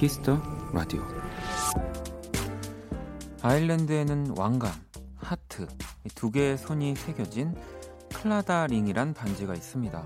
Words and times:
Kiss 0.00 0.23
the 0.23 0.40
Radio 0.72 1.06
아일랜드에는 3.42 4.32
왕관, 4.34 4.72
하트, 5.14 5.66
두 6.14 6.30
개의 6.30 6.56
손이 6.56 6.94
새겨진 6.94 7.54
Claddagh 8.14 8.68
ring이란 8.68 9.12
반지가 9.12 9.52
있습니다. 9.52 10.02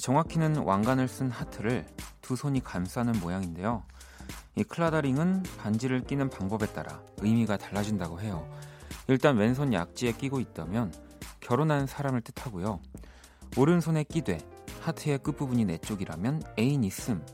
정확히는 0.00 0.58
왕관을 0.58 1.08
쓴 1.08 1.32
하트를 1.32 1.88
두 2.22 2.36
손이 2.36 2.62
감싸는 2.62 3.18
모양인데요. 3.18 3.82
이 4.54 4.62
Claddagh 4.62 5.00
ring은 5.00 5.42
반지를 5.58 6.04
끼는 6.04 6.30
방법에 6.30 6.66
따라 6.66 7.02
의미가 7.16 7.56
달라진다고 7.56 8.20
해요. 8.20 8.48
일단 9.08 9.36
왼손 9.36 9.72
약지에 9.72 10.12
끼고 10.12 10.38
있다면 10.38 10.94
결혼한 11.40 11.88
사람을 11.88 12.20
뜻하고요. 12.20 12.78
오른손에 13.56 14.04
끼되 14.04 14.38
하트의 14.82 15.18
끝부분이 15.18 15.64
내 15.64 15.78
쪽이라면 15.78 16.44
애인 16.60 16.84
있음. 16.84 17.26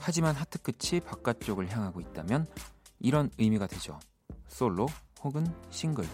하지만 0.00 0.34
하트 0.34 0.58
끝이 0.58 1.00
바깥쪽을 1.00 1.70
향하고 1.70 2.00
있다면 2.00 2.46
이런 3.00 3.30
의미가 3.38 3.66
되죠. 3.66 3.98
솔로 4.48 4.86
혹은 5.22 5.46
싱글. 5.70 6.04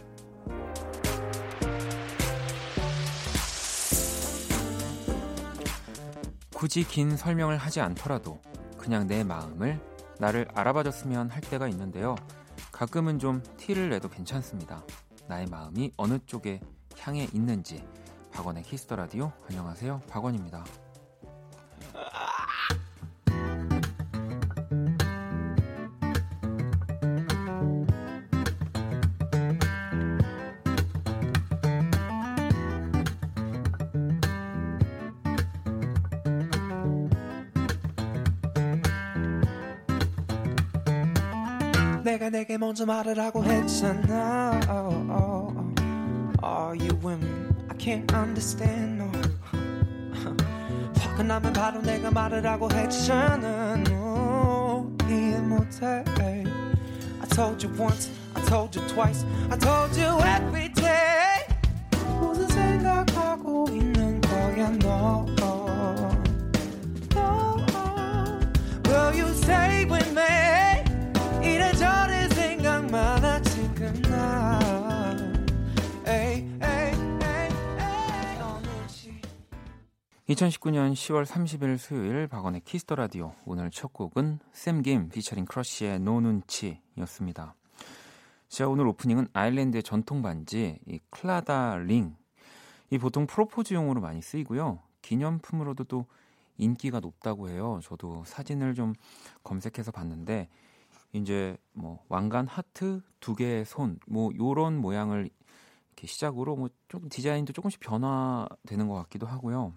굳이 6.55 6.83
긴 6.85 7.17
설명을 7.17 7.59
하지 7.59 7.81
않더라도 7.81 8.41
그냥 8.79 9.07
내 9.07 9.23
마음을 9.23 9.81
나를 10.19 10.49
알아봐줬으면 10.55 11.31
할 11.31 11.41
때가 11.43 11.69
있는데요. 11.69 12.15
가끔은 12.73 13.19
좀 13.19 13.43
티를 13.57 13.91
내도 13.91 14.09
괜찮습니다. 14.09 14.83
나의 15.29 15.47
마음이 15.47 15.93
어느 15.97 16.19
쪽에 16.27 16.61
향해 16.99 17.29
있는지. 17.33 17.87
박원의 18.33 18.63
키스터 18.63 18.97
라디오 18.97 19.33
안녕하세요. 19.49 20.03
박원입니다. 20.09 20.65
먼저 42.75 42.87
말을 42.87 43.21
하고 43.21 43.45
했잖아 43.45 44.61
oh, 44.69 45.13
oh, 45.13 45.55
oh. 45.55 46.45
Are 46.45 46.75
you 46.75 46.99
women? 47.05 47.55
I 47.71 47.77
can't 47.79 48.13
understand 48.13 49.01
no 49.01 49.13
화가 50.99 51.23
나면 51.23 51.53
바로 51.53 51.81
내가 51.83 52.11
말을 52.11 52.45
하고 52.45 52.69
했잖아 52.73 53.77
no 53.89 54.93
이해 55.09 55.39
못해 55.39 56.03
I 57.23 57.29
told 57.29 57.65
you 57.65 57.73
once 57.81 58.11
I 58.35 58.45
told 58.47 58.77
you 58.77 58.85
twice 58.89 59.25
I 59.53 59.57
told 59.57 59.97
you 59.97 60.19
every 60.19 60.69
day 60.73 61.47
무슨 62.19 62.49
생각하고 62.49 63.69
있는 63.69 64.21
거야 64.21 64.71
너 64.81 65.04
2019년 80.29 80.95
10월 80.95 81.27
30일 81.27 81.77
수요일 81.77 82.27
박원의 82.27 82.63
Kiss 82.65 82.82
the 82.82 82.95
Radio 82.95 83.35
오늘 83.45 83.71
첫 83.71 83.93
곡은 83.93 84.39
샘김 84.53 85.11
피처링 85.11 85.45
크러쉬의 85.45 86.01
No 86.01 86.21
눈치였습니다. 86.21 87.55
자 88.49 88.67
오늘 88.67 88.87
오프닝은 88.89 89.29
아일랜드의 89.33 89.83
전통 89.83 90.23
반지 90.23 90.79
이 90.87 90.99
Claddagh 91.11 91.77
ring. 91.79 92.17
이 92.91 92.99
보통 92.99 93.27
프로포즈용으로 93.27 94.01
많이 94.01 94.23
쓰이고요. 94.23 94.81
기념품으로도 95.03 95.85
또 95.85 96.07
인기가 96.57 97.01
높다고 97.01 97.51
해요. 97.51 97.81
저도 97.83 98.25
사진을 98.25 98.75
좀 98.75 98.95
검색해서 99.43 99.91
봤는데 99.93 100.49
이제 101.15 101.57
뭐 101.73 102.05
왕관 102.09 102.47
하트 102.47 103.01
두 103.21 103.35
개의 103.35 103.65
손 103.65 103.99
뭐 104.07 104.33
요런 104.37 104.77
모양을 104.77 105.31
이렇게 105.91 106.07
시작으로 106.07 106.57
뭐좀 106.57 107.09
디자인도 107.09 107.53
조금씩 107.53 107.81
변화되는 107.81 108.89
것 108.89 108.95
같기도 108.95 109.27
하고요. 109.27 109.73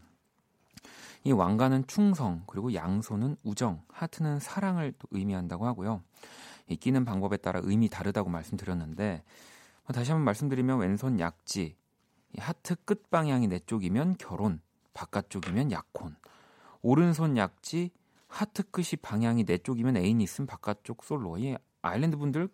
이 1.23 1.31
왕관은 1.31 1.87
충성 1.87 2.43
그리고 2.47 2.73
양손은 2.73 3.37
우정, 3.43 3.83
하트는 3.89 4.39
사랑을 4.39 4.93
또 4.97 5.07
의미한다고 5.11 5.65
하고요. 5.65 6.03
이 6.67 6.75
끼는 6.75 7.05
방법에 7.05 7.37
따라 7.37 7.61
의미 7.63 7.87
다르다고 7.87 8.29
말씀드렸는데 8.29 9.23
뭐 9.85 9.93
다시 9.93 10.11
한번 10.11 10.25
말씀드리면 10.25 10.79
왼손 10.79 11.19
약지, 11.19 11.77
이 12.33 12.39
하트 12.39 12.75
끝 12.83 13.09
방향이 13.09 13.47
내 13.47 13.59
쪽이면 13.59 14.15
결혼, 14.17 14.59
바깥쪽이면 14.93 15.71
약혼, 15.71 16.15
오른손 16.81 17.37
약지, 17.37 17.91
하트 18.27 18.63
끝이 18.69 18.97
방향이 19.01 19.45
내 19.45 19.57
쪽이면 19.57 19.97
애인 19.97 20.21
있음 20.21 20.45
바깥쪽 20.45 21.03
솔로. 21.03 21.37
이 21.37 21.55
아일랜드 21.81 22.17
분들 22.17 22.49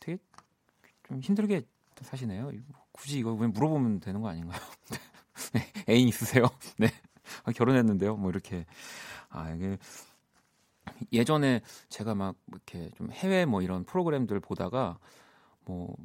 되게 0.00 0.18
좀 1.08 1.20
힘들게 1.20 1.62
사시네요. 2.00 2.50
굳이 2.92 3.18
이거 3.18 3.34
그냥 3.34 3.52
물어보면 3.52 4.00
되는 4.00 4.20
거 4.20 4.28
아닌가요? 4.28 4.60
네, 5.54 5.72
애인 5.88 6.08
있으세요? 6.08 6.44
네. 6.78 6.88
아, 7.44 7.52
결혼했는데요. 7.52 8.16
뭐 8.16 8.30
이렇게 8.30 8.66
아 9.30 9.50
이게 9.50 9.78
예전에 11.12 11.62
제가 11.88 12.14
막 12.14 12.36
이렇게 12.48 12.90
좀 12.96 13.10
해외 13.10 13.46
뭐 13.46 13.62
이런 13.62 13.84
프로그램들 13.84 14.40
보다가 14.40 14.98
뭐 15.64 15.96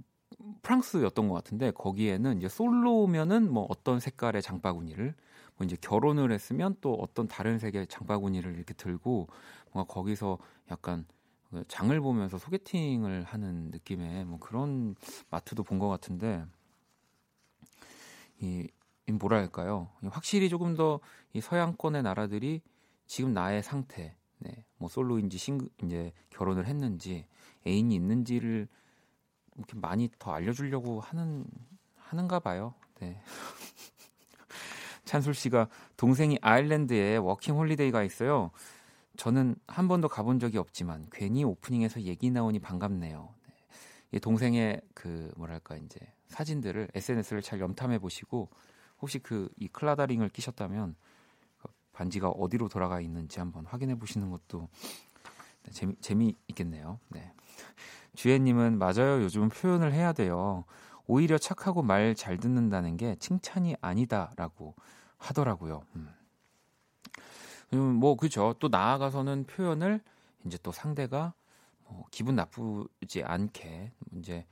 프랑스였던 0.62 1.28
것 1.28 1.34
같은데 1.36 1.72
거기에는 1.72 2.38
이제 2.38 2.48
솔로면은 2.48 3.52
뭐 3.52 3.66
어떤 3.70 4.00
색깔의 4.00 4.42
장바구니를 4.42 5.08
뭐 5.08 5.29
이제 5.66 5.76
결혼을 5.82 6.32
했으면 6.32 6.76
또 6.82 6.94
어떤 6.96 7.28
다른 7.28 7.60
색의 7.60 7.88
장바구니를 7.88 8.56
이렇게 8.56 8.74
들고 8.74 9.28
뭔가 9.72 9.92
거기서 9.94 10.38
약간 10.72 11.06
그 11.50 11.64
장을 11.68 12.00
보면서 12.02 12.38
소개팅을 12.38 13.24
하는 13.24 13.72
느낌의 13.72 14.26
뭐 14.26 14.40
그런 14.40 14.96
마트도 15.32 15.64
본 15.64 15.80
것 15.80 15.90
같은데 15.90 16.46
이, 18.42 18.68
이 19.08 19.12
뭐랄까요 19.12 19.90
확실히 20.12 20.50
조금 20.50 20.76
더 20.76 21.00
이 21.34 21.42
서양권의 21.42 22.02
나라들이 22.02 22.60
지금 23.06 23.34
나의 23.34 23.62
상태 23.62 24.16
네, 24.40 24.66
뭐 24.78 24.90
솔로인지 24.90 25.38
싱 25.38 25.60
이제 25.84 26.12
결혼을 26.32 26.66
했는지 26.66 27.28
애인이 27.68 27.94
있는지를 27.94 28.68
이렇게 29.58 29.76
많이 29.78 30.10
더 30.18 30.32
알려주려고 30.34 31.02
하는 31.02 31.46
하는가 31.98 32.40
봐요. 32.40 32.74
네. 33.00 33.22
찬술 35.10 35.34
씨가 35.34 35.70
동생이 35.98 36.38
아일랜드에 36.40 37.18
워킹 37.18 37.56
홀리데이 37.56 37.94
가 37.94 38.04
있어요. 38.04 38.52
저는 39.18 39.56
한 39.66 39.88
번도 39.88 40.08
가본 40.08 40.38
적이 40.40 40.60
없지만 40.60 41.08
괜히 41.12 41.44
오프닝에서 41.44 42.04
얘기 42.04 42.30
나오니 42.30 42.60
반갑네요. 42.60 43.34
네. 44.12 44.20
동생의 44.20 44.82
그 44.94 45.32
뭐랄까 45.36 45.78
이제 45.78 46.00
사진들을 46.28 46.90
SNS를 46.94 47.42
잘 47.42 47.60
염탐해 47.60 47.98
보시고 47.98 48.50
혹시 49.02 49.18
그 49.18 49.50
이 49.58 49.68
Claddagh 49.68 50.01
ring을 50.01 50.30
끼셨다면 50.30 50.96
그 51.58 51.70
반지가 51.94 52.30
어디로 52.30 52.70
돌아가 52.70 53.02
있는지 53.02 53.40
한번 53.40 53.66
확인해 53.66 53.96
보시는 53.96 54.30
것도 54.30 54.70
네, 55.64 55.72
재미 55.72 55.96
재미 56.02 56.36
있겠네요. 56.50 57.00
네. 57.08 57.34
주혜님은 58.14 58.78
맞아요. 58.78 59.24
요즘은 59.24 59.50
표현을 59.50 59.92
해야 59.92 60.14
돼요. 60.14 60.66
오히려 61.08 61.40
착하고 61.40 61.82
말 61.82 62.14
잘 62.14 62.38
듣는다는 62.38 62.96
게 62.96 63.16
칭찬이 63.16 63.76
아니다라고 63.82 64.76
하더라고요. 65.20 65.84
음. 65.96 66.10
음, 67.74 67.96
뭐 67.96 68.16
그죠. 68.16 68.56
또 68.60 68.68
나아가서는 68.68 69.46
표현을 69.46 70.02
이제 70.46 70.58
또 70.64 70.72
상대가 70.72 71.34
뭐 71.88 72.06
기분 72.10 72.36
나쁘지 72.36 73.24
않게 73.24 73.92
이제 74.16 74.46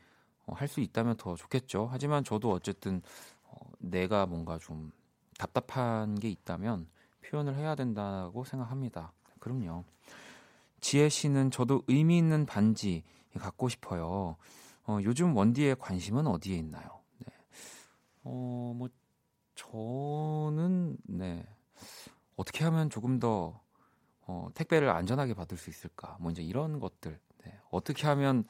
어, 0.46 0.54
할수 0.54 0.82
있다면 0.82 1.18
더 1.18 1.36
좋겠죠. 1.36 1.88
하지만 1.92 2.24
저도 2.24 2.52
어쨌든 2.52 3.02
어, 3.44 3.58
내가 3.80 4.26
뭔가 4.26 4.60
좀 4.60 4.92
답답한 5.38 6.16
게 6.16 6.30
있다면 6.30 6.88
표현을 7.22 7.56
해야 7.56 7.76
된다고 7.76 8.44
생각합니다. 8.44 9.14
그럼요. 9.40 9.84
지혜 10.80 11.10
씨는 11.10 11.52
저도 11.52 11.84
의미 11.88 12.18
있는 12.18 12.46
반지 12.46 13.04
갖고 13.38 13.70
싶어요. 13.70 14.38
어, 14.86 15.00
요즘 15.04 15.36
원디의 15.36 15.78
관심은 15.80 16.28
어디에 16.28 16.56
있나요? 16.58 17.02
네. 17.20 17.34
어, 18.24 18.74
뭐 18.76 18.90
저는 19.58 20.98
네. 21.04 21.46
어떻게 22.36 22.64
하면 22.64 22.90
조금 22.90 23.20
더 23.20 23.60
어, 24.22 24.50
택배를 24.54 24.90
안전하게 24.90 25.34
받을 25.34 25.58
수 25.58 25.70
있을까? 25.70 26.18
뭐 26.20 26.32
이제 26.32 26.44
이런 26.44 26.80
것들. 26.80 27.20
네. 27.44 27.60
어떻게 27.72 28.08
하면 28.08 28.46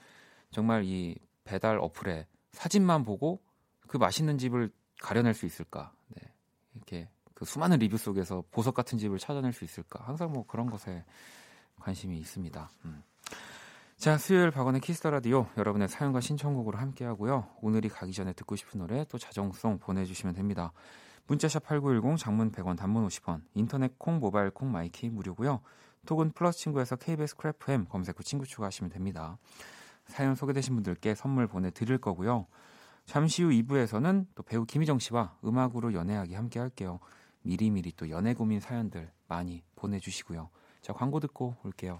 정말 0.52 0.84
이 0.84 1.16
배달 1.44 1.80
어플에 1.80 2.28
사진만 2.52 3.04
보고 3.04 3.42
그 3.88 3.98
맛있는 3.98 4.38
집을 4.38 4.72
가려낼 5.02 5.34
수 5.34 5.46
있을까? 5.46 5.94
네. 6.10 6.22
이렇게 6.76 7.10
그 7.34 7.46
수많은 7.46 7.80
리뷰 7.80 7.98
속에서 7.98 8.44
보석 8.52 8.74
같은 8.74 8.98
집을 8.98 9.18
찾아낼 9.18 9.54
수 9.54 9.64
있을까? 9.64 10.04
항상 10.04 10.34
뭐 10.34 10.46
그런 10.46 10.70
것에 10.70 11.06
관심이 11.80 12.18
있습니다. 12.18 12.70
음. 12.86 13.04
자, 13.98 14.16
수요일 14.20 14.52
박원의 14.52 14.82
Kiss 14.82 14.98
the 14.98 15.10
Radio 15.10 15.48
여러분의 15.58 15.88
사연과 15.88 16.22
신청곡으로 16.22 16.78
함께 16.78 17.04
하고요. 17.04 17.48
오늘이 17.64 17.90
가기 17.90 18.14
전에 18.14 18.32
듣고 18.34 18.56
싶은 18.56 18.80
노래 18.80 19.04
또 19.06 19.18
자정송 19.18 19.80
보내 19.80 20.06
주시면 20.06 20.36
됩니다. 20.36 20.72
문자 21.26 21.47
샵 21.47 21.64
8910 21.64 22.20
장문 22.20 22.52
100원 22.52 22.78
단문 22.78 23.08
50원 23.08 23.42
인터넷 23.56 23.98
콩 23.98 24.20
모바일 24.20 24.52
콩 24.52 24.72
마이케이 24.72 25.10
무료고요. 25.10 25.62
톡은 26.06 26.34
플러스 26.34 26.60
친구에서 26.60 26.96
KBS 26.96 27.38
Cool 27.38 27.70
FM 27.70 27.86
검색 27.86 28.20
후 28.20 28.24
친구 28.24 28.46
추가하시면 28.46 28.92
됩니다. 28.92 29.40
사연 30.06 30.36
소개되신 30.36 30.76
분들께 30.76 31.16
선물 31.16 31.48
보내 31.48 31.72
드릴 31.72 31.98
거고요. 31.98 32.46
잠시 33.06 33.42
후 33.42 33.50
2부에서는 33.50 34.28
또 34.36 34.44
배우 34.44 34.66
김희정 34.66 35.00
씨와 35.00 35.38
음악으로 35.44 35.96
연애하기 35.96 36.36
함께 36.36 36.60
할게요. 36.60 37.00
미리미리 37.42 37.94
또 37.98 38.12
연애 38.12 38.36
고민 38.36 38.60
사연들 38.60 39.12
많이 39.28 39.64
보내 39.76 40.00
주시고요. 40.00 40.52
자, 40.82 40.94
광고 40.94 41.20
듣고 41.20 41.56
올게요. 41.64 42.00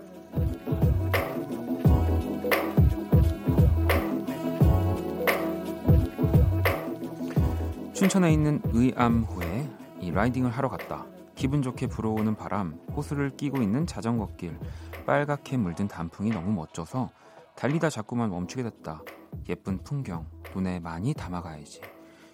춘천에 8.01 8.33
있는 8.33 8.59
의암호에 8.65 9.69
이 9.99 10.09
라이딩을 10.09 10.49
하러 10.49 10.69
갔다. 10.69 11.05
기분 11.35 11.61
좋게 11.61 11.85
불어오는 11.85 12.33
바람, 12.33 12.79
호수를 12.95 13.37
끼고 13.37 13.61
있는 13.61 13.85
자전거길, 13.85 14.57
빨갛게 15.05 15.57
물든 15.57 15.87
단풍이 15.87 16.31
너무 16.31 16.51
멋져서 16.51 17.11
달리다 17.55 17.91
자꾸만 17.91 18.31
멈추게 18.31 18.63
됐다. 18.63 19.03
예쁜 19.49 19.83
풍경, 19.83 20.25
눈에 20.55 20.79
많이 20.79 21.13
담아가야지. 21.13 21.81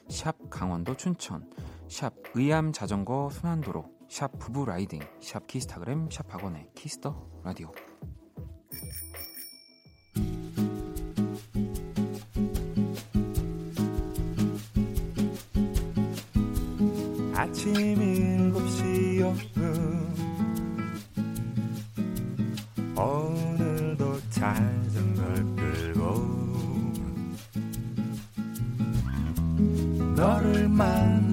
샵 0.07 0.37
강원도 0.49 0.95
춘천, 0.95 1.51
샵 1.89 2.13
의암 2.33 2.71
자전거 2.71 3.29
순환도로, 3.29 3.83
샵 4.07 4.39
부부 4.39 4.67
라이딩, 4.67 5.01
샵 5.19 5.47
키스타그램, 5.47 6.09
샵 6.09 6.29
박원의 6.29 6.69
Kiss 6.75 7.13
the 7.13 7.41
Radio. 7.43 7.73
아침 17.67 18.53
7시 18.53 19.25
오분 19.25 20.15
오늘도 22.95 24.19
자전걸 24.29 25.55
끌고 25.55 26.37
너를 30.15 30.69
만 30.69 31.26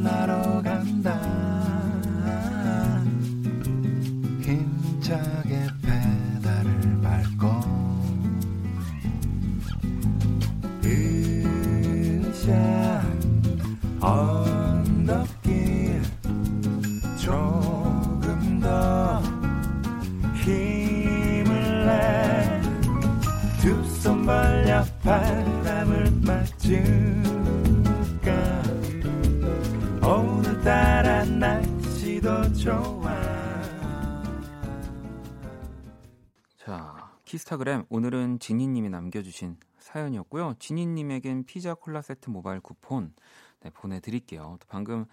키스타그램 37.55 37.85
오늘은 37.89 38.41
지니님이 38.41 38.91
남겨주신 38.91 39.57
사연이었고요. 39.79 40.55
지니님에겐 40.59 41.45
피자 41.45 41.75
콜라 41.75 42.03
세트 42.03 42.31
모바일 42.31 42.61
쿠폰 42.61 43.15
네, 43.61 43.71
보내드릴게요. 43.71 44.57
또 44.61 44.67
방금 44.69 45.07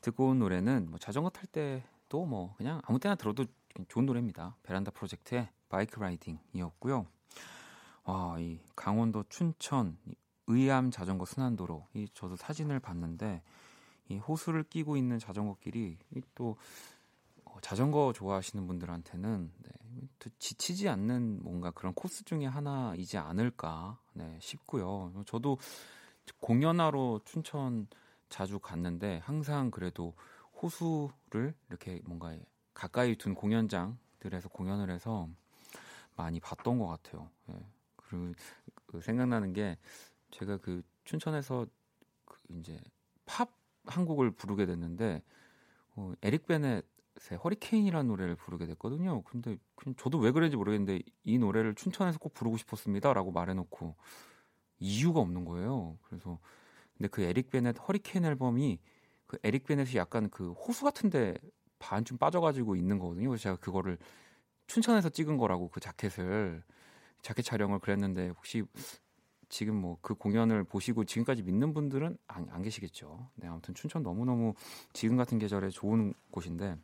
듣고 0.00 0.28
온 0.28 0.38
노래는 0.38 0.90
뭐 0.90 0.98
자전거 0.98 1.30
탈 1.30 1.46
때도 1.46 2.26
뭐 2.26 2.54
그냥 2.56 2.82
아무 2.84 2.98
때나 2.98 3.14
들어도 3.14 3.46
좋은 3.88 4.06
노래입니다. 4.06 4.56
베란다 4.62 4.90
프로젝트의 4.90 5.48
바이크 5.68 5.98
라이딩이었고요. 5.98 7.06
와, 8.04 8.38
이 8.38 8.60
강원도 8.76 9.24
춘천 9.28 9.96
의암 10.46 10.90
자전거 10.90 11.24
순환도로 11.24 11.86
이 11.94 12.08
저도 12.12 12.36
사진을 12.36 12.80
봤는데 12.80 13.42
이 14.08 14.18
호수를 14.18 14.64
끼고 14.64 14.96
있는 14.96 15.18
자전거 15.18 15.56
길이 15.60 15.96
또 16.34 16.50
어, 16.50 16.56
자전거 17.60 18.12
좋아하시는 18.12 18.66
분들한테는 18.66 19.52
네, 19.56 20.08
지치지 20.38 20.88
않는 20.88 21.42
뭔가 21.42 21.70
그런 21.70 21.94
코스 21.94 22.24
중에 22.24 22.46
하나이지 22.46 23.18
않을까 23.18 23.98
네, 24.12 24.38
싶고요. 24.40 25.12
저도 25.26 25.58
공연하러 26.40 27.20
춘천 27.24 27.86
자주 28.28 28.58
갔는데 28.58 29.18
항상 29.24 29.70
그래도 29.70 30.14
호수를 30.60 31.54
이렇게 31.68 32.00
뭔가 32.04 32.36
가까이 32.74 33.16
둔 33.16 33.34
공연장들에서 33.34 34.48
공연을 34.50 34.90
해서 34.90 35.28
많이 36.16 36.40
봤던 36.40 36.78
것 36.78 36.86
같아요. 36.86 37.30
예. 37.50 37.54
그리고 37.96 38.32
그 38.86 39.00
생각나는 39.00 39.52
게 39.52 39.78
제가 40.30 40.58
그 40.58 40.82
춘천에서 41.04 41.66
그 42.24 42.36
이제 42.58 42.80
팝 43.24 43.50
한 43.84 43.99
곡을 43.99 44.30
부르게 44.30 44.66
됐는데 44.66 45.22
어, 45.96 46.12
에릭 46.22 46.46
베넷 46.46 46.84
허리케인이라는 47.36 48.06
노래를 48.06 48.36
부르게 48.36 48.66
됐거든요. 48.66 49.22
근데 49.22 49.56
그냥 49.74 49.94
저도 49.96 50.18
왜 50.18 50.30
그런지 50.30 50.56
모르겠는데 50.56 51.02
이 51.24 51.38
노래를 51.38 51.74
춘천에서 51.74 52.18
꼭 52.18 52.34
부르고 52.34 52.56
싶었습니다라고 52.56 53.32
말해놓고 53.32 53.96
이유가 54.78 55.20
없는 55.20 55.44
거예요. 55.44 55.98
그래서 56.02 56.38
근데 56.96 57.08
그 57.08 57.22
에릭 57.22 57.50
베넷 57.50 57.76
허리케인 57.86 58.24
앨범이 58.24 58.78
그 59.26 59.38
에릭 59.42 59.64
베넷이 59.66 59.96
약간 59.96 60.30
그 60.30 60.52
호수 60.52 60.84
같은데 60.84 61.34
반쯤 61.78 62.18
빠져가지고 62.18 62.76
있는 62.76 62.98
거거든요. 62.98 63.28
그래서 63.28 63.42
제가 63.42 63.56
그거를 63.56 63.98
춘천에서 64.66 65.08
찍은 65.08 65.36
거라고 65.36 65.68
그 65.68 65.80
자켓을 65.80 66.62
자켓 67.22 67.44
촬영을 67.44 67.78
그랬는데 67.78 68.28
혹시 68.28 68.64
지금 69.48 69.76
뭐 69.76 69.98
그 70.02 70.14
공연을 70.14 70.64
보시고 70.64 71.04
지금까지 71.04 71.42
믿는 71.42 71.72
분들은 71.74 72.18
안, 72.26 72.48
안 72.50 72.62
계시겠죠. 72.62 73.30
네, 73.34 73.48
아무튼 73.48 73.74
춘천 73.74 74.02
너무너무 74.02 74.54
지금 74.92 75.16
같은 75.16 75.38
계절에 75.38 75.70
좋은 75.70 76.14
곳인데 76.30 76.76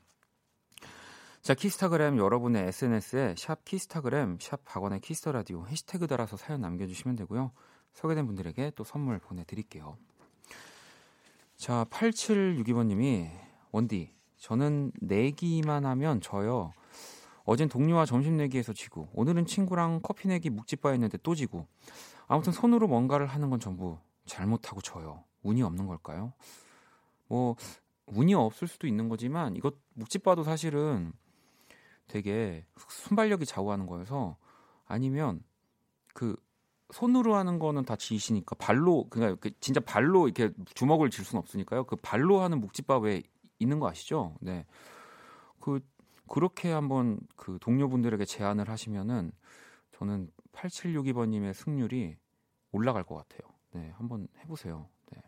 자, 1.44 1.52
키스타그램 1.52 2.16
여러분의 2.16 2.68
SNS에 2.68 3.34
샵 3.36 3.66
키스타그램, 3.66 4.38
샵 4.40 4.64
박원의 4.64 5.00
Kiss 5.00 5.17
the 5.17 5.30
Radio 5.30 5.66
해시태그 5.66 6.06
달아서 6.06 6.38
사연 6.38 6.62
남겨주시면 6.62 7.16
되고요. 7.16 7.50
소개된 7.92 8.24
분들에게 8.24 8.72
또 8.74 8.82
선물 8.82 9.18
보내드릴게요. 9.18 9.98
자, 11.58 11.84
8762번님이 11.90 13.28
원디, 13.72 14.10
저는 14.38 14.92
내기만 15.02 15.84
하면 15.84 16.22
져요. 16.22 16.72
어젠 17.44 17.68
동료와 17.68 18.06
점심 18.06 18.38
내기에서 18.38 18.72
지고, 18.72 19.10
오늘은 19.12 19.44
친구랑 19.44 20.00
커피 20.02 20.28
내기 20.28 20.48
묵찌빠 20.48 20.92
했는데 20.92 21.18
또 21.22 21.34
지고, 21.34 21.66
아무튼 22.26 22.54
손으로 22.54 22.88
뭔가를 22.88 23.26
하는 23.26 23.50
건 23.50 23.60
전부 23.60 23.98
잘못하고 24.24 24.80
져요. 24.80 25.22
운이 25.42 25.62
없는 25.62 25.88
걸까요? 25.88 26.32
뭐, 27.28 27.54
운이 28.06 28.32
없을 28.32 28.66
수도 28.66 28.86
있는 28.86 29.10
거지만, 29.10 29.56
이것 29.56 29.74
묵집바도 29.92 30.42
사실은 30.42 31.12
되게 32.06 32.64
순발력이 32.88 33.46
좌우하는 33.46 33.86
거여서 33.86 34.36
아니면 34.86 35.42
그 36.12 36.36
손으로 36.90 37.34
하는 37.34 37.58
거는 37.58 37.84
다 37.84 37.96
지시니까 37.96 38.54
발로 38.56 39.08
그러니까 39.08 39.40
그 39.40 39.50
진짜 39.60 39.80
발로 39.80 40.28
이렇게 40.28 40.54
주먹을 40.74 41.10
질 41.10 41.24
수는 41.24 41.40
없으니까요. 41.40 41.84
그 41.84 41.96
발로 41.96 42.40
하는 42.40 42.60
묵집밥에 42.60 43.22
있는 43.58 43.80
거 43.80 43.88
아시죠? 43.88 44.36
네. 44.40 44.66
그 45.60 45.80
그렇게 46.28 46.70
한번 46.70 47.18
그 47.36 47.58
동료분들에게 47.60 48.24
제안을 48.24 48.68
하시면은 48.68 49.32
저는 49.92 50.30
8762번 50.52 51.28
님의 51.28 51.54
승률이 51.54 52.16
올라갈 52.72 53.02
것 53.04 53.16
같아요. 53.16 53.52
네. 53.72 53.92
한번 53.96 54.28
해 54.38 54.46
보세요. 54.46 54.88
네. 55.10 55.22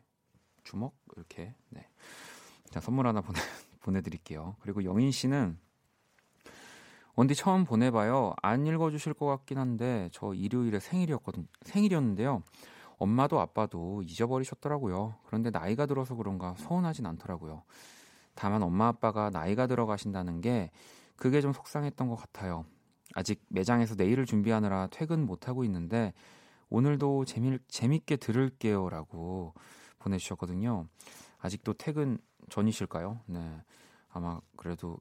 주먹 0.63 0.95
이렇게. 1.17 1.55
네. 1.71 1.89
자, 2.71 2.81
선물 2.81 3.07
하나 3.07 3.21
보내 3.21 3.39
보내 3.81 4.01
드릴게요. 4.01 4.57
그리고 4.61 4.85
영인 4.85 5.11
씨는 5.11 5.59
원디 7.17 7.35
처음 7.35 7.65
보내봐요. 7.65 8.35
안 8.43 8.67
읽어주실 8.67 9.15
것 9.15 9.25
같긴 9.27 9.57
한데 9.59 10.11
저 10.13 10.35
일요일에 10.35 10.79
생일이었거든 10.79 11.49
생일이었는데요. 11.63 12.43
엄마도 12.99 13.41
아빠도 13.41 14.03
잊어버리셨더라고요. 14.03 15.15
그런데 15.25 15.51
나이가 15.51 15.87
들어서 15.87 16.15
그런가 16.15 16.55
서운하진 16.59 17.07
않더라고요. 17.07 17.63
다만 18.35 18.63
엄마 18.63 18.89
아빠가 18.89 19.31
나이가 19.31 19.67
들어가신다는 19.67 20.43
게 20.43 20.71
그게 21.17 21.41
좀 21.41 21.55
속상했던 21.55 22.09
것 22.09 22.17
같아요. 22.17 22.67
아직 23.15 23.43
매장에서 23.49 23.95
내일을 23.95 24.27
준비하느라 24.27 24.89
퇴근 24.91 25.25
못하고 25.25 25.65
있는데 25.65 26.13
오늘도 26.69 27.25
재미, 27.25 27.59
재밌게 27.69 28.17
들을게요 28.17 28.91
라고 28.91 29.55
보내주셨거든요. 30.01 30.87
아직도 31.39 31.75
퇴근 31.75 32.19
전이실까요? 32.51 33.21
네. 33.27 33.63
아마 34.11 34.41
그래도 34.57 34.99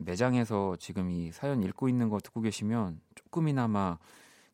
매장에서 0.00 0.76
지금 0.76 1.10
이 1.10 1.30
사연 1.32 1.62
읽고 1.62 1.88
있는 1.88 2.08
거 2.08 2.18
듣고 2.20 2.40
계시면 2.40 3.00
조금이나마 3.14 3.98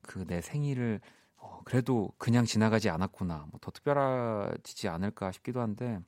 그 0.03 0.25
내 0.27 0.41
생일을 0.41 1.01
어, 1.39 1.61
그래도 1.65 2.13
그냥 2.19 2.45
지나가지 2.45 2.89
않았구나. 2.91 3.47
뭐 3.51 3.59
더 3.61 3.71
특별하지 3.71 4.89
않을까 4.89 5.33
싶기도 5.33 5.61
한데 5.61 6.01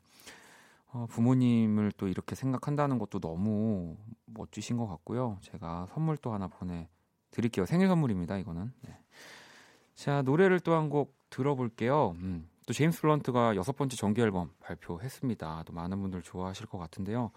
어, 0.93 1.07
부모님을 1.11 1.93
또 1.97 2.09
이렇게 2.09 2.35
생각한다는 2.35 2.99
것도 2.99 3.21
너무 3.21 3.97
멋지신 4.27 4.77
것 4.77 4.87
같고요. 4.87 5.39
제가 5.43 5.87
선물 5.93 6.17
또 6.17 6.33
하나 6.33 6.49
보내드릴게요. 6.49 7.67
생일 7.67 7.89
선물입니다, 7.89 8.39
이거는. 8.39 8.73
네. 8.83 8.99
자, 9.95 10.23
노래를 10.23 10.61
또 10.61 10.73
한 10.75 10.89
곡 10.89 11.15
들어볼게요. 11.29 12.13
음, 12.21 12.49
또 12.67 12.73
제임스 12.73 13.03
블런트가 13.03 13.55
여섯 13.57 13.77
번째 13.77 13.97
정규 13.97 14.23
앨범 14.23 14.51
발표했습니다. 14.61 15.65
또 15.67 15.73
많은 15.75 16.01
분들 16.01 16.23
좋아하실 16.23 16.67
것 16.67 16.79
같은데요. 16.79 17.33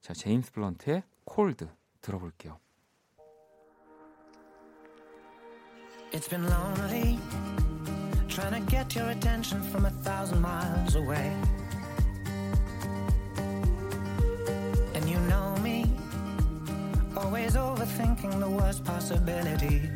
자, 0.00 0.12
제임스 0.14 0.52
블런트의 0.52 1.02
콜드 1.25 1.67
들어볼게요. 2.01 2.59
It's 6.11 6.27
been 6.27 6.45
lonely 6.49 7.17
trying 8.27 8.53
to 8.53 8.71
get 8.71 8.95
your 8.95 9.09
attention 9.09 9.61
from 9.61 9.85
a 9.85 9.89
thousand 10.03 10.41
miles 10.41 10.95
away. 10.95 11.31
And 14.93 15.07
you 15.09 15.17
know 15.29 15.55
me, 15.63 15.85
always 17.15 17.55
overthinking 17.55 18.39
the 18.39 18.49
worst 18.49 18.83
possibilities. 18.83 19.87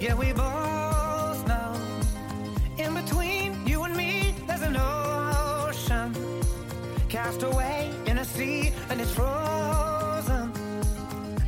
Yeah, 0.00 0.14
we 0.14 0.32
both 0.32 1.46
know 1.48 1.74
in 2.78 2.94
between 2.94 3.66
you 3.66 3.82
and 3.82 3.96
me, 3.96 4.34
there's 4.46 4.62
an 4.62 4.76
ocean 4.76 5.01
cast 7.23 7.43
away 7.43 7.89
in 8.05 8.17
a 8.17 8.25
sea 8.25 8.73
and 8.89 8.99
it's 8.99 9.13
frozen. 9.13 10.45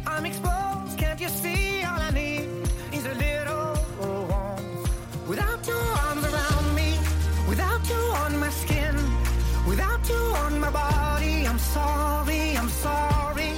I'm 0.07 0.25
exposed, 0.25 0.93
can't 0.97 1.19
you 1.19 1.29
see? 1.43 1.83
All 1.89 2.01
I 2.09 2.11
need 2.11 2.47
is 2.97 3.05
a 3.13 3.15
little 3.25 3.71
warmth. 3.99 5.27
Without 5.31 5.61
your 5.71 5.85
arms 6.05 6.23
around 6.31 6.67
me, 6.79 6.89
without 7.51 7.83
you 7.91 8.01
on 8.23 8.31
my 8.45 8.51
skin, 8.61 8.95
without 9.71 10.01
you 10.11 10.21
on 10.43 10.53
my 10.65 10.71
body, 10.83 11.35
I'm 11.49 11.61
sorry, 11.77 12.43
I'm 12.61 12.71
sorry. 12.87 13.51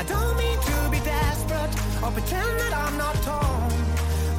I 0.00 0.04
don't 0.12 0.34
mean 0.42 0.58
to 0.70 0.76
be 0.94 1.00
desperate 1.14 1.72
or 2.02 2.10
pretend 2.16 2.54
that 2.62 2.74
I'm 2.84 2.96
not 3.04 3.16
torn, 3.28 3.72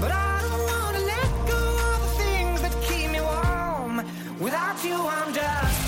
but 0.01 0.12
I 0.29 0.34
don't 0.46 0.63
wanna 0.72 1.03
let 1.13 1.29
go 1.53 1.62
of 1.91 1.98
the 2.05 2.12
things 2.22 2.57
that 2.65 2.74
keep 2.88 3.07
me 3.15 3.22
warm. 3.31 3.96
Without 4.46 4.77
you, 4.88 4.98
I'm 5.17 5.34
just 5.34 5.87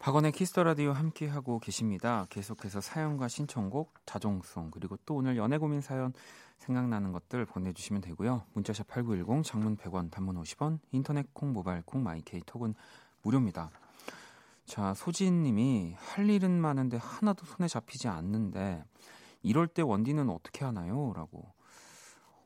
박원의 0.00 0.32
Kiss 0.32 0.49
the 0.49 0.62
Radio 0.62 0.92
함께 0.92 1.28
하고 1.28 1.58
계십니다. 1.58 2.24
계속해서 2.30 2.80
사연과 2.80 3.28
신청곡, 3.28 3.92
자정송 4.06 4.70
그리고 4.70 4.96
또 5.04 5.16
오늘 5.16 5.36
연애 5.36 5.58
고민 5.58 5.82
사연 5.82 6.14
생각나는 6.56 7.12
것들 7.12 7.44
보내주시면 7.44 8.00
되고요. 8.00 8.44
문자 8.54 8.72
샵 8.72 8.86
8910, 8.88 9.44
장문 9.44 9.76
100원, 9.76 10.10
단문 10.10 10.40
50원, 10.42 10.78
인터넷 10.92 11.26
콩, 11.34 11.52
모바일 11.52 11.82
콩, 11.82 12.02
마이케이 12.02 12.40
톡은 12.46 12.74
무료입니다. 13.20 13.70
자, 14.64 14.94
소진님이 14.94 15.96
할 15.98 16.30
일은 16.30 16.50
많은데 16.50 16.96
하나도 16.96 17.44
손에 17.44 17.68
잡히지 17.68 18.08
않는데 18.08 18.82
이럴 19.42 19.66
때 19.66 19.82
원디는 19.82 20.30
어떻게 20.30 20.64
하나요? 20.64 21.12
라고. 21.14 21.52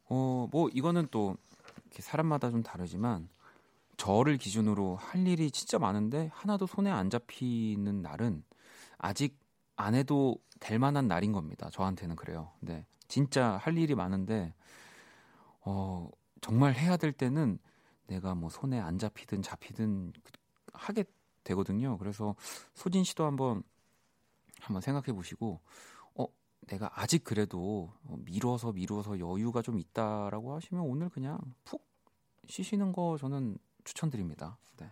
어, 0.09 0.49
뭐 0.51 0.69
이거는 0.73 1.07
또 1.13 1.37
사람마다 1.93 2.51
좀 2.51 2.65
다르지만 2.65 3.29
저를 3.97 4.39
기준으로 4.39 4.97
할 4.97 5.27
일이 5.27 5.51
진짜 5.51 5.79
많은데 5.79 6.31
하나도 6.35 6.67
손에 6.67 6.91
안 6.91 7.11
잡히는 7.11 8.03
날은 8.03 8.45
아직 8.99 9.39
안 9.77 9.95
해도 9.95 10.37
될 10.61 10.79
만한 10.79 11.09
날인 11.09 11.33
겁니다. 11.33 11.69
저한테는 11.71 12.17
그래요. 12.17 12.53
근데 12.61 12.87
진짜 13.09 13.57
할 13.57 13.77
일이 13.77 13.95
많은데 13.95 14.55
어, 15.61 16.11
정말 16.41 16.75
해야 16.75 16.97
될 16.97 17.13
때는 17.13 17.59
내가 18.07 18.35
뭐 18.35 18.51
손에 18.51 18.79
안 18.79 18.99
잡히든 18.99 19.43
잡히든 19.43 20.13
하게 20.73 21.05
되거든요. 21.45 21.99
그래서 21.99 22.35
소진 22.75 23.05
씨도 23.05 23.25
한번 23.25 23.63
한번 24.61 24.81
생각해 24.81 25.13
보시고 25.13 25.61
어 26.15 26.27
내가 26.67 26.91
아직 26.95 27.25
그래도 27.25 27.93
미뤄서 28.03 28.73
미뤄서 28.73 29.19
여유가 29.19 29.63
좀 29.63 29.79
있다라고 29.79 30.55
하시면 30.55 30.85
오늘 30.85 31.09
그냥 31.09 31.39
푹 31.65 31.87
쉬시는 32.49 32.93
거 32.93 33.17
저는 33.19 33.59
추천드립니다. 33.85 34.57
네. 34.79 34.91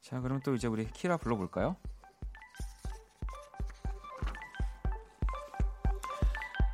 자, 0.00 0.20
그럼 0.20 0.40
또 0.44 0.54
이제 0.54 0.66
우리 0.68 0.86
키라 0.90 1.16
불러볼까요? 1.16 1.76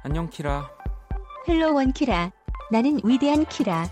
안녕 0.02 0.30
키라. 0.30 0.70
Hello 1.49 1.75
원키라. 1.75 2.30
나는 2.70 3.00
위대한 3.04 3.44
키라. 3.46 3.88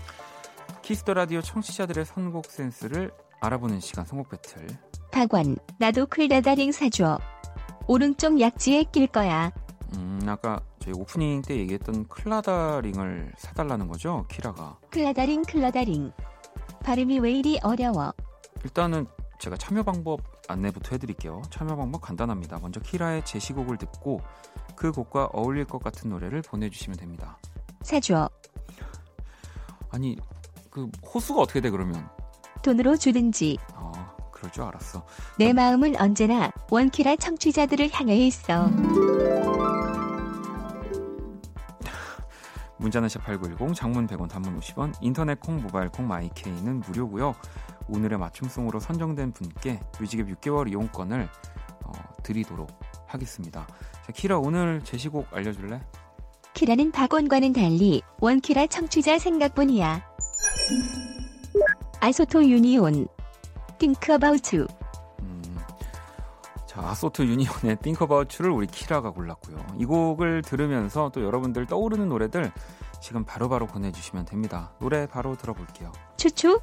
키스 0.81 1.01
더 1.01 1.13
라디오 1.13 1.41
청취자들의 1.41 2.05
선곡 2.05 2.45
센스를 2.45 3.11
알아보는 3.41 3.79
시간 3.79 4.05
선곡 4.05 4.29
배틀. 4.29 4.67
박원, 5.11 5.57
나도 5.79 6.05
Claddagh 6.07 6.50
ring 6.50 6.71
사줘. 6.71 7.19
오른쪽 7.87 8.39
약지에 8.39 8.83
낄 8.91 9.07
거야. 9.07 9.51
음, 9.93 10.21
아까 10.27 10.61
저희 10.79 10.93
오프닝 10.93 11.41
때 11.41 11.57
얘기했던 11.57 12.07
Claddagh 12.07 12.74
ring을 12.74 13.33
사달라는 13.37 13.87
거죠, 13.87 14.25
키라가. 14.29 14.79
클라다링 14.89 15.43
클라다링. 15.43 16.11
발음이 16.85 17.17
왜 17.19 17.31
이리 17.31 17.59
어려워? 17.63 18.13
일단은 18.63 19.07
제가 19.39 19.57
참여 19.57 19.81
방법 19.83 20.21
안내부터 20.47 20.89
해드릴게요. 20.91 21.41
참여 21.49 21.75
방법 21.75 22.01
간단합니다. 22.01 22.59
먼저 22.59 22.79
키라의 22.79 23.25
제시곡을 23.25 23.77
듣고 23.77 24.21
그 24.75 24.91
곡과 24.91 25.29
어울릴 25.33 25.65
것 25.65 25.83
같은 25.83 26.11
노래를 26.11 26.43
보내주시면 26.43 26.97
됩니다. 26.97 27.37
사줘. 27.81 28.29
아니 29.89 30.15
그 30.69 30.89
호수가 31.13 31.41
어떻게 31.41 31.59
돼 31.59 31.71
그러면? 31.71 32.07
돈으로 32.61 32.97
주든지. 32.97 33.57
어, 33.73 33.91
그럴 34.31 34.51
줄 34.51 34.63
알았어. 34.63 35.05
내 35.39 35.53
마음은 35.53 35.99
언제나 35.99 36.51
원키라 36.69 37.15
청취자들을 37.15 37.89
향해 37.93 38.15
있어. 38.27 38.69
문자는 42.85 43.07
샵8910 43.07 43.73
장문 43.73 44.05
100원 44.05 44.29
단문 44.29 44.59
50원 44.59 44.93
인터넷 45.01 45.39
콩 45.39 45.59
모바일 45.59 45.89
콩 45.89 46.07
마이케이는 46.07 46.81
무료고요. 46.81 47.33
오늘의 47.87 48.19
맞춤송으로 48.19 48.79
선정된 48.79 49.31
분께 49.31 49.79
뮤직앱 49.99 50.27
6개월 50.27 50.69
이용권을 50.69 51.27
어, 51.83 51.91
드리도록 52.21 52.69
하겠습니다. 53.07 53.65
자, 54.05 54.11
키라 54.11 54.37
오늘 54.37 54.83
제시곡 54.83 55.33
알려줄래? 55.33 55.81
키라는 56.53 56.91
박원과는 56.91 57.53
달리 57.53 58.03
원키라 58.19 58.67
청취자 58.67 59.17
생각뿐이야. 59.17 60.03
아소토 62.01 62.45
유니온. 62.45 63.07
음, 63.81 63.95
자 66.75 66.89
아소토 66.89 67.21
유니온의 67.21 67.77
Think 67.77 68.05
About 68.05 68.35
You를 68.37 68.51
우리 68.51 68.67
키라가 68.67 69.11
골랐고요. 69.11 69.65
이 69.79 69.85
곡을 69.85 70.41
들으면서 70.41 71.09
또 71.13 71.23
여러분들 71.23 71.67
떠오르는 71.67 72.09
노래들 72.09 72.51
지금 72.99 73.23
바로바로 73.23 73.65
보내주시면 73.65 74.25
됩니다. 74.25 74.73
노래 74.79 75.07
바로 75.07 75.37
들어볼게요. 75.37 75.93
추추. 76.17 76.59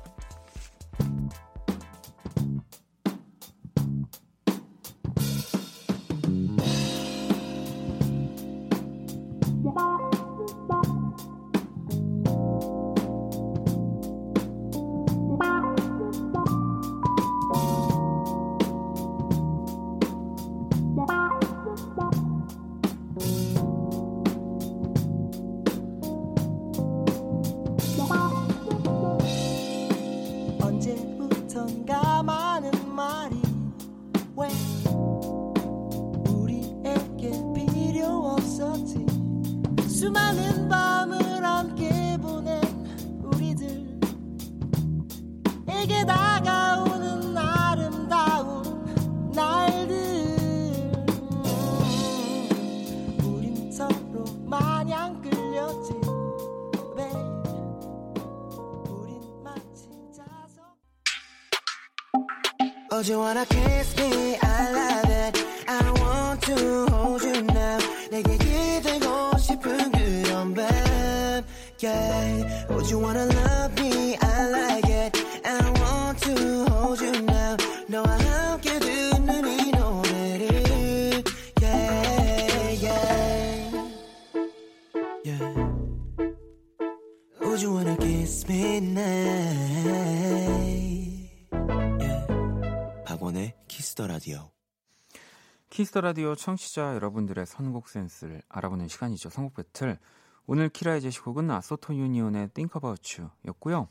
키스 95.92 95.97
더 95.97 96.00
라디오 96.00 96.34
청취자 96.34 96.94
여러분들의 96.94 97.44
선곡 97.44 97.90
센스를 97.90 98.40
알아보는 98.48 98.88
시간이죠. 98.88 99.28
선곡 99.28 99.52
배틀. 99.52 99.98
오늘 100.46 100.70
키라의 100.70 101.02
제시곡은 101.02 101.50
아소토 101.50 101.94
유니온의 101.94 102.48
Think 102.54 102.78
About 102.78 103.20
You였고요. 103.20 103.88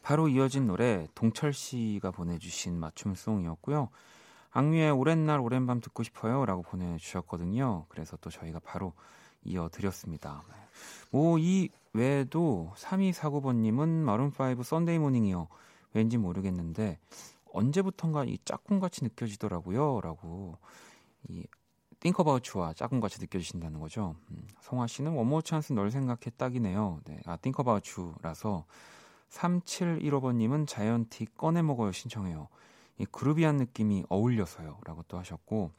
바로 0.00 0.28
이어진 0.28 0.66
노래 0.66 1.06
동철 1.14 1.52
씨가 1.52 2.10
보내주신 2.10 2.80
맞춤송이었고요. 2.80 3.90
악뮤의 4.52 4.92
오랜 4.92 5.26
날 5.26 5.40
오랜 5.40 5.66
밤 5.66 5.82
듣고 5.82 6.02
싶어요 6.02 6.46
라고 6.46 6.62
보내주셨거든요. 6.62 7.84
그래서 7.90 8.16
또 8.16 8.30
저희가 8.30 8.58
바로 8.64 8.94
이어드렸습니다. 9.44 10.44
뭐 11.10 11.38
이 11.38 11.68
외에도 11.92 12.72
3249번님은 12.76 14.02
마룬5 14.04 14.62
Sunday 14.62 14.98
Morning이요. 14.98 15.48
왠지 15.92 16.16
모르겠는데 16.16 16.98
언제부턴가 17.52 18.24
이 18.24 18.38
짝꿍같이 18.42 19.04
느껴지더라고요. 19.04 20.00
라고 20.00 20.56
이 21.28 21.46
Think 22.00 22.25
About 22.25 22.49
Chu와 22.49 22.74
짝꿍같이 22.74 23.20
느껴지신다는 23.20 23.78
거죠. 23.78 24.16
음, 24.30 24.46
송아 24.60 24.86
씨는 24.86 25.12
원모어찬스 25.12 25.72
널 25.72 25.90
생각해 25.90 26.30
딱이네요. 26.36 27.00
네, 27.04 27.20
아 27.26 27.36
Think 27.36 27.72
About 27.72 28.07
Chu라서 28.07 28.64
3715번님은 29.30 30.66
자이언티 30.66 31.26
꺼내 31.36 31.62
먹어요 31.62 31.92
신청해요. 31.92 32.48
이 32.98 33.06
groovy한 33.06 33.56
느낌이 33.56 34.04
어울려서요. 34.08 34.80
라고 34.84 35.02
또 35.08 35.18
하셨고 35.18 35.70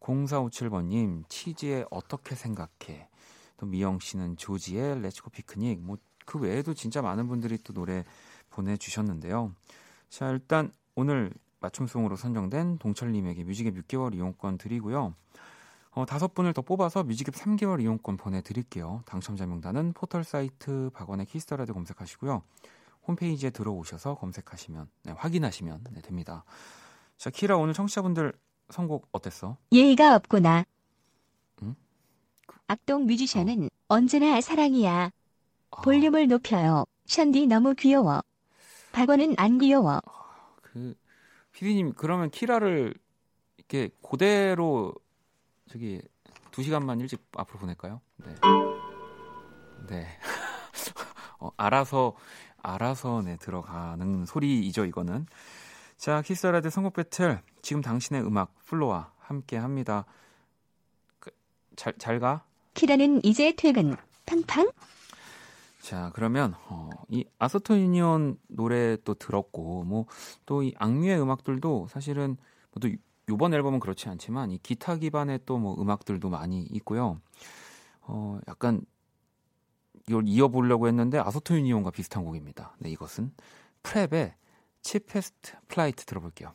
0457번님 0.00 1.28
치즈의 1.28 1.84
어떻게 1.90 2.34
생각해 2.34 3.08
또 3.56 3.66
미영 3.66 3.98
씨는 3.98 4.36
조지의 4.36 5.00
Let's 5.02 5.22
Go 5.22 5.30
Picnic 5.30 5.80
뭐 5.80 5.98
그 6.28 6.38
외에도 6.38 6.74
진짜 6.74 7.00
많은 7.00 7.26
분들이 7.26 7.56
또 7.64 7.72
노래 7.72 8.04
보내주셨는데요. 8.50 9.54
자 10.10 10.28
일단 10.28 10.70
오늘 10.94 11.32
맞춤송으로 11.60 12.16
선정된 12.16 12.78
동철님에게 12.78 13.44
뮤직앱 13.44 13.74
6개월 13.74 14.14
이용권 14.14 14.58
드리고요. 14.58 15.14
어, 15.92 16.06
다섯 16.06 16.34
분을 16.34 16.52
더 16.52 16.62
뽑아서 16.62 17.02
뮤직앱 17.02 17.34
3개월 17.34 17.80
이용권 17.80 18.16
보내드릴게요. 18.16 19.02
당첨자 19.06 19.46
명단은 19.46 19.92
포털 19.94 20.22
사이트 20.22 20.90
박원의 20.94 21.26
키스 21.26 21.44
더 21.44 21.54
라디오 21.54 21.72
검색하시고요. 21.72 22.42
홈페이지에 23.06 23.50
들어오셔서 23.50 24.16
검색하시면 24.16 24.88
네, 25.04 25.12
확인하시면 25.12 25.84
네, 25.92 26.00
됩니다. 26.02 26.44
자 27.16 27.30
키라 27.30 27.56
오늘 27.56 27.74
청취자분들 27.74 28.32
선곡 28.70 29.08
어땠어? 29.12 29.56
예의가 29.72 30.14
없구나. 30.14 30.64
응? 31.62 31.74
악동 32.66 33.06
뮤지션은 33.06 33.70
언제나 33.88 34.40
사랑이야. 34.40 35.10
아, 35.70 35.80
볼륨을 35.82 36.28
높여요. 36.28 36.84
션디 37.06 37.46
너무 37.46 37.74
귀여워. 37.74 38.22
박원은 38.92 39.34
안 39.38 39.58
귀여워. 39.58 40.00
그 40.62 40.94
피디님 41.58 41.94
그러면 41.94 42.30
키라를 42.30 42.94
이렇게 43.56 43.90
그대로 44.08 44.94
저기 45.68 46.00
두 46.52 46.62
시간만 46.62 47.00
일찍 47.00 47.20
앞으로 47.36 47.58
보낼까요? 47.58 48.00
네. 48.18 48.34
네. 49.88 50.06
어, 51.40 51.50
알아서 51.56 52.14
알아서 52.62 53.22
네 53.22 53.36
들어가는 53.38 54.24
소리이죠 54.24 54.84
이거는. 54.84 55.26
자 55.96 56.22
키스 56.22 56.41
더 56.41 56.52
라디오 56.52 56.70
선곡 56.70 56.92
배틀 56.92 57.42
지금 57.60 57.82
당신의 57.82 58.22
음악 58.22 58.54
플로와 58.66 59.12
함께 59.18 59.56
합니다. 59.56 60.04
그, 61.18 61.32
잘, 61.74 61.92
잘 61.98 62.20
가. 62.20 62.44
키라는 62.74 63.24
이제 63.24 63.52
퇴근. 63.56 63.96
팡팡. 64.26 64.70
자, 65.80 66.10
그러면 66.14 66.54
어, 66.68 66.90
이 67.08 67.24
아소토 67.38 67.78
유니온 67.78 68.38
노래 68.48 68.96
또 69.04 69.14
들었고 69.14 69.84
뭐 69.84 70.06
또 70.46 70.62
이 70.62 70.74
악뮤의 70.76 71.20
음악들도 71.20 71.86
사실은 71.90 72.36
뭐또 72.72 72.94
요번 73.28 73.54
앨범은 73.54 73.78
그렇지 73.80 74.08
않지만 74.08 74.50
이 74.50 74.58
기타 74.58 74.96
기반의 74.96 75.40
또 75.46 75.58
뭐 75.58 75.80
음악들도 75.80 76.28
많이 76.30 76.62
있고요. 76.62 77.20
어, 78.02 78.40
약간 78.48 78.80
이걸 80.08 80.24
이어보려고 80.26 80.88
했는데 80.88 81.18
아소토 81.18 81.54
유니온과 81.56 81.90
비슷한 81.90 82.24
곡입니다. 82.24 82.74
네, 82.80 82.90
이것은 82.90 83.32
프랩의 83.82 84.34
Cheapest 84.82 85.52
Flight 85.68 86.04
들어볼게요. 86.06 86.54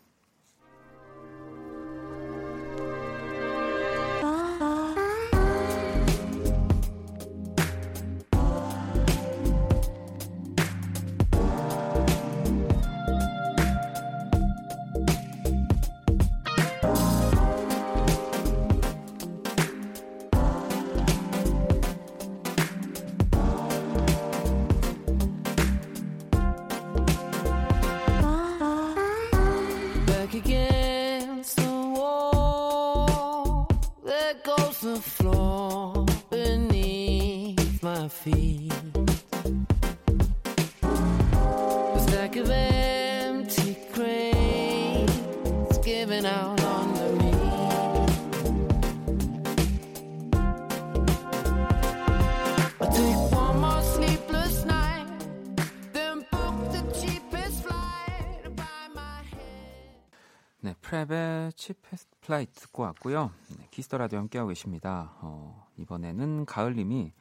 Cheapest 62.34 62.44
Flight 62.44 62.62
듣고 62.62 62.84
왔고요. 62.84 63.32
네, 63.58 63.68
키스 63.70 63.87
더 63.87 63.98
라디오 63.98 64.18
함께하고 64.20 64.50
계십니다. 64.50 65.14
어, 65.22 65.68
이번에는 65.78 66.46
가을님이 66.46 67.14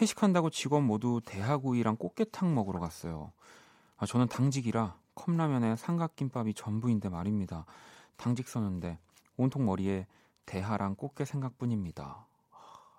회식한다고 0.00 0.50
직원 0.50 0.84
모두 0.84 1.20
대하구이랑 1.24 1.96
꽃게탕 1.96 2.54
먹으러 2.54 2.78
갔어요. 2.78 3.32
아, 3.96 4.04
저는 4.04 4.28
당직이라 4.28 4.98
컵라면에 5.14 5.76
삼각김밥이 5.76 6.52
전부인데 6.54 7.08
말입니다. 7.08 7.64
당직 8.16 8.48
서는데 8.48 8.98
온통 9.38 9.64
머리에 9.64 10.06
대하랑 10.44 10.96
꽃게 10.96 11.24
생각뿐입니다. 11.24 12.26
아, 12.50 12.56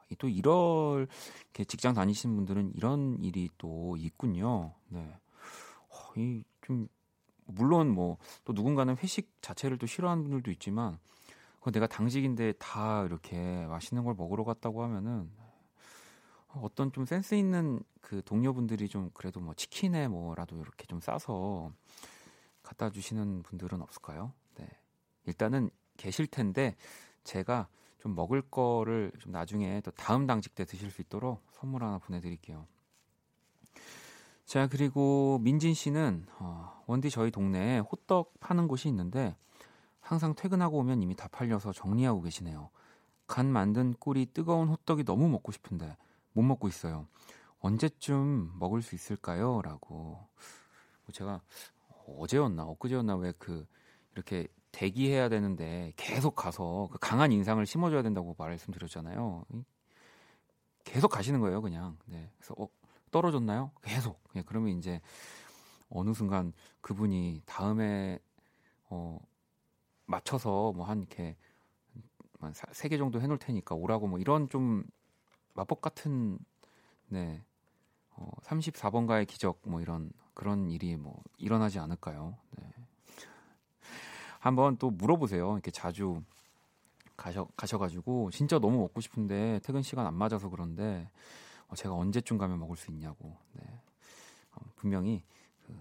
이또 0.10 0.28
이럴 0.30 1.08
이렇게 1.44 1.66
직장 1.66 1.94
다니시는 1.94 2.36
분들은 2.36 2.72
이런 2.76 3.24
일이 3.24 3.50
또 3.60 3.96
있군요. 3.98 4.74
네, 4.90 5.14
어, 5.90 6.20
이좀 6.20 6.88
물론 7.46 7.90
뭐 7.90 8.18
또 8.44 8.54
누군가는 8.54 8.96
회식 8.98 9.30
자체를 9.42 9.78
또 9.78 9.86
싫어하는 9.86 10.24
분들도 10.24 10.52
있지만 10.52 10.98
그 11.62 11.72
내가 11.72 11.88
당직인데 11.88 12.54
다 12.54 13.04
이렇게 13.06 13.66
맛있는 13.68 14.04
걸 14.04 14.14
먹으러 14.16 14.44
갔다고 14.44 14.84
하면은 14.84 15.30
어떤 16.62 16.92
좀 16.92 17.06
센스 17.06 17.36
있는 17.36 17.82
그 18.02 18.22
동료분들이 18.24 18.88
좀 18.88 19.10
그래도 19.14 19.40
뭐 19.40 19.54
치킨에 19.54 20.08
뭐라도 20.08 20.58
이렇게 20.58 20.86
좀 20.86 21.02
싸서 21.02 21.72
갖다 22.64 22.90
주시는 22.90 23.44
분들은 23.44 23.82
없을까요? 23.82 24.34
네. 24.56 24.68
일단은 25.26 25.70
계실 25.98 26.28
텐데 26.28 26.76
제가 27.24 27.68
좀 28.00 28.16
먹을 28.16 28.42
거를 28.42 29.12
좀 29.20 29.32
나중에 29.32 29.82
또 29.82 29.92
다음 29.92 30.28
당직 30.28 30.56
때 30.56 30.66
드실 30.66 30.92
수 30.92 31.02
있도록 31.02 31.44
선물 31.52 31.84
하나 31.84 31.98
보내드릴게요. 31.98 32.66
자 34.46 34.68
그리고 34.68 35.40
민진 35.42 35.74
씨는 35.74 36.26
어, 36.40 36.84
원디 36.88 37.10
저희 37.10 37.32
동네에 37.32 37.80
호떡 37.80 38.40
파는 38.40 38.68
곳이 38.68 38.88
있는데 38.88 39.36
항상 40.08 40.34
퇴근하고 40.36 40.78
오면 40.80 41.04
이미 41.04 41.16
다 41.16 41.28
팔려서 41.28 41.74
정리하고 41.74 42.22
계시네요. 42.22 42.70
간 43.28 43.52
만든 43.52 43.94
꿀이 44.00 44.28
뜨거운 44.34 44.70
호떡이 44.70 45.04
너무 45.04 45.28
먹고 45.28 45.52
싶은데 45.52 45.98
못 46.32 46.44
먹고 46.44 46.70
있어요. 46.70 47.08
언제쯤 47.60 48.54
먹을 48.58 48.82
수 48.82 48.96
있을까요? 48.96 49.62
라고 49.64 50.28
뭐 51.04 51.12
제가 51.12 51.42
어제였나 52.08 52.64
엊그제였나 52.64 53.16
왜 53.18 53.34
그 53.38 53.68
이렇게 54.14 54.48
대기해야 54.72 55.28
되는데 55.28 55.92
계속 55.98 56.36
가서 56.36 56.88
그 56.92 56.98
강한 57.00 57.32
인상을 57.34 57.64
심어줘야 57.66 58.02
된다고 58.02 58.34
말씀드렸잖아요. 58.38 59.44
계속 60.86 61.10
가시는 61.10 61.42
거예요, 61.42 61.62
그냥. 61.62 61.98
네. 62.06 62.32
그래서 62.38 62.56
어, 62.58 62.70
떨어졌나요? 63.12 63.72
계속. 63.84 64.24
그냥 64.30 64.46
그러면 64.48 64.78
이제 64.78 65.02
어느 65.90 66.14
순간 66.14 66.54
그분이 66.82 67.42
다음에 67.46 68.20
어 68.90 69.20
맞춰서 70.08 70.72
뭐 70.74 70.86
한 70.86 71.00
이렇게 71.00 71.36
세개 72.72 72.98
정도 72.98 73.22
해놓을 73.22 73.40
테니까 73.40 73.76
오라고 73.76 74.08
뭐 74.08 74.20
이런 74.20 74.50
좀 74.50 74.84
마법 75.54 75.82
같은 75.82 76.38
네 77.08 77.44
어, 78.12 78.30
34번가의 78.44 79.28
기적 79.28 79.62
뭐 79.66 79.82
이런 79.82 80.12
그런 80.34 80.70
일이 80.70 80.96
뭐 80.96 81.22
일어나지 81.38 81.80
않을까요? 81.80 82.38
네. 82.58 82.72
한번 84.40 84.78
또 84.78 84.92
물어보세요. 84.92 85.54
이렇게 85.54 85.72
자주 85.72 86.22
가셔 87.16 87.48
가셔가지고 87.58 88.30
진짜 88.32 88.60
너무 88.60 88.78
먹고 88.80 89.02
싶은데 89.02 89.60
퇴근 89.64 89.82
시간 89.82 90.06
안 90.06 90.14
맞아서 90.14 90.50
그런데 90.50 91.10
어, 91.68 91.76
제가 91.76 91.96
언제쯤 91.96 92.38
가면 92.38 92.60
먹을 92.60 92.76
수 92.78 92.92
있냐고 92.92 93.36
네. 93.54 93.64
어, 94.52 94.62
분명히 94.76 95.24
그, 95.66 95.76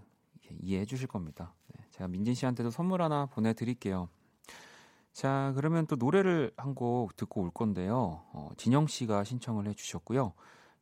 이해해 0.61 0.85
주실 0.87 1.07
겁니다. 1.07 1.55
네. 1.97 1.99
제가 1.99 2.09
민진 2.09 2.35
씨한테도 2.35 2.71
선물 2.71 3.03
하나 3.03 3.27
보내드릴게요. 3.27 4.09
자 5.13 5.53
그러면 5.57 5.87
또 5.87 5.97
노래를 5.97 6.53
한 6.57 6.75
곡 6.75 7.17
듣고 7.17 7.43
올 7.43 7.51
건데요. 7.51 8.23
어, 8.33 8.51
진영 8.57 8.87
씨가 8.87 9.25
신청을 9.25 9.67
해주셨고요. 9.69 10.33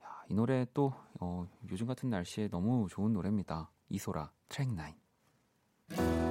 야, 0.03 0.22
이 0.29 0.35
노래 0.35 0.66
또 0.74 0.92
어, 1.20 1.46
요즘 1.70 1.87
같은 1.87 2.11
날씨에 2.11 2.48
너무 2.48 2.88
좋은 2.90 3.12
노래입니다. 3.12 3.70
이소라 3.90 4.33
트랙 4.48 4.68
9. 4.70 6.23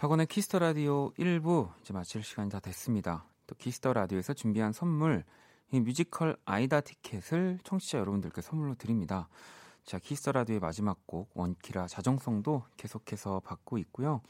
박원의 0.00 0.28
키스 0.28 0.48
더 0.48 0.60
라디오 0.60 1.12
1부 1.18 1.68
이제 1.82 1.92
마칠 1.92 2.22
시간이 2.22 2.48
다 2.48 2.58
됐습니다. 2.58 3.26
또 3.46 3.54
키스 3.54 3.78
더 3.78 3.92
라디오에서 3.92 4.32
준비한 4.32 4.72
선물 4.72 5.24
이 5.72 5.78
뮤지컬 5.78 6.38
아이다 6.46 6.80
티켓을 6.80 7.58
청취자 7.64 7.98
여러분들께 7.98 8.40
선물로 8.40 8.76
드립니다. 8.76 9.28
자, 9.84 9.98
키스 9.98 10.19
더 10.19 10.32
라디오의 10.32 10.60
마지막 10.60 11.06
곡 11.06 11.28
원키라 11.34 11.86
자정송도 11.86 12.62
계속해서 12.78 13.42
받고 13.44 13.76
있고요. 13.76 14.22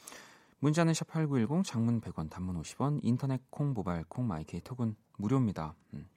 문자는 0.58 0.92
샵8910 0.92 1.62
장문 1.62 2.00
100원 2.00 2.28
단문 2.28 2.60
50원 2.60 2.98
인터넷 3.04 3.40
콩 3.50 3.72
모바일 3.72 4.02
콩 4.08 4.26
마이케이 4.26 4.60
톡은 4.62 4.96
무료입니다. 5.18 5.76
음. 5.94 6.08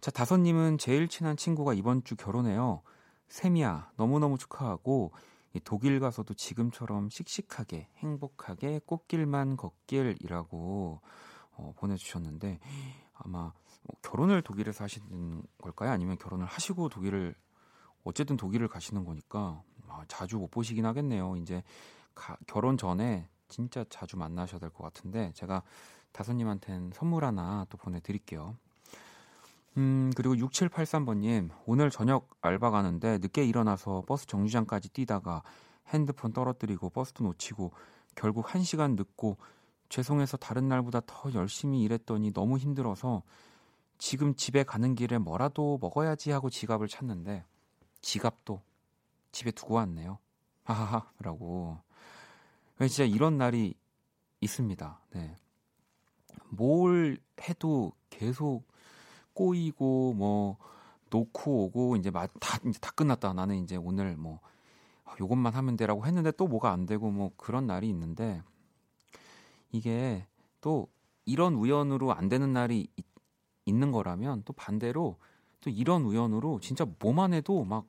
자, 0.00 0.10
다섯 0.10 0.38
님은 0.38 0.78
제일 0.78 1.08
친한 1.08 1.36
친구가 1.36 1.74
이번 1.74 2.04
주 2.04 2.16
결혼해요. 2.16 2.80
세미야 3.28 3.92
너무너무 3.96 4.38
축하하고 4.38 5.12
이 5.12 5.31
독일 5.60 6.00
가서도 6.00 6.34
지금처럼 6.34 7.08
씩씩하게 7.10 7.88
행복하게 7.98 8.80
꽃길만 8.86 9.56
걷길이라고 9.56 11.00
어, 11.56 11.74
보내주셨는데 11.76 12.58
아마 13.14 13.52
뭐 13.82 13.96
결혼을 14.02 14.42
독일에서 14.42 14.84
하시는 14.84 15.42
걸까요? 15.58 15.90
아니면 15.90 16.16
결혼을 16.18 16.46
하시고 16.46 16.88
독일을 16.88 17.34
어쨌든 18.04 18.36
독일을 18.36 18.68
가시는 18.68 19.04
거니까 19.04 19.62
아, 19.88 20.04
자주 20.08 20.38
못 20.38 20.50
보시긴 20.50 20.86
하겠네요. 20.86 21.36
이제 21.36 21.62
가, 22.14 22.36
결혼 22.46 22.76
전에 22.78 23.28
진짜 23.48 23.84
자주 23.90 24.16
만나셔야 24.16 24.58
될 24.58 24.70
것 24.70 24.82
같은데 24.84 25.32
제가 25.34 25.62
다섯님한테는 26.12 26.92
선물 26.94 27.24
하나 27.24 27.66
또 27.68 27.76
보내드릴게요. 27.78 28.56
음, 29.78 30.12
그리고 30.14 30.34
6783번님, 30.34 31.50
오늘 31.66 31.90
저녁 31.90 32.28
알바 32.40 32.70
가는데 32.70 33.18
늦게 33.18 33.44
일어나서 33.44 34.04
버스 34.06 34.26
정류장까지 34.26 34.90
뛰다가 34.90 35.42
핸드폰 35.88 36.32
떨어뜨리고 36.32 36.90
버스도 36.90 37.24
놓치고 37.24 37.72
결국 38.14 38.46
1시간 38.46 38.96
늦고 38.96 39.38
죄송해서 39.88 40.36
다른 40.36 40.68
날보다 40.68 41.00
더 41.06 41.32
열심히 41.34 41.82
일했더니 41.82 42.32
너무 42.32 42.58
힘들어서 42.58 43.22
지금 43.98 44.34
집에 44.34 44.62
가는 44.62 44.94
길에 44.94 45.18
뭐라도 45.18 45.78
먹어야지 45.80 46.30
하고 46.30 46.50
지갑을 46.50 46.88
찾는데 46.88 47.44
지갑도 48.00 48.60
집에 49.32 49.50
두고 49.50 49.74
왔네요. 49.74 50.18
하하하, 50.64 51.10
라고. 51.18 51.78
진짜 52.80 53.04
이런 53.04 53.38
날이 53.38 53.74
있습니다. 54.40 55.00
네. 55.10 55.36
뭘 56.48 57.16
해도 57.40 57.92
계속 58.10 58.64
꼬이고 59.34 60.14
뭐 60.14 60.56
놓고 61.10 61.64
오고 61.64 61.96
이제 61.96 62.10
다 62.10 62.28
이제 62.66 62.78
다 62.80 62.90
끝났다. 62.92 63.32
나는 63.32 63.56
이제 63.62 63.76
오늘 63.76 64.16
뭐 64.16 64.40
요것만 65.20 65.54
하면 65.54 65.76
되라고 65.76 66.06
했는데 66.06 66.32
또 66.32 66.46
뭐가 66.46 66.72
안 66.72 66.86
되고 66.86 67.10
뭐 67.10 67.30
그런 67.36 67.66
날이 67.66 67.88
있는데 67.88 68.42
이게 69.70 70.26
또 70.60 70.88
이런 71.24 71.54
우연으로 71.54 72.12
안 72.12 72.28
되는 72.28 72.52
날이 72.52 72.88
있, 72.96 73.06
있는 73.66 73.92
거라면 73.92 74.42
또 74.44 74.52
반대로 74.52 75.16
또 75.60 75.70
이런 75.70 76.02
우연으로 76.02 76.60
진짜 76.60 76.86
뭐만 76.98 77.32
해도 77.32 77.64
막 77.64 77.86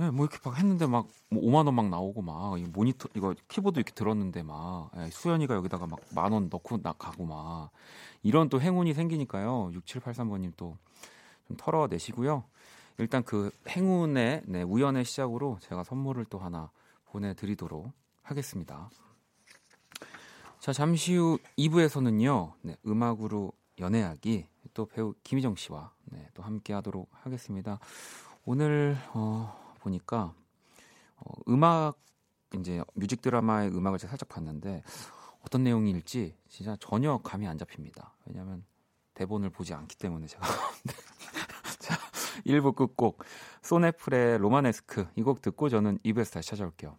예, 0.00 0.10
뭐 0.10 0.26
이렇게 0.26 0.38
막 0.44 0.58
했는데 0.58 0.86
막 0.86 1.06
뭐 1.28 1.42
5만 1.42 1.66
원 1.66 1.74
막 1.74 1.88
나오고 1.88 2.22
막 2.22 2.58
모니터 2.72 3.08
이거 3.14 3.34
키보드 3.48 3.78
이렇게 3.78 3.92
들었는데 3.92 4.42
막 4.42 4.90
예, 4.96 5.10
수연이가 5.10 5.54
여기다가 5.54 5.86
막 5.86 5.98
만 6.14 6.32
원 6.32 6.48
넣고 6.50 6.82
나 6.82 6.92
가고 6.92 7.24
막 7.26 7.70
이런 8.22 8.48
또 8.48 8.60
행운이 8.60 8.94
생기니까요. 8.94 9.70
6783번님 9.72 10.52
또 10.56 10.76
좀 11.48 11.56
털어내시고요. 11.56 12.42
일단 12.98 13.22
그 13.22 13.50
행운의 13.68 14.42
네, 14.46 14.62
우연의 14.62 15.04
시작으로 15.04 15.58
제가 15.60 15.84
선물을 15.84 16.24
또 16.24 16.38
하나 16.40 16.70
보내드리도록 17.06 17.92
하겠습니다. 18.22 18.90
자 20.58 20.72
잠시 20.72 21.14
후 21.14 21.38
2부에서는요. 21.58 22.52
네, 22.62 22.76
음악으로 22.86 23.52
연애하기 23.78 24.48
또 24.74 24.86
배우 24.86 25.14
김희정 25.22 25.54
씨와 25.54 25.92
네, 26.06 26.28
또 26.34 26.42
함께하도록 26.42 27.08
하겠습니다. 27.12 27.78
오늘 28.44 28.96
어, 29.14 29.56
보니까 29.86 30.34
어, 31.16 31.32
음악 31.48 31.98
이제 32.58 32.82
뮤직 32.94 33.22
드라마의 33.22 33.70
음악을 33.70 33.98
제가 33.98 34.10
살짝 34.10 34.28
봤는데 34.28 34.82
어떤 35.40 35.62
내용일지 35.62 36.36
진짜 36.48 36.76
전혀 36.80 37.18
감이 37.18 37.46
안 37.46 37.56
잡힙니다. 37.58 38.14
왜냐하면 38.26 38.64
대본을 39.14 39.50
보지 39.50 39.74
않기 39.74 39.96
때문에 39.96 40.26
제가. 40.26 40.44
자, 41.78 41.96
1부 42.44 42.74
끝곡 42.74 43.22
소네플의 43.62 44.38
로마네스크 44.38 45.06
이 45.16 45.22
곡 45.22 45.40
듣고 45.40 45.68
저는 45.68 45.98
2부에서 46.04 46.34
다시 46.34 46.50
찾아올게요. 46.50 46.98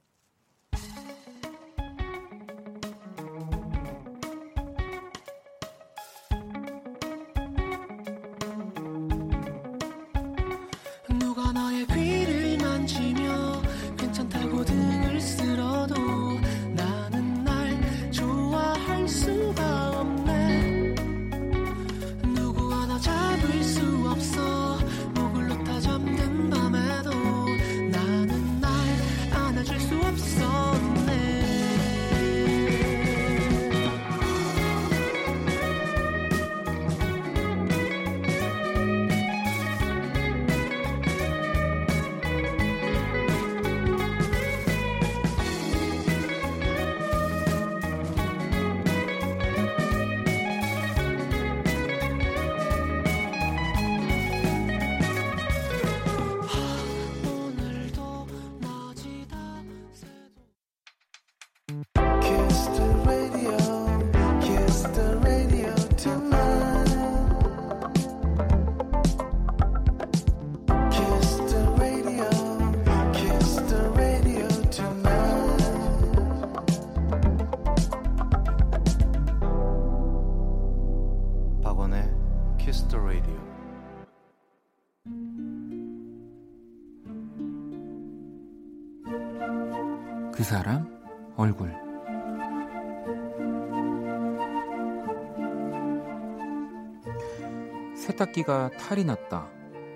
세탁기가 98.47 98.69
탈이 98.77 99.03
났다. 99.03 99.49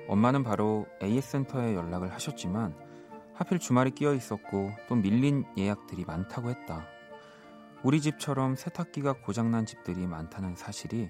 엄마는 0.10 0.44
바로 0.44 0.86
AS 1.02 1.32
센터에 1.32 1.74
연락을 1.74 2.12
하셨지만 2.12 2.76
하필 3.34 3.58
주말이 3.58 3.92
끼어 3.92 4.14
있었고 4.14 4.72
또 4.90 4.96
밀린 4.96 5.46
예약들이 5.58 6.04
많다고 6.04 6.50
했다. 6.50 6.86
우리 7.82 8.02
집처럼 8.02 8.56
세탁기가 8.56 9.22
고장난 9.22 9.66
집들이 9.66 10.06
많다는 10.06 10.58
사실이 10.58 11.10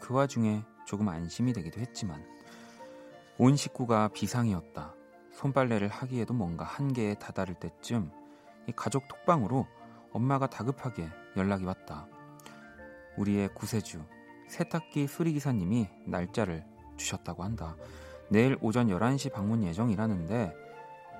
그 0.00 0.14
와중에 0.14 0.62
조금 0.86 1.08
안심이 1.08 1.52
되기도 1.52 1.80
했지만 1.80 2.24
온 3.36 3.56
식구가 3.56 4.08
비상이었다. 4.14 4.94
손빨래를 5.32 5.88
하기에도 5.88 6.34
뭔가 6.34 6.64
한계에 6.64 7.14
다다를 7.14 7.56
때쯤 7.56 8.12
이 8.68 8.72
가족 8.76 9.08
톡방으로 9.08 9.66
엄마가 10.12 10.46
다급하게 10.46 11.08
연락이 11.36 11.64
왔다. 11.64 12.06
우리의 13.18 13.52
구세주 13.54 14.04
세탁기 14.46 15.08
수리기사님이 15.08 15.88
날짜를 16.06 16.75
주셨다고 16.96 17.42
한다. 17.44 17.76
내일 18.28 18.56
오전 18.60 18.88
11시 18.88 19.32
방문 19.32 19.62
예정이라는데 19.64 20.54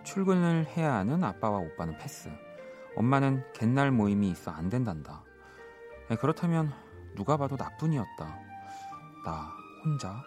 출근을 0.05 0.67
해야 0.77 0.95
하는 0.95 1.23
아빠와 1.25 1.59
오빠는 1.59 1.99
패스. 1.99 2.31
엄마는 2.97 3.45
갯날 3.53 3.91
모임이 3.91 4.31
있어 4.31 4.51
안 4.51 4.69
된단다. 4.69 5.23
에, 6.11 6.17
그렇다면 6.17 6.73
누가 7.15 7.37
봐도 7.37 7.57
나뿐이었다. 7.57 8.39
나 9.25 9.53
혼자? 9.85 10.23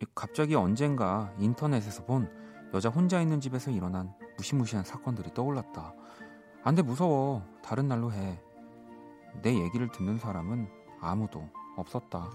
이, 0.00 0.06
갑자기 0.14 0.54
언젠가 0.54 1.32
인터넷에서 1.38 2.04
본 2.04 2.30
여자 2.74 2.88
혼자 2.88 3.20
있는 3.20 3.40
집에서 3.40 3.70
일어난 3.70 4.12
무시무시한 4.36 4.84
사건들이 4.84 5.32
떠올랐다. 5.34 5.94
안 6.64 6.74
돼 6.74 6.82
무서워. 6.82 7.42
다른 7.62 7.88
날로 7.88 8.12
해. 8.12 8.40
내 9.42 9.54
얘기를 9.54 9.90
듣는 9.90 10.18
사람은 10.18 10.68
아무도 11.00 11.48
없었다. 11.76 12.30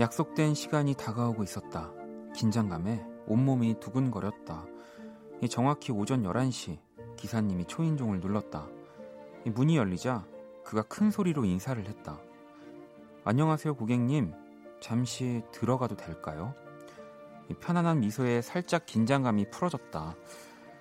약속된 0.00 0.54
시간이 0.54 0.94
다가오고 0.94 1.42
있었다. 1.42 1.92
긴장감에 2.34 3.04
온몸이 3.26 3.80
두근거렸다. 3.80 4.64
이 5.42 5.48
정확히 5.50 5.92
오전 5.92 6.22
11시 6.22 6.78
기사님이 7.16 7.66
초인종을 7.66 8.20
눌렀다. 8.20 8.66
이 9.44 9.50
문이 9.50 9.76
열리자 9.76 10.26
그가 10.64 10.80
큰 10.84 11.10
소리로 11.10 11.44
인사를 11.44 11.86
했다. 11.86 12.18
안녕하세요, 13.24 13.76
고객님. 13.76 14.32
잠시 14.80 15.42
들어가도 15.52 15.96
될까요? 15.96 16.54
이 17.50 17.54
편안한 17.60 18.00
미소에 18.00 18.40
살짝 18.40 18.86
긴장감이 18.86 19.50
풀어졌다. 19.50 20.16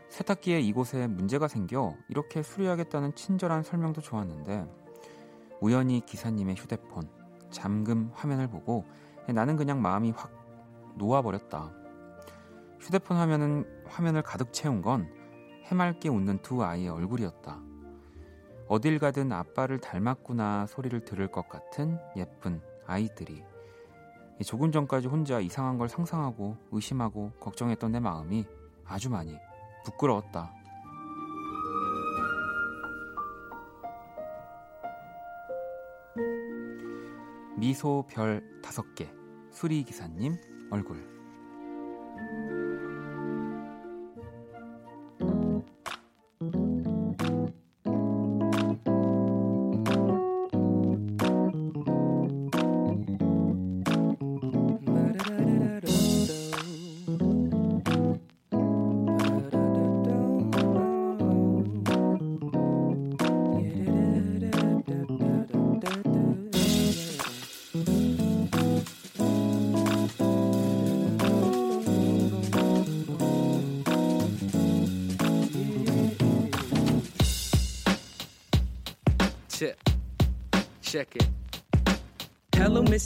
세탁기에 0.08 0.62
이곳에 0.62 1.08
문제가 1.08 1.50
생겨 1.50 1.94
이렇게 2.08 2.42
수리하겠다는 2.42 3.16
친절한 3.16 3.64
설명도 3.64 4.00
좋았는데 4.00 4.66
우연히 5.60 6.06
기사님의 6.06 6.56
휴대폰 6.56 7.10
잠금 7.52 8.12
화면을 8.14 8.48
보고 8.48 8.86
나는 9.28 9.56
그냥 9.56 9.82
마음이 9.82 10.12
확 10.12 10.32
놓아버렸다. 10.96 11.72
휴대폰 12.80 13.18
화면은 13.18 13.66
화면을 13.88 14.22
가득 14.22 14.54
채운 14.54 14.82
건 14.82 15.10
해맑게 15.66 16.10
웃는 16.10 16.42
두 16.42 16.64
아이의 16.64 16.90
얼굴이었다. 16.90 17.60
어딜 18.68 19.00
가든 19.00 19.32
아빠를 19.32 19.80
닮았구나 19.80 20.68
소리를 20.68 21.04
들을 21.04 21.28
것 21.28 21.50
같은 21.50 21.98
예쁜 22.16 22.62
아이들이 22.86 23.44
조금 24.46 24.72
전까지 24.72 25.08
혼자 25.08 25.40
이상한 25.40 25.78
걸 25.78 25.90
상상하고 25.90 26.56
의심하고 26.72 27.32
걱정했던 27.40 27.92
내 27.92 28.00
마음이 28.00 28.46
아주 28.86 29.10
많이 29.10 29.36
부끄러웠다. 29.86 30.54
미소 37.60 38.06
별 38.08 38.42
다섯 38.64 38.96
개. 38.96 39.12
수리 39.52 39.84
기사님 39.84 40.38
얼굴 40.72 41.19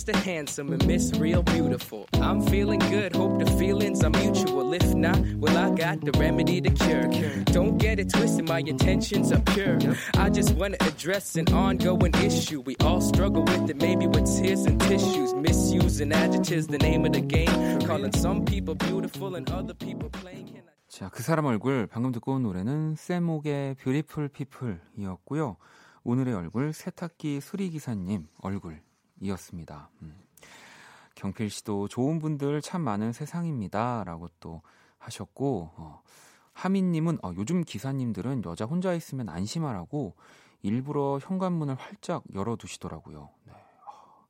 Mr. 0.04 0.16
Handsome 0.16 0.74
and 0.74 0.86
Miss 0.86 1.14
Real 1.14 1.42
Beautiful. 1.44 2.10
I'm 2.16 2.42
feeling 2.42 2.80
good, 2.80 3.16
hope 3.16 3.40
the 3.40 3.50
feelings 3.52 4.04
are 4.04 4.10
mutual. 4.10 4.74
If 4.74 4.94
not, 4.94 5.18
well, 5.38 5.58
I 5.58 5.74
got 5.74 6.02
the 6.02 6.12
remedy 6.20 6.60
to 6.60 6.70
cure. 6.72 7.08
Don't 7.46 7.78
get 7.78 8.00
it 8.00 8.10
twisted, 8.10 8.46
my 8.50 8.60
intentions 8.60 9.32
are 9.32 9.40
pure. 9.40 9.80
I 10.18 10.30
just 10.30 10.56
want 10.56 10.78
to 10.78 10.86
address 10.86 11.38
an 11.38 11.54
ongoing 11.54 12.14
issue. 12.16 12.60
We 12.60 12.76
all 12.82 13.00
struggle 13.00 13.44
with 13.44 13.70
it, 13.70 13.78
maybe 13.78 14.06
with 14.08 14.26
tears 14.26 14.66
and 14.66 14.78
tissues. 14.82 15.34
Misusing 15.36 16.12
adjectives, 16.12 16.68
the 16.68 16.80
name 16.80 17.06
of 17.06 17.14
the 17.14 17.22
game. 17.22 17.80
Calling 17.88 18.12
some 18.12 18.44
people 18.44 18.76
beautiful 18.76 19.36
and 19.36 19.50
other 19.52 19.74
people 19.74 20.10
plain. 20.10 20.64
자, 20.90 21.10
그 21.10 21.24
사람 21.24 21.46
얼굴 21.46 21.88
방금 21.88 22.12
듣고 22.12 22.34
온 22.34 22.44
노래는 22.44 22.96
쌤옥의 22.98 23.76
뷰티풀 23.76 24.28
피플이었고요. 24.28 25.56
오늘의 26.04 26.34
얼굴 26.34 26.74
세탁기 26.74 27.40
수리 27.40 27.70
기사님 27.70 28.28
얼굴 28.42 28.82
이었습니다. 29.24 29.90
음. 30.02 30.16
경필 31.16 31.50
씨도 31.50 31.88
좋은 31.88 32.20
분들 32.20 32.62
참 32.62 32.82
많은 32.82 33.14
세상입니다 33.14 34.04
라고 34.04 34.28
또 34.40 34.62
하셨고 34.98 35.72
어, 35.76 36.02
하민님은 36.54 37.20
어, 37.24 37.34
요즘 37.38 37.64
기사님들은 37.64 38.44
여자 38.46 38.66
혼자 38.66 38.94
있으면 38.94 39.30
안심하라고 39.30 40.16
일부러 40.62 41.20
현관문을 41.22 41.76
활짝 41.76 42.24
열어두시더라고요. 42.34 43.30
네. 43.46 43.54
어, 43.54 44.26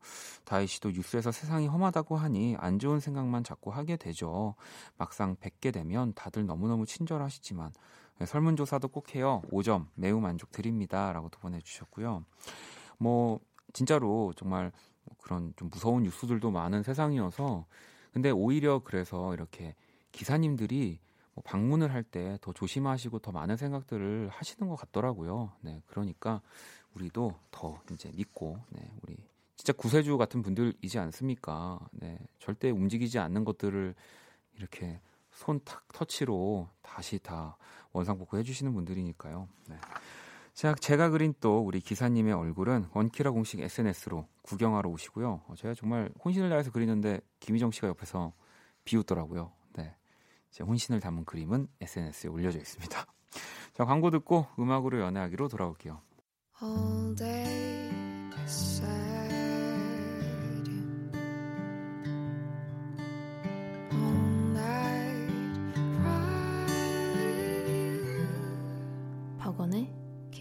다혜 0.45 0.65
씨도 0.65 0.91
뉴스에서 0.91 1.31
세상이 1.31 1.67
험하다고 1.67 2.15
하니 2.17 2.55
안 2.59 2.79
좋은 2.79 2.99
생각만 2.99 3.43
자꾸 3.43 3.71
하게 3.71 3.97
되죠. 3.97 4.55
막상 4.97 5.35
뵙게 5.39 5.71
되면 5.71 6.13
다들 6.15 6.45
너무너무 6.45 6.85
친절하시지만 6.85 7.71
네, 8.19 8.25
설문조사도 8.25 8.89
꼭 8.89 9.15
해요. 9.15 9.41
5점 9.51 9.87
매우 9.95 10.19
만족 10.19 10.51
드립니다 10.51 11.11
라고 11.13 11.29
또 11.29 11.39
보내주셨고요. 11.39 12.23
뭐 12.97 13.39
진짜로 13.73 14.33
정말 14.37 14.71
그런 15.21 15.53
좀 15.57 15.69
무서운 15.71 16.03
뉴스들도 16.03 16.51
많은 16.51 16.83
세상이어서 16.83 17.65
근데 18.13 18.29
오히려 18.31 18.79
그래서 18.79 19.33
이렇게 19.33 19.75
기사님들이 20.11 20.99
뭐 21.33 21.43
방문을 21.43 21.91
할 21.91 22.03
때 22.03 22.37
더 22.41 22.53
조심하시고 22.53 23.19
더 23.19 23.31
많은 23.31 23.57
생각들을 23.57 24.29
하시는 24.29 24.69
것 24.69 24.75
같더라고요. 24.75 25.51
네, 25.61 25.81
그러니까 25.87 26.41
우리도 26.93 27.33
더 27.51 27.81
이제 27.91 28.11
믿고 28.13 28.59
네, 28.69 28.91
우리 29.01 29.17
진짜 29.55 29.73
구세주 29.73 30.17
같은 30.17 30.43
분들이지 30.43 30.99
않습니까? 30.99 31.79
네, 31.91 32.19
절대 32.37 32.69
움직이지 32.69 33.17
않는 33.17 33.45
것들을 33.45 33.95
이렇게 34.57 34.99
손 35.31 35.59
탁 35.65 35.87
터치로 35.91 36.69
다시 36.83 37.17
다 37.17 37.57
원상복구 37.93 38.37
해주시는 38.37 38.71
분들이니까요. 38.73 39.47
네. 39.69 39.77
자, 40.53 40.75
제가 40.75 41.09
그린 41.09 41.33
또 41.41 41.59
우리 41.59 41.79
기사님의 41.79 42.33
얼굴은 42.33 42.89
원키라 42.93 43.31
공식 43.31 43.59
SNS로 43.59 44.27
구경하러 44.43 44.89
오시고요. 44.89 45.41
어, 45.47 45.53
제가 45.57 45.73
정말 45.73 46.11
혼신을 46.23 46.49
다해서 46.49 46.71
그리는데 46.71 47.21
김희정 47.39 47.71
씨가 47.71 47.87
옆에서 47.87 48.33
비웃더라고요. 48.85 49.51
네. 49.73 49.95
제 50.51 50.63
혼신을 50.63 50.99
담은 50.99 51.25
그림은 51.25 51.67
SNS에 51.81 52.29
올려져 52.29 52.59
있습니다. 52.59 53.05
자, 53.73 53.85
광고 53.85 54.11
듣고 54.11 54.45
음악으로 54.59 54.99
연애하기로 54.99 55.47
돌아올게요. 55.47 56.01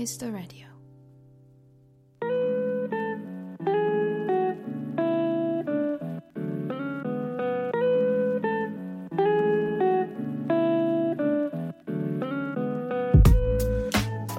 Kiss 0.02 0.18
the 0.18 0.32
Radio. 0.34 0.66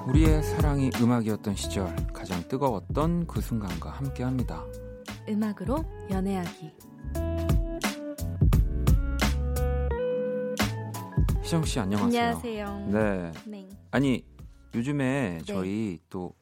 우리의 0.06 0.42
사랑이 0.42 0.90
음악이었던 1.00 1.54
시절 1.54 1.96
가장 2.12 2.46
뜨거웠던 2.46 3.26
그 3.26 3.40
순간과 3.40 3.88
함께합니다. 3.88 4.62
음악으로 5.26 5.82
연애하기. 6.10 6.74
희정 11.42 11.64
씨 11.64 11.80
안녕하세요. 11.80 12.22
안녕하세요. 12.22 12.88
네. 12.90 13.32
네. 13.46 13.68
아니 13.90 14.33
요즘에 14.74 15.38
네. 15.38 15.44
저희 15.44 15.98
또 16.10 16.34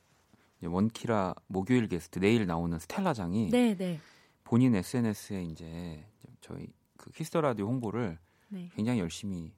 원키라 0.62 1.35
목요일 1.49 1.88
게스트 1.88 2.18
내일 2.18 2.47
나오는 2.47 2.79
스텔라장이 2.79 3.51
네, 3.51 3.77
네. 3.77 3.99
본인 4.45 4.75
SNS에 4.75 5.42
이제 5.45 6.05
저희 6.40 6.68
그 6.97 7.11
키스 7.11 7.29
더 7.29 7.41
라디오 7.40 7.66
홍보를 7.66 8.18
네. 8.49 8.71
굉장히 8.75 9.01
열심히 9.01 9.53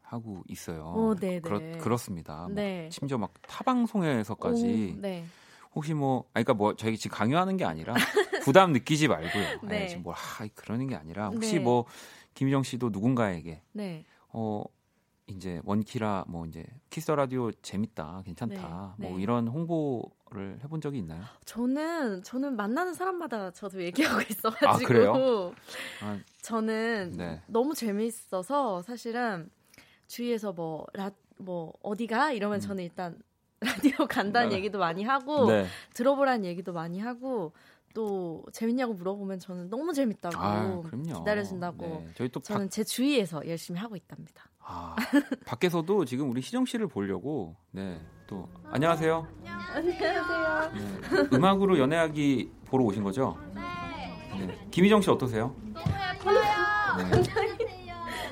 하고 0.00 0.42
있어요. 0.48 0.92
오, 0.94 1.14
네, 1.14 1.40
그렇, 1.40 1.58
네. 1.58 1.78
그렇 1.78 1.96
습니다. 1.96 2.42
뭐 2.42 2.54
네. 2.54 2.88
심지어 2.92 3.16
막 3.16 3.32
타방송에서까지 3.42 4.94
오, 4.98 5.00
네. 5.00 5.24
혹시 5.74 5.94
뭐 5.94 6.24
아니 6.34 6.44
그러니까 6.44 6.54
뭐 6.54 6.76
저희 6.76 6.98
지금 6.98 7.16
강요하는 7.16 7.56
게 7.56 7.64
아니라 7.64 7.94
부담 8.44 8.72
느끼지 8.72 9.08
말고요. 9.08 9.60
네. 9.62 9.78
아니, 9.78 9.88
지금 9.88 10.02
뭐 10.02 10.12
아, 10.12 10.46
그러는 10.54 10.86
게 10.86 10.96
아니라 10.96 11.28
혹시 11.28 11.54
네. 11.54 11.60
뭐 11.60 11.86
김희정 12.34 12.62
씨도 12.62 12.90
누군가에게 12.90 13.62
네. 13.72 14.04
어 14.28 14.64
이제 15.26 15.60
원키라 15.64 16.24
뭐 16.28 16.46
이제 16.46 16.64
키스 16.90 17.10
라디오 17.10 17.50
재밌다 17.52 18.22
괜찮다 18.24 18.96
네, 18.98 19.06
뭐 19.08 19.16
네. 19.16 19.22
이런 19.22 19.48
홍보를 19.48 20.58
해본 20.62 20.80
적이 20.80 20.98
있나요? 20.98 21.22
저는 21.44 22.22
저는 22.22 22.56
만나는 22.56 22.94
사람마다 22.94 23.50
저도 23.52 23.82
얘기하고 23.84 24.20
있어가지고 24.28 24.68
아, 24.68 24.76
그래요? 24.78 25.52
아, 26.02 26.18
저는 26.42 27.14
네. 27.16 27.40
너무 27.46 27.74
재미있어서 27.74 28.82
사실은 28.82 29.50
주위에서 30.08 30.52
뭐 30.52 30.86
라 30.92 31.10
뭐 31.38 31.72
어디가 31.82 32.32
이러면 32.32 32.58
음. 32.58 32.60
저는 32.60 32.84
일단 32.84 33.18
라디오 33.60 34.06
간다는 34.06 34.50
네. 34.50 34.56
얘기도 34.56 34.78
많이 34.78 35.02
하고 35.02 35.46
네. 35.46 35.66
들어보라는 35.94 36.44
얘기도 36.44 36.72
많이 36.72 37.00
하고 37.00 37.52
또 37.94 38.44
재밌냐고 38.52 38.94
물어보면 38.94 39.38
저는 39.40 39.68
너무 39.68 39.92
재밌다고 39.92 40.36
아. 40.38 40.82
기다려준다고 41.18 41.86
네. 41.86 42.08
저희 42.14 42.28
또 42.28 42.40
저는 42.40 42.70
제 42.70 42.84
주위에서 42.84 43.46
열심히 43.46 43.78
하고 43.80 43.96
있답니다. 43.96 44.44
아, 44.64 44.94
밖에서도 45.44 46.04
지금 46.04 46.30
우리 46.30 46.40
희정 46.40 46.64
씨를 46.64 46.86
보려고 46.86 47.56
네. 47.70 48.00
또 48.26 48.48
안녕하세요. 48.70 49.26
안녕하세요. 49.74 50.70
네. 50.74 51.36
음악으로 51.36 51.78
연애하기 51.78 52.50
보러 52.66 52.84
오신 52.84 53.02
거죠? 53.02 53.36
네. 53.54 53.62
김희정 54.70 55.02
씨 55.02 55.10
어떠세요? 55.10 55.54
네. 55.74 55.82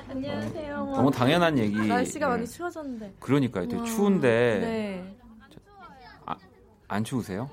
안녕하세요. 0.09 0.75
너무 0.77 1.11
당연한 1.11 1.57
얘기. 1.57 1.75
날씨가 1.87 2.27
네. 2.27 2.31
많이 2.35 2.47
추워졌는데. 2.47 3.15
그러니까요. 3.19 3.67
되게 3.67 3.77
와, 3.79 3.85
추운데 3.85 4.59
네. 4.59 5.17
안 6.87 7.03
추우세요? 7.05 7.49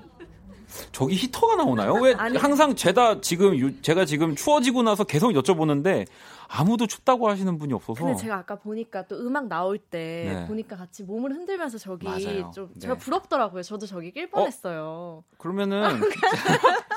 저기 0.91 1.15
히터가 1.15 1.55
나오나요? 1.55 1.93
왜 1.95 2.13
아니. 2.13 2.37
항상 2.37 2.75
제가 2.75 3.21
지금 3.21 3.55
유- 3.57 3.81
제가 3.81 4.05
지금 4.05 4.35
추워지고 4.35 4.83
나서 4.83 5.03
계속 5.03 5.31
여쭤보는데 5.31 6.05
아무도 6.47 6.87
춥다고 6.87 7.29
하시는 7.29 7.57
분이 7.59 7.73
없어서 7.73 8.03
근데 8.03 8.17
제가 8.19 8.37
아까 8.37 8.55
보니까 8.55 9.05
또 9.07 9.17
음악 9.19 9.47
나올 9.47 9.77
때 9.77 10.31
네. 10.33 10.47
보니까 10.47 10.75
같이 10.77 11.03
몸을 11.03 11.31
흔들면서 11.31 11.77
저기 11.77 12.05
맞아요. 12.07 12.51
좀 12.53 12.69
네. 12.73 12.79
제가 12.79 12.95
부럽더라고요. 12.95 13.61
저도 13.61 13.85
저기 13.85 14.11
낄 14.11 14.29
뻔했어요. 14.29 15.23
그러면은 15.37 15.99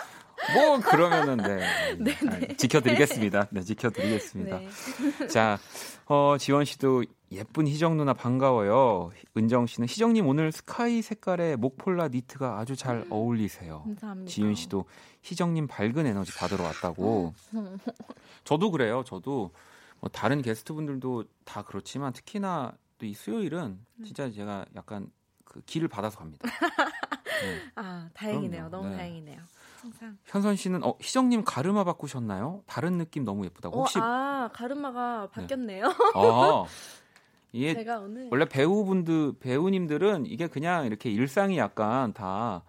뭐 0.54 0.80
그러면은 0.80 1.36
네, 1.98 2.12
아, 2.28 2.54
지켜드리겠습니다. 2.56 3.48
네, 3.50 3.60
지켜드리겠습니다. 3.62 4.58
네. 4.58 5.26
자, 5.28 5.58
어, 6.06 6.36
지원 6.38 6.64
씨도 6.64 7.04
예쁜 7.30 7.66
희정 7.66 7.96
누나 7.96 8.12
반가워요. 8.12 9.10
은정 9.36 9.66
씨는 9.66 9.88
희정 9.88 10.12
님 10.12 10.26
오늘 10.26 10.52
스카이 10.52 11.00
색깔의 11.02 11.56
목폴라 11.56 12.08
니트가 12.08 12.58
아주 12.58 12.76
잘 12.76 13.06
어울리세요. 13.08 13.82
감사합니다. 13.84 14.30
지윤 14.30 14.54
씨도 14.54 14.84
희정 15.22 15.54
님 15.54 15.66
밝은 15.66 16.04
에너지 16.06 16.32
받으러 16.34 16.64
왔다고. 16.64 17.32
저도 18.44 18.70
그래요. 18.70 19.02
저도 19.06 19.52
뭐 20.00 20.10
다른 20.10 20.42
게스트분들도 20.42 21.24
다 21.44 21.62
그렇지만 21.62 22.12
특히나 22.12 22.72
또 22.98 23.06
이 23.06 23.14
수요일은 23.14 23.80
진짜 24.04 24.30
제가 24.30 24.64
약간 24.76 25.10
그 25.44 25.60
길을 25.62 25.88
받아서 25.88 26.18
갑니다. 26.18 26.48
네. 26.48 27.60
아 27.74 28.08
다행이네요. 28.14 28.68
그럼요. 28.68 28.70
너무 28.70 28.88
네. 28.90 28.96
다행이네요. 28.96 29.40
항상. 29.82 30.16
현선 30.24 30.56
씨는 30.56 30.84
어, 30.84 30.94
희정님 31.00 31.42
가르마 31.44 31.82
바꾸셨나요? 31.84 32.62
다른 32.66 32.98
느낌 32.98 33.24
너무 33.24 33.44
예쁘다고. 33.44 33.80
혹시 33.80 33.98
어, 33.98 34.02
아 34.02 34.50
가르마가 34.52 35.28
바뀌었네요. 35.30 35.86
아, 36.14 36.64
이게 37.52 37.74
제가 37.74 37.98
오늘 37.98 38.28
원래 38.30 38.44
배우분들 38.46 39.34
배우님들은 39.40 40.26
이게 40.26 40.46
그냥 40.46 40.86
이렇게 40.86 41.10
일상이 41.10 41.58
약간 41.58 42.12
다 42.12 42.62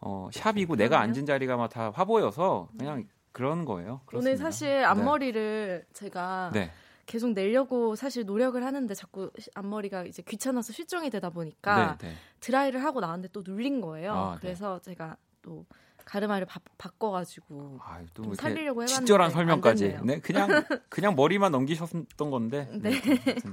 어, 0.00 0.28
샵이고 0.32 0.76
내가 0.76 0.96
그러네요. 0.96 1.10
앉은 1.12 1.26
자리가 1.26 1.56
막 1.56 1.68
다 1.68 1.90
화보여서 1.90 2.68
그냥 2.78 3.06
그런 3.32 3.64
거예요. 3.64 3.92
오늘 3.92 4.06
그렇습니다. 4.06 4.42
사실 4.44 4.84
앞머리를 4.84 5.84
제가 5.92 6.50
네. 6.54 6.70
계속 7.06 7.32
내려고 7.32 7.94
사실 7.96 8.24
노력을 8.24 8.62
하는데 8.64 8.94
자꾸 8.94 9.30
시- 9.38 9.50
앞머리가 9.54 10.04
이제 10.04 10.22
귀찮아서 10.26 10.72
실종이 10.72 11.10
되다 11.10 11.28
보니까 11.30 11.96
네, 11.98 12.08
네. 12.08 12.14
드라이를 12.40 12.82
하고 12.82 13.00
나왔는데 13.00 13.28
또 13.32 13.42
눌린 13.46 13.80
거예요. 13.82 14.12
아, 14.14 14.32
네. 14.34 14.38
그래서 14.40 14.78
제가 14.80 15.16
또 15.42 15.66
가르마를 16.04 16.46
바, 16.46 16.60
바꿔가지고 16.78 17.78
아, 17.82 18.00
또좀 18.14 18.32
이렇게 18.32 18.42
살리려고 18.42 18.82
해봤는데 18.82 18.94
친절한 18.94 19.26
안 19.26 19.32
설명까지. 19.32 19.98
네, 20.04 20.20
그냥 20.20 20.48
그냥 20.88 21.14
머리만 21.14 21.52
넘기셨던 21.52 22.30
건데. 22.30 22.68
네. 22.72 22.96
아무튼 22.96 23.52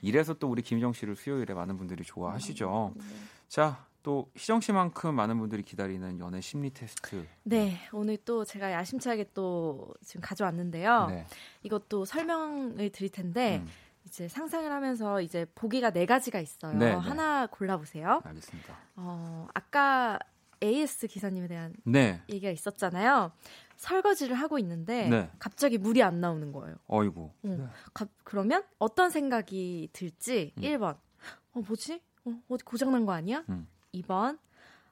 이래서 0.00 0.34
또 0.34 0.48
우리 0.48 0.62
김희정 0.62 0.92
씨를 0.92 1.16
수요일에 1.16 1.54
많은 1.54 1.76
분들이 1.76 2.02
좋아하시죠. 2.04 2.92
네. 2.96 3.04
자, 3.48 3.86
또 4.02 4.30
희정 4.34 4.60
씨만큼 4.60 5.14
많은 5.14 5.38
분들이 5.38 5.62
기다리는 5.62 6.18
연애 6.18 6.40
심리 6.40 6.70
테스트. 6.70 7.24
네, 7.44 7.78
오늘 7.92 8.16
또 8.24 8.44
제가 8.44 8.72
야심차게 8.72 9.30
또 9.32 9.94
지금 10.04 10.20
가져왔는데요. 10.20 11.06
네. 11.08 11.26
이것도 11.62 12.04
설명을 12.04 12.90
드릴 12.90 13.10
텐데 13.10 13.58
음, 13.58 13.68
이제 14.04 14.26
상상을 14.26 14.70
하면서 14.70 15.20
이제 15.20 15.46
보기가 15.54 15.90
네 15.90 16.06
가지가 16.06 16.40
있어요. 16.40 16.72
네, 16.76 16.86
네. 16.86 16.92
하나 16.92 17.46
골라보세요. 17.46 18.20
알겠습니다. 18.24 18.76
어, 18.96 19.46
아까 19.54 20.18
AS 20.62 21.06
기사님에 21.08 21.48
대한 21.48 21.74
네. 21.84 22.22
얘기가 22.28 22.50
있었잖아요. 22.50 23.32
설거지를 23.76 24.36
하고 24.36 24.58
있는데 24.60 25.08
네. 25.08 25.30
갑자기 25.38 25.76
물이 25.78 26.02
안 26.02 26.20
나오는 26.20 26.52
거예요. 26.52 26.76
어이구. 26.86 27.30
응. 27.46 27.56
네. 27.58 27.66
가- 27.92 28.06
그러면 28.24 28.62
어떤 28.78 29.10
생각이 29.10 29.88
들지? 29.92 30.52
음. 30.58 30.62
1번. 30.62 30.96
어, 31.54 31.60
뭐지? 31.66 32.00
어, 32.24 32.40
어디 32.48 32.64
고장 32.64 32.92
난 32.92 33.04
거 33.04 33.12
아니야? 33.12 33.44
음. 33.48 33.66
2번. 33.94 34.38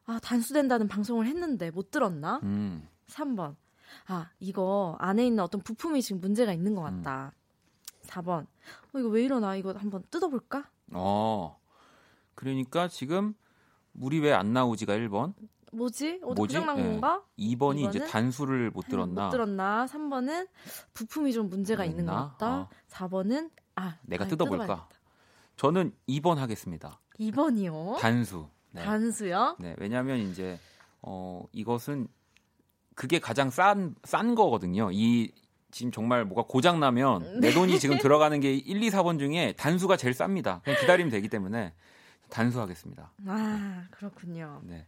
아, 0.07 0.18
단수된다는 0.23 0.89
방송을 0.89 1.27
했는데 1.27 1.71
못 1.71 1.91
들었나? 1.91 2.41
음. 2.43 2.89
3번. 3.07 3.55
아, 4.09 4.31
이거 4.41 4.97
안에 4.99 5.25
있는 5.27 5.43
어떤 5.45 5.61
부품이 5.61 6.03
지금 6.03 6.21
문제가 6.21 6.53
있는 6.53 6.75
것 6.75 6.87
음. 6.89 7.03
같다. 7.03 7.33
4번. 8.03 8.47
어, 8.93 8.99
이거 8.99 9.09
왜 9.09 9.23
이러나? 9.23 9.55
이거 9.55 9.73
한번 9.73 10.03
뜯어볼까? 10.11 10.68
어. 10.93 11.59
그러니까 12.35 12.89
지금 12.89 13.35
물이 13.93 14.21
왜 14.21 14.33
안 14.33 14.53
나오지가 14.53 14.95
1번, 14.95 15.35
뭐지? 15.73 16.21
어디 16.23 16.35
뭐지? 16.37 16.57
고장난 16.59 16.79
예. 16.79 16.83
건가? 16.83 17.23
2번이 17.39 17.89
이제 17.89 18.05
단수를 18.07 18.71
못 18.71 18.87
들었나. 18.89 19.27
못 19.27 19.31
들었나? 19.31 19.87
3번은 19.87 20.49
부품이 20.95 21.33
좀 21.33 21.49
문제가 21.49 21.85
있는 21.85 22.07
것? 22.07 22.12
같다. 22.12 22.57
어. 22.62 22.68
4번은 22.91 23.51
아, 23.77 23.97
내가 24.03 24.25
아, 24.25 24.29
뜯어볼까? 24.29 24.64
뜯어봐야겠다. 24.64 25.01
저는 25.57 25.93
2번 26.09 26.37
하겠습니다. 26.37 27.01
2번이요? 27.18 27.99
단수. 27.99 28.49
네. 28.73 28.83
어? 28.83 28.85
단수요? 28.85 29.57
네, 29.59 29.75
왜냐하면 29.79 30.18
이제 30.18 30.59
어 31.03 31.45
이것은 31.53 32.09
그게 32.95 33.18
가장 33.18 33.51
싼 33.51 33.95
싼 34.05 34.35
거거든요. 34.35 34.91
이 34.93 35.33
지금 35.71 35.93
정말 35.93 36.25
뭐가 36.25 36.45
고장 36.49 36.81
나면 36.81 37.41
내 37.41 37.53
돈이 37.53 37.79
지금 37.79 37.99
들어가는 37.99 38.41
게 38.41 38.53
1, 38.55 38.83
2, 38.83 38.91
4번 38.91 39.18
중에 39.18 39.55
단수가 39.57 39.97
제일 39.97 40.14
쌉니다. 40.14 40.62
그냥 40.62 40.81
기다리면 40.81 41.11
되기 41.11 41.29
때문에 41.29 41.73
단수하겠습니다. 42.29 43.12
아, 43.27 43.85
그렇군요. 43.91 44.61
네. 44.64 44.87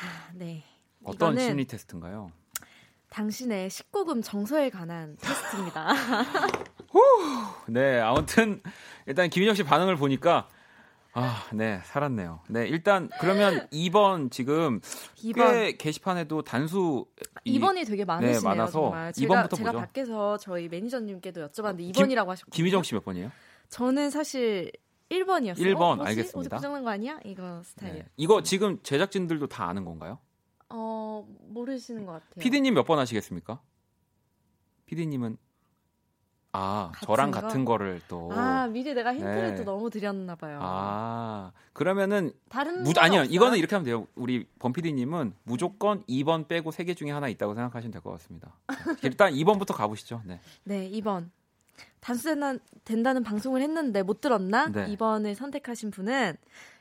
아, 0.00 0.30
네. 0.34 0.64
어떤 1.04 1.38
심리 1.38 1.64
테스트인가요? 1.66 2.32
당신의 3.10 3.70
19금 3.70 4.22
정서에 4.22 4.68
관한 4.70 5.16
테스트입니다. 5.20 5.88
네, 7.68 8.00
아무튼 8.00 8.60
일단 9.06 9.30
김인혁 9.30 9.56
씨 9.56 9.62
반응을 9.64 9.96
보니까 9.96 10.48
아, 11.14 11.42
네, 11.52 11.80
살았네요. 11.84 12.40
네, 12.48 12.66
일단 12.68 13.08
그러면 13.20 13.66
2번 13.72 14.30
지금 14.30 14.80
2번. 15.16 15.34
꽤 15.34 15.76
게시판에도 15.76 16.42
단수 16.42 17.06
이- 17.44 17.58
2번이 17.58 17.86
되게 17.86 18.04
많으시네요. 18.04 18.40
네, 18.40 18.44
많아서 18.46 18.72
정말. 18.82 19.12
제가, 19.12 19.34
2번부터 19.48 19.56
제가 19.56 19.72
보죠. 19.72 19.80
밖에서 19.80 20.36
저희 20.38 20.68
매니저님께도 20.68 21.48
여쭤봤는데 21.48 21.78
김- 21.78 21.92
2번이라고 21.92 22.26
하셨거든요. 22.28 22.52
김희정 22.56 22.82
씨 22.82 22.94
몇 22.94 23.04
번이에요? 23.04 23.30
저는 23.70 24.10
사실 24.10 24.70
1번이었어요. 25.10 25.56
1번, 25.56 25.96
뭐지? 25.96 26.08
알겠습니다. 26.10 26.38
어디 26.56 26.62
고장난 26.62 26.84
거 26.84 26.90
아니야? 26.90 27.18
이거 27.24 27.62
스타일이에요. 27.64 28.02
네. 28.04 28.10
이거 28.16 28.42
지금 28.42 28.78
제작진들도 28.82 29.46
다 29.46 29.68
아는 29.68 29.84
건가요? 29.84 30.18
어, 30.68 31.26
모르시는 31.48 32.04
것 32.04 32.12
같아요. 32.12 32.40
피디님 32.40 32.74
몇 32.74 32.84
번 32.86 32.98
하시겠습니까? 32.98 33.60
피디님은 34.86 35.36
아 36.52 36.90
같은 36.94 37.06
저랑 37.06 37.30
거? 37.30 37.40
같은 37.42 37.64
거를 37.66 38.00
또 38.08 38.30
아, 38.32 38.66
미리 38.68 38.94
내가 38.94 39.12
힌트를 39.12 39.50
네. 39.50 39.54
또 39.56 39.64
너무 39.64 39.90
드렸나 39.90 40.34
봐요. 40.34 40.58
아, 40.62 41.52
그러면은 41.74 42.32
다른 42.48 42.82
무, 42.82 42.92
건 42.92 43.04
아니요 43.04 43.20
없어요? 43.20 43.34
이거는 43.34 43.58
이렇게 43.58 43.76
하면 43.76 43.84
돼요. 43.84 44.06
우리 44.14 44.46
범 44.58 44.72
PD님은 44.72 45.34
무조건 45.44 46.02
2번 46.04 46.48
빼고 46.48 46.70
3개 46.70 46.96
중에 46.96 47.10
하나 47.10 47.28
있다고 47.28 47.54
생각하시면 47.54 47.92
될 47.92 48.00
것 48.02 48.10
같습니다. 48.12 48.56
일단 49.02 49.32
2번부터 49.34 49.74
가보시죠. 49.74 50.22
네. 50.24 50.40
네, 50.64 50.90
2번. 50.90 51.28
단수된다는 52.00 52.60
된다는 52.84 53.22
방송을 53.22 53.60
했는데 53.62 54.02
못 54.02 54.20
들었나? 54.20 54.68
네. 54.68 54.86
2번을 54.96 55.34
선택하신 55.34 55.90
분은 55.90 56.36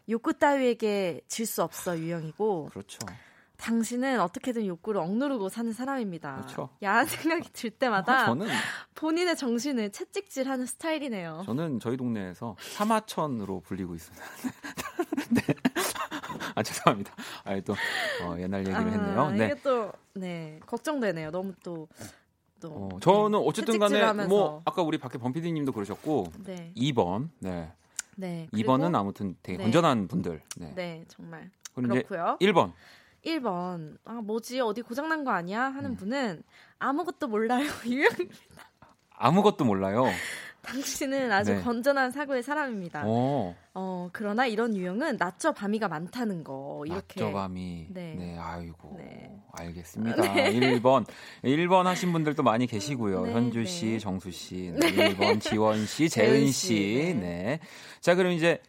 욕구 0.10 0.34
따위에게 0.34 1.22
질 1.28 1.46
수 1.46 1.64
없어 1.64 1.98
유형이고 1.98 2.70
그렇죠. 2.72 3.00
당신은 3.58 4.20
어떻게든 4.20 4.68
욕구를 4.68 5.02
억누르고 5.02 5.50
사는 5.50 5.74
사람입니다. 5.74 6.36
그렇죠. 6.36 6.70
야한 6.84 7.08
생각이 7.08 7.50
들 7.54 7.72
때마다 7.72 8.22
아, 8.22 8.26
저는 8.28 8.48
본인의 8.94 9.36
정신을 9.36 9.90
채찍질하는 9.92 10.68
스타일이네요. 10.68 11.42
저는 11.46 11.80
저희 11.80 11.98
동네에서 11.98 12.56
사마천으로 12.60 13.62
불리고 13.62 13.96
있습니다. 13.96 14.24
네. 15.32 15.42
아 16.54 16.62
죄송합니다. 16.64 17.14
아또 17.44 17.74
어, 18.24 18.36
옛날 18.40 18.60
얘기를 18.62 18.80
했네요. 18.92 19.22
아, 19.22 19.32
네. 19.32 19.46
이게 19.46 19.56
또 19.64 19.92
네, 20.14 20.60
걱정되네요. 20.68 21.32
너무 21.32 21.54
또 21.64 21.88
또. 22.60 22.70
어, 22.94 23.00
저는 23.00 23.40
어쨌든 23.40 23.80
간에. 23.80 24.26
뭐 24.28 24.62
아까 24.66 24.82
우리 24.82 24.98
밖에 24.98 25.18
범 25.18 25.34
PD님도 25.34 25.72
그러셨고 25.72 26.28
네. 26.46 26.72
2번. 26.76 27.30
네. 27.40 27.72
네. 28.16 28.48
2번은 28.54 28.82
그리고- 28.82 28.98
아무튼 28.98 29.36
되게 29.44 29.58
네. 29.58 29.64
건전한 29.64 30.08
분들. 30.08 30.42
네. 30.58 30.74
네, 30.76 31.06
정말. 31.08 31.52
그렇고요. 31.76 32.38
1번. 32.42 32.72
1번. 33.26 33.98
아, 34.06 34.14
뭐지? 34.24 34.60
어디 34.62 34.82
고장 34.82 35.10
난 35.10 35.24
거 35.24 35.32
아니야? 35.32 35.64
하는 35.66 35.92
음. 35.92 35.96
분은 35.96 36.44
아무것도 36.80 37.28
몰라요. 37.28 37.66
유형 37.86 38.10
아무것도 39.20 39.66
몰라요. 39.66 40.06
당신은 40.68 41.32
아주 41.32 41.54
네. 41.56 41.62
건전한 41.62 42.12
사고의 42.12 42.44
사람입니다. 42.44 43.04
어. 43.06 43.56
어. 43.74 44.10
그러나 44.12 44.46
이런 44.46 44.76
유형은 44.76 45.16
낮저 45.18 45.54
밤이가 45.54 45.88
많다는 45.88 46.44
거. 46.44 46.84
이렇게. 46.86 47.22
낮저 47.22 47.32
밤이. 47.34 47.88
네. 47.90 48.16
네. 48.18 48.38
아이고. 48.38 48.96
네. 48.98 49.32
알겠습니다. 49.54 50.22
1번. 50.52 51.06
1번 51.44 51.84
하신 51.84 52.12
분들도 52.12 52.44
많이 52.44 52.68
계시고요. 52.68 53.26
네, 53.26 53.34
현주 53.34 53.60
네. 53.60 53.66
씨, 53.66 54.00
정수 54.00 54.30
씨. 54.32 54.74
네. 54.78 55.14
1번 55.16 55.40
지원 55.40 55.86
씨, 55.86 56.10
재은 56.10 56.48
씨. 56.48 56.52
씨, 56.52 56.74
네. 56.74 57.14
네. 57.14 57.60
자, 58.02 58.14
그럼 58.16 58.34
이제 58.34 58.60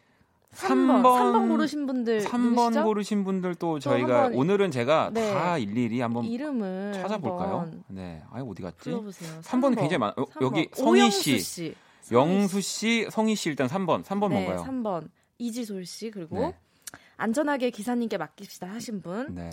3번. 0.55 1.03
3번 1.03 1.03
3번 1.03 1.49
고르신 1.49 1.87
분들 1.87 2.21
3번 2.25 2.41
누구시죠? 2.41 2.85
고르신 2.85 3.25
분들 3.25 3.55
또저 3.57 3.91
저희가 3.91 4.31
오늘은 4.33 4.71
제가 4.71 5.11
네. 5.13 5.33
다 5.33 5.59
일일이 5.59 6.01
한번 6.01 6.25
이름을 6.25 6.95
찾아볼까요? 6.95 7.61
한번 7.61 7.85
네. 7.89 8.23
아니 8.33 8.49
어디 8.49 8.63
갔지? 8.63 8.79
불러보세요. 8.85 9.41
3번 9.43 9.77
굉장히 9.77 9.99
많아. 9.99 10.15
어, 10.17 10.25
3번. 10.25 10.43
여기 10.43 10.69
성희 10.73 11.11
씨, 11.11 11.39
씨. 11.41 11.75
영수 12.13 12.61
씨, 12.61 13.07
성희 13.11 13.35
씨 13.35 13.49
일단 13.49 13.67
3번. 13.69 14.05
3번 14.05 14.29
네, 14.31 14.35
뭔가요? 14.35 14.65
3번. 14.65 15.09
이지솔 15.39 15.87
씨 15.87 16.11
그리고 16.11 16.41
네. 16.41 16.55
안전하게 17.17 17.71
기사님께 17.71 18.17
맡깁시다 18.17 18.69
하신 18.69 19.03
분. 19.03 19.35
네. 19.35 19.51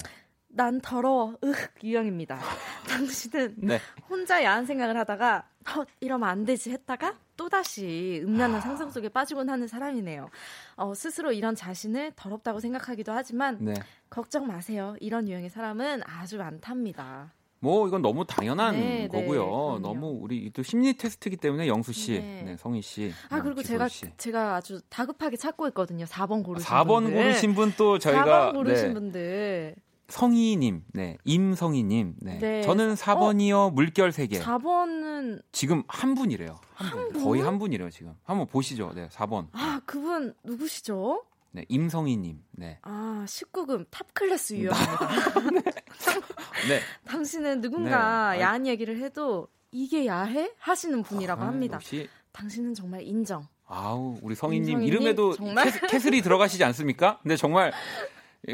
난 0.48 0.80
더러워. 0.80 1.38
으흑 1.44 1.84
유형입니다. 1.84 2.40
당신은 2.88 3.56
네. 3.58 3.80
혼자 4.10 4.44
야한 4.44 4.66
생각을 4.66 4.96
하다가 4.98 5.48
헛 5.76 5.88
이러면 6.00 6.30
안 6.30 6.46
되지 6.46 6.72
했다가 6.72 7.18
또다시 7.36 8.22
음란한 8.24 8.58
아. 8.58 8.62
상상 8.62 8.90
속에 8.90 9.10
빠지곤 9.10 9.50
하는 9.50 9.68
사람이네요. 9.68 10.30
어, 10.78 10.94
스스로 10.94 11.34
이런 11.34 11.56
자신을 11.56 12.14
더럽다고 12.16 12.62
생각하기도 12.62 13.12
하지만 13.12 13.58
네. 13.60 13.74
걱정 14.10 14.48
마세요. 14.48 14.96
이런 15.02 15.28
유형의 15.28 15.50
사람은 15.50 16.02
아주 16.06 16.38
많답니다. 16.38 17.34
뭐 17.66 17.88
이건 17.88 18.02
너무 18.04 18.26
당연한 18.26 18.76
네, 18.76 18.80
네, 18.80 19.08
거고요. 19.08 19.46
그럼요. 19.46 19.80
너무 19.80 20.18
우리 20.22 20.52
또 20.52 20.62
심리 20.62 20.94
테스트이기 20.94 21.38
때문에 21.38 21.68
영수 21.68 21.92
씨, 21.94 22.12
네. 22.20 22.44
네, 22.46 22.58
성희 22.58 22.82
씨, 22.84 23.12
아 23.30 23.38
어, 23.38 23.42
그리고 23.42 23.64
제가 23.64 23.88
씨. 23.88 24.06
제가 24.18 24.56
아주 24.56 24.80
다급하게 24.90 25.36
찾고 25.38 25.68
있거든요. 25.70 26.06
4번 26.06 26.44
고르신 26.44 26.68
4번 26.68 27.04
분들. 27.04 27.14
고르신 27.16 27.56
분 27.56 27.74
또 27.78 27.98
저희가 28.00 28.52
4번 28.52 28.54
고르신 28.54 28.88
네, 28.90 28.94
분들 28.94 29.76
성희님, 30.08 30.84
네, 30.94 31.18
임성희님, 31.24 32.16
네. 32.22 32.38
네. 32.38 32.62
저는 32.62 32.94
4번이요 32.94 33.74
물결 33.74 34.12
3개. 34.12 34.40
4번은 34.40 35.42
지금 35.52 35.82
한 35.88 36.14
분이래요. 36.14 36.60
한 36.76 37.12
분. 37.12 37.24
거의 37.24 37.42
한 37.42 37.58
분이래요 37.58 37.90
지금. 37.90 38.14
한번 38.24 38.46
보시죠. 38.48 38.92
네, 38.94 39.08
4번. 39.10 39.48
아 39.54 39.82
그분 39.88 40.36
누구시죠? 40.44 41.24
네, 41.56 41.64
임성희님. 41.70 42.44
네, 42.52 42.80
아 42.82 43.24
19금 43.26 43.86
top 43.90 44.14
class 44.14 44.56
유형입니다. 44.56 45.10
네. 46.68 46.82
당신은 47.08 47.62
누군가 47.62 48.34
네. 48.34 48.42
야한 48.42 48.68
얘기를 48.68 48.98
해도 49.00 49.48
이게 49.72 50.06
야해 50.06 50.52
하시는 50.58 51.02
분이라고 51.02 51.42
아, 51.42 51.48
합니다. 51.48 51.76
역시 51.76 52.10
당신은 52.34 52.74
정말 52.74 53.04
인정. 53.04 53.48
아우 53.68 54.20
우리 54.22 54.36
성희님 54.36 54.84
이름에도 54.84 55.34
정말? 55.34 55.72
캐, 55.72 55.88
castle이 55.88 56.22
들어가시지 56.22 56.62
않습니까? 56.66 57.20
근데 57.24 57.38
정말 57.38 57.72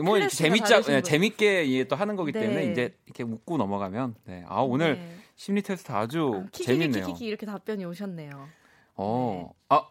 뭐 0.03 0.17
이렇게 0.17 0.35
재밌자 0.35 0.81
네, 0.83 1.01
분. 1.01 1.03
재밌게 1.03 1.71
예, 1.71 1.83
또 1.85 1.95
하는 1.95 2.15
거기 2.15 2.31
네. 2.31 2.41
때문에 2.41 2.71
이제 2.71 2.95
이렇게 3.07 3.23
웃고 3.23 3.57
넘어가면 3.57 4.13
네. 4.25 4.45
아 4.47 4.61
오늘 4.61 4.97
네. 4.99 5.15
심리 5.35 5.63
테스트 5.63 5.91
아주 5.91 6.45
키키키키키 6.51 6.91
재밌네요. 6.91 7.15
이렇게 7.21 7.47
답변이 7.47 7.83
오셨네요. 7.83 8.47
어, 8.95 9.51
아 9.69 9.87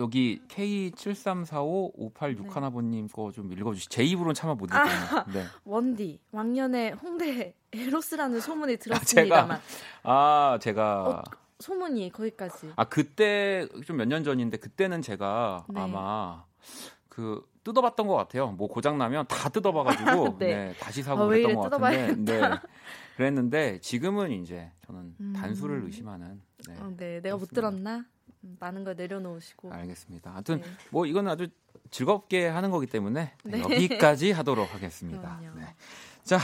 여기 0.00 0.40
K73455861 0.48 2.50
하나번님 2.50 3.06
거 3.08 3.30
좀 3.32 3.50
읽어주시. 3.52 3.88
제 3.88 4.02
입으로는 4.04 4.34
차마 4.34 4.54
못 4.54 4.66
읽겠네요. 4.66 5.24
네. 5.32 5.44
원디 5.64 6.20
왕년에 6.32 6.90
홍대 6.92 7.54
에로스라는 7.72 8.40
소문이 8.40 8.76
들었습니다만 8.78 9.60
아 10.02 10.58
제가 10.60 11.08
어, 11.08 11.22
소문이 11.60 12.10
거기까지. 12.12 12.72
아 12.76 12.84
그때 12.84 13.66
좀 13.86 13.96
몇 13.96 14.06
년 14.08 14.24
전인데 14.24 14.56
그때는 14.58 15.00
제가 15.02 15.64
네. 15.68 15.80
아마 15.80 16.44
그 17.08 17.44
뜯어봤던 17.64 18.06
것 18.06 18.14
같아요. 18.16 18.48
뭐 18.52 18.68
고장 18.68 18.98
나면 18.98 19.26
다 19.28 19.48
뜯어봐가지고 19.48 20.38
네. 20.42 20.68
네, 20.68 20.74
다시 20.78 21.02
사고 21.02 21.22
아, 21.22 21.26
왜 21.26 21.42
그랬던 21.42 21.70
것 21.70 21.78
같은데. 21.80 22.40
네. 22.40 22.48
그랬는데 23.16 23.78
지금은 23.80 24.30
이제 24.32 24.70
저는 24.86 25.14
음. 25.20 25.32
단수를 25.36 25.82
의심하는. 25.84 26.40
네. 26.68 26.76
어, 26.80 26.92
네, 26.96 27.20
내가 27.22 27.36
못. 27.36 27.48
들었나? 27.48 28.04
음, 28.44 28.56
많은 28.60 28.84
걸 28.84 28.94
내려놓으시고. 28.96 29.72
알겠습니다. 29.72 30.32
하여튼 30.32 30.60
네. 30.60 30.66
뭐 30.90 31.06
이건 31.06 31.28
아주 31.28 31.48
즐겁게 31.90 32.46
하는 32.46 32.70
거기 32.70 32.86
때문에 32.86 33.32
네, 33.44 33.50
네. 33.50 33.60
여기까지 33.60 34.32
하도록 34.32 34.72
하겠습니다. 34.74 35.40
네. 35.56 35.74
자, 36.22 36.38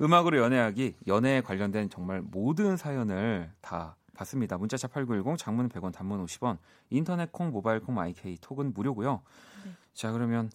음악으로 0.00 0.38
연애하기, 0.38 0.96
연애에 1.06 1.40
관련된 1.42 1.90
정말 1.90 2.20
모든 2.22 2.76
사연을 2.76 3.50
다 3.60 3.96
봤습니다. 4.14 4.58
문자샵 4.58 4.92
8910, 4.92 5.36
장문 5.38 5.68
100원, 5.68 5.92
단문 5.92 6.24
50원, 6.24 6.58
인터넷 6.90 7.30
콩, 7.32 7.50
모바일 7.50 7.80
콩, 7.80 7.94
마이케이, 7.94 8.36
톡은 8.40 8.72
무료고요. 8.74 9.22
네. 9.64 9.70
자, 9.92 10.12
그러면 10.12 10.50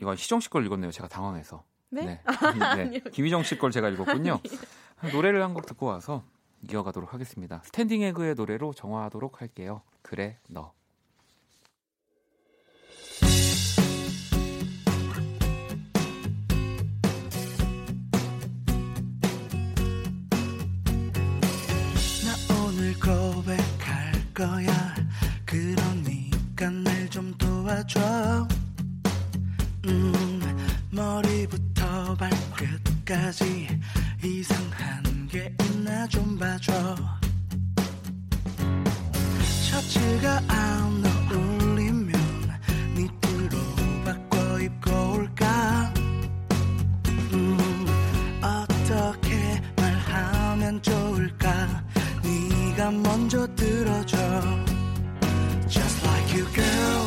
이거 0.00 0.14
희정 0.14 0.40
씨 0.40 0.48
걸 0.50 0.64
읽었네요. 0.66 0.90
제가 0.92 1.08
당황해서. 1.08 1.64
네? 1.90 2.04
네. 2.04 2.22
아니요. 2.26 2.90
네. 2.90 3.00
김희정 3.12 3.42
씨 3.42 3.58
걸 3.58 3.70
제가 3.70 3.88
읽었군요. 3.88 4.40
노래를 5.12 5.42
한 5.42 5.54
곡 5.54 5.66
듣고 5.66 5.86
와서 5.86 6.24
이어가도록 6.70 7.14
하겠습니다. 7.14 7.62
스탠딩 7.64 8.02
에그의 8.02 8.34
노래로 8.34 8.72
정화하도록 8.72 9.40
할게요. 9.40 9.82
그래 10.02 10.38
너. 10.48 10.72
고백할 23.00 24.12
거야 24.34 24.94
그러니까 25.46 26.68
날 26.68 26.98
좀 27.10 27.32
도와줘 27.38 28.46
음 29.86 30.40
머리부터 30.90 32.14
발끝까지 32.16 33.66
이상한 34.22 35.07
게 35.28 35.54
있나 35.62 36.06
좀 36.08 36.38
봐줘. 36.38 36.72
셔츠가 39.70 40.40
안 40.48 41.04
어울리면 41.30 42.12
니트로 42.96 43.58
바꿔 44.04 44.58
입고 44.58 45.12
올까? 45.12 45.92
음, 47.34 47.86
어떻게 48.40 49.60
말하면 49.76 50.80
좋을까? 50.80 51.84
네가 52.22 52.90
먼저 52.90 53.46
들어줘. 53.54 54.16
Just 55.68 56.02
like 56.06 56.34
you 56.34 56.46
girl 56.54 57.06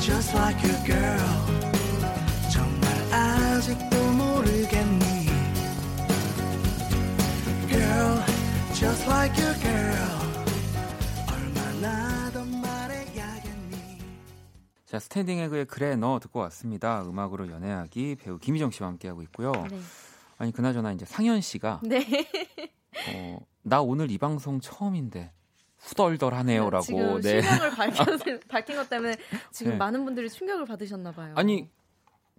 Just 0.00 0.34
like 0.36 0.62
you 0.62 0.74
girl 0.86 1.41
자, 14.92 14.98
스탠딩 14.98 15.38
에그의 15.38 15.64
그래 15.66 15.96
너 15.96 16.18
듣고 16.18 16.40
왔습니다. 16.40 17.02
음악으로 17.02 17.48
연애하기 17.48 18.16
배우 18.16 18.38
김희정 18.38 18.70
씨와 18.72 18.90
함께하고 18.90 19.22
있고요. 19.22 19.52
네. 19.70 19.78
아니 20.36 20.52
그나저나 20.52 20.92
이제 20.92 21.06
상현 21.06 21.40
씨가 21.40 21.80
네. 21.82 22.04
어, 23.14 23.38
나 23.62 23.80
오늘 23.80 24.10
이 24.10 24.18
방송 24.18 24.60
처음인데 24.60 25.32
후덜덜하네요라고. 25.78 26.84
지금 26.84 27.20
네. 27.22 27.40
실명을 27.40 27.70
밝힌, 27.76 28.40
밝힌 28.48 28.76
것 28.76 28.90
때문에 28.90 29.16
지금 29.50 29.72
네. 29.72 29.78
많은 29.78 30.04
분들이 30.04 30.28
충격을 30.28 30.66
받으셨나 30.66 31.12
봐요. 31.12 31.32
아니 31.36 31.70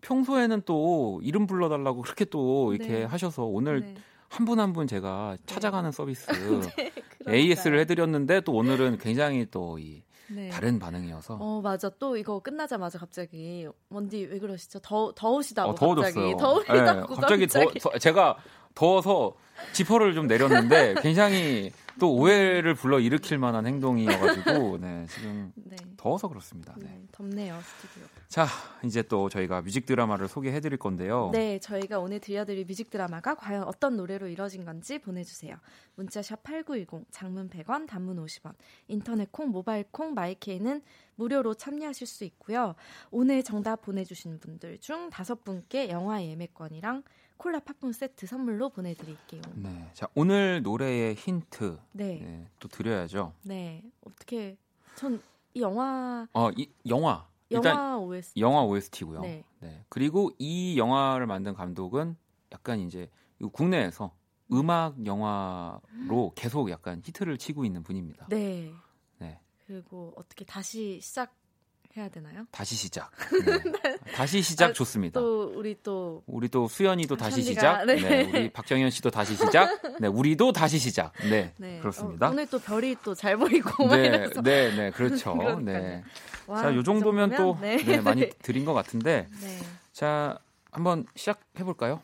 평소에는 0.01 0.61
또 0.65 1.21
이름 1.23 1.47
불러달라고 1.47 2.01
그렇게 2.01 2.25
또 2.25 2.73
이렇게 2.73 2.99
네. 2.99 3.03
하셔서 3.05 3.45
오늘 3.45 3.95
네. 4.33 4.37
한분 4.37 4.59
한 4.59 4.73
분 4.73 4.87
제가 4.87 5.37
찾아가는 5.45 5.91
서비스 5.91 6.25
그러니까요. 6.27 6.91
AS를 7.29 7.79
해드렸는데 7.79 8.41
또 8.41 8.53
오늘은 8.53 8.97
굉장히 8.97 9.45
또이 9.49 10.01
네. 10.29 10.49
다른 10.49 10.79
반응이어서 10.79 11.37
어 11.39 11.61
맞아 11.61 11.89
또 11.99 12.17
이거 12.17 12.39
끝나자마자 12.39 12.97
갑자기 12.97 13.67
원디 13.89 14.25
왜 14.25 14.39
그러시죠 14.39 14.79
더 14.79 15.11
더우시다고 15.15 15.71
어, 15.71 15.75
더워졌어요. 15.75 16.13
갑자기 16.35 16.37
더우시다고 16.37 16.99
네, 17.15 17.21
갑자기 17.21 17.47
더, 17.47 17.59
더- 17.91 17.97
제가 17.99 18.37
더워서 18.75 19.35
지퍼를 19.71 20.13
좀 20.13 20.27
내렸는데 20.27 20.95
굉장히 21.01 21.71
또 21.99 22.15
오해를 22.15 22.73
불러 22.73 22.99
일으킬 22.99 23.37
만한 23.37 23.67
행동이어가지고 23.67 24.79
네, 24.79 25.05
지금 25.09 25.51
네. 25.55 25.75
더워서 25.95 26.27
그렇습니다. 26.27 26.73
네. 26.77 26.85
네, 26.85 27.01
덥네요 27.11 27.59
스튜디오. 27.61 28.07
자 28.27 28.47
이제 28.83 29.03
또 29.03 29.29
저희가 29.29 29.61
뮤직 29.61 29.85
드라마를 29.85 30.27
소개해드릴 30.27 30.79
건데요. 30.79 31.29
네, 31.31 31.59
저희가 31.59 31.99
오늘 31.99 32.19
들려드릴 32.19 32.65
뮤직 32.65 32.89
드라마가 32.89 33.35
과연 33.35 33.63
어떤 33.63 33.95
노래로 33.95 34.27
이뤄진 34.27 34.65
건지 34.65 34.97
보내주세요. 34.97 35.55
문자샵 35.95 36.41
8910, 36.41 37.05
장문 37.11 37.49
100원, 37.49 37.87
단문 37.87 38.23
50원, 38.25 38.53
인터넷 38.87 39.31
콩, 39.31 39.49
모바일 39.49 39.85
콩, 39.91 40.15
마이케이는 40.15 40.81
무료로 41.15 41.53
참여하실 41.53 42.07
수 42.07 42.23
있고요. 42.23 42.73
오늘 43.11 43.43
정답 43.43 43.83
보내주신 43.83 44.39
분들 44.39 44.79
중 44.79 45.11
다섯 45.11 45.43
분께 45.43 45.89
영화 45.89 46.23
예매권이랑 46.23 47.03
콜라 47.37 47.59
팝콘 47.59 47.91
세트 47.93 48.25
선물로 48.25 48.69
보내드릴게요. 48.69 49.41
네, 49.55 49.89
자 49.93 50.07
오늘 50.15 50.61
노래의 50.63 51.15
힌트 51.15 51.79
네, 51.91 52.19
네, 52.19 52.47
또 52.59 52.67
드려야죠. 52.67 53.33
네, 53.43 53.83
어떻게 54.05 54.57
전 54.95 55.21
이 55.55 55.61
영화 55.61 56.27
어, 56.33 56.49
이 56.51 56.67
영화 56.87 57.27
영화 57.51 57.97
OST 57.99 58.39
영화 58.39 58.63
OST고요. 58.63 59.21
네. 59.21 59.43
네. 59.59 59.85
그리고 59.87 60.31
이 60.39 60.77
영화를 60.77 61.27
만든 61.27 61.53
감독은 61.53 62.15
약간 62.51 62.79
이제 62.79 63.09
이 63.39 63.45
국내에서 63.51 64.15
음악 64.51 65.05
영화로 65.05 66.31
계속 66.35 66.71
약간 66.71 67.01
히트를 67.05 67.37
치고 67.37 67.65
있는 67.65 67.83
분입니다. 67.83 68.25
네. 68.29 68.71
네. 69.19 69.39
그리고 69.67 70.13
어떻게 70.15 70.43
다시 70.43 70.99
시작 71.01 71.35
해야 71.95 72.09
되나요? 72.09 72.45
다시 72.51 72.75
시작. 72.75 73.11
네. 73.83 73.97
다시 74.15 74.41
시작 74.41 74.71
아, 74.71 74.73
좋습니다. 74.73 75.19
또 75.19 75.53
우리 75.55 75.75
또 75.83 76.23
우리 76.25 76.47
또 76.47 76.67
수연이도 76.67 77.15
다시 77.17 77.43
시작. 77.43 77.85
네. 77.85 77.95
네. 77.95 78.23
우리 78.23 78.49
박정현 78.51 78.89
씨도 78.89 79.11
다시 79.11 79.35
시작. 79.35 79.79
네. 79.99 80.07
우리도 80.07 80.51
다시 80.53 80.79
시작. 80.79 81.13
네. 81.29 81.53
네. 81.57 81.79
그렇습니다. 81.79 82.27
어, 82.27 82.31
오늘 82.31 82.47
또 82.47 82.59
별이 82.59 82.95
또 83.03 83.13
잘 83.13 83.37
보이고 83.37 83.85
막 83.85 83.95
네, 83.95 84.27
네, 84.43 84.75
네, 84.75 84.91
그렇죠. 84.91 85.35
네. 85.61 86.03
와, 86.47 86.61
자, 86.63 86.73
요이 86.75 86.83
정도면 86.83 87.29
또 87.31 87.55
정도면? 87.59 87.77
네, 87.85 88.01
많이 88.01 88.29
드린 88.41 88.65
것 88.65 88.73
같은데, 88.73 89.27
네. 89.39 89.59
자, 89.93 90.37
한번 90.71 91.05
시작해 91.15 91.63
볼까요? 91.63 92.01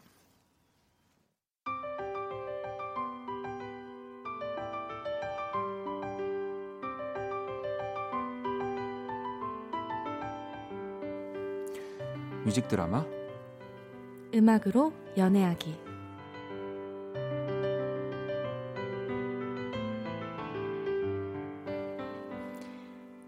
뮤직 12.50 12.68
드라마 12.68 13.06
음악으로 14.34 14.92
연애하기. 15.16 15.76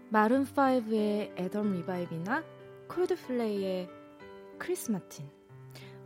마룬 0.08 0.44
5의 0.44 1.38
애덤 1.38 1.72
리바인이나 1.72 2.42
콜드플레이의 2.88 3.88
크리스 4.58 4.90
마틴. 4.90 5.30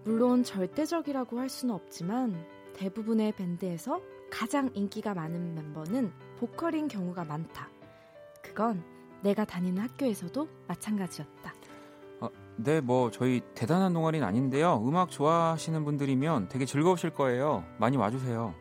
물론 0.05 0.43
절대적이라고 0.43 1.41
할 1.41 1.49
수는 1.49 1.75
없지만 1.75 2.45
대부분의 2.75 3.33
밴드에서 3.33 4.03
가장 4.31 4.69
인기가 4.75 5.15
많은 5.15 5.55
멤버는 5.55 6.13
보컬인 6.39 6.87
경우가 6.87 7.25
많다. 7.25 7.71
그건 8.43 8.85
내가 9.23 9.47
다니는 9.47 9.83
학교에서도 9.83 10.47
마찬가지였다. 10.69 11.56
네, 12.57 12.81
뭐 12.81 13.11
저희 13.11 13.43
대단한 13.55 13.93
동아리는 13.93 14.27
아닌데요. 14.27 14.83
음악 14.87 15.11
좋아하시는 15.11 15.85
분들이면 15.85 16.49
되게 16.49 16.65
즐거우실 16.65 17.11
거예요. 17.11 17.65
많이 17.79 17.97
와주세요. 17.97 18.55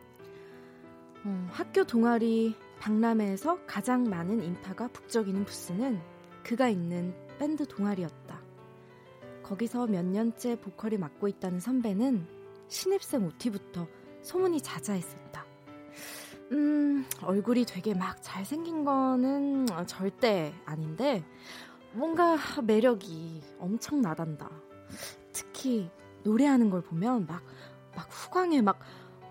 어, 1.24 1.48
학교 1.50 1.84
동아리 1.84 2.54
박람회에서 2.78 3.60
가장 3.66 4.04
많은 4.04 4.42
인파가 4.42 4.88
북적이는 4.88 5.44
부스는 5.44 6.00
그가 6.42 6.68
있는 6.68 7.14
밴드 7.38 7.66
동아리였다. 7.66 8.40
거기서 9.42 9.86
몇 9.86 10.04
년째 10.04 10.60
보컬을 10.60 10.98
맡고 10.98 11.28
있다는 11.28 11.58
선배는 11.58 12.26
신입생 12.68 13.24
OT부터 13.24 13.86
소문이 14.22 14.60
자자했었다. 14.60 15.44
음, 16.52 17.04
얼굴이 17.22 17.64
되게 17.64 17.94
막 17.94 18.18
잘생긴 18.22 18.84
거는 18.84 19.66
절대 19.86 20.52
아닌데, 20.64 21.24
뭔가 21.96 22.36
매력이 22.62 23.42
엄청 23.58 24.02
나단다. 24.02 24.50
특히 25.32 25.90
노래하는 26.24 26.68
걸 26.68 26.82
보면 26.82 27.26
막, 27.26 27.42
막 27.94 28.06
후광에 28.10 28.60
막, 28.60 28.78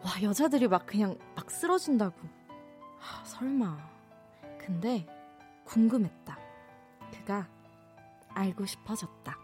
와, 0.04 0.22
여자들이 0.24 0.68
막 0.68 0.88
그냥 0.88 1.16
막 1.36 1.52
쓰러진다고. 1.52 2.16
하, 2.98 3.24
설마. 3.24 3.78
근데 4.60 5.06
궁금했다. 5.66 6.40
그가 7.14 7.48
알고 8.30 8.66
싶어졌다. 8.66 9.38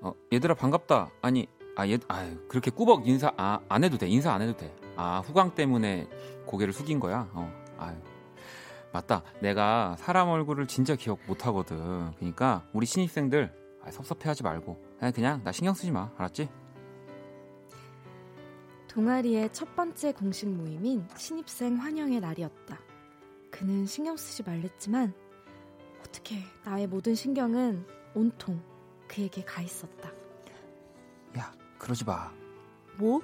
어, 0.00 0.12
얘들아 0.32 0.54
반갑다. 0.54 1.10
아니, 1.22 1.46
아, 1.76 1.86
얘, 1.86 1.98
아, 2.08 2.28
그렇게 2.48 2.72
꾸벅 2.72 3.06
인사 3.06 3.32
아, 3.36 3.60
안 3.68 3.84
해도 3.84 3.96
돼. 3.96 4.08
인사 4.08 4.32
안 4.32 4.42
해도 4.42 4.56
돼. 4.56 4.74
아, 5.00 5.20
후광 5.20 5.54
때문에 5.54 6.08
고개를 6.44 6.74
숙인 6.74 6.98
거야. 6.98 7.30
어, 7.32 7.52
아유. 7.78 7.96
맞다. 8.92 9.22
내가 9.40 9.94
사람 9.96 10.28
얼굴을 10.28 10.66
진짜 10.66 10.96
기억 10.96 11.20
못 11.28 11.46
하거든. 11.46 12.10
그러니까 12.16 12.66
우리 12.72 12.84
신입생들 12.84 13.54
아, 13.84 13.90
섭섭해하지 13.92 14.42
말고 14.42 14.76
그냥, 14.98 15.12
그냥 15.12 15.44
나 15.44 15.52
신경 15.52 15.72
쓰지 15.72 15.92
마. 15.92 16.10
알았지? 16.18 16.48
동아리의 18.88 19.52
첫 19.52 19.76
번째 19.76 20.10
공식 20.10 20.48
모임인 20.48 21.06
신입생 21.16 21.76
환영의 21.76 22.18
날이었다. 22.18 22.76
그는 23.52 23.86
신경 23.86 24.16
쓰지 24.16 24.42
말랬지만 24.42 25.14
어떻게 26.00 26.38
나의 26.64 26.88
모든 26.88 27.14
신경은 27.14 27.86
온통 28.16 28.60
그에게 29.06 29.44
가 29.44 29.62
있었다. 29.62 30.10
야, 31.38 31.52
그러지 31.78 32.04
마. 32.04 32.32
뭐? 32.96 33.22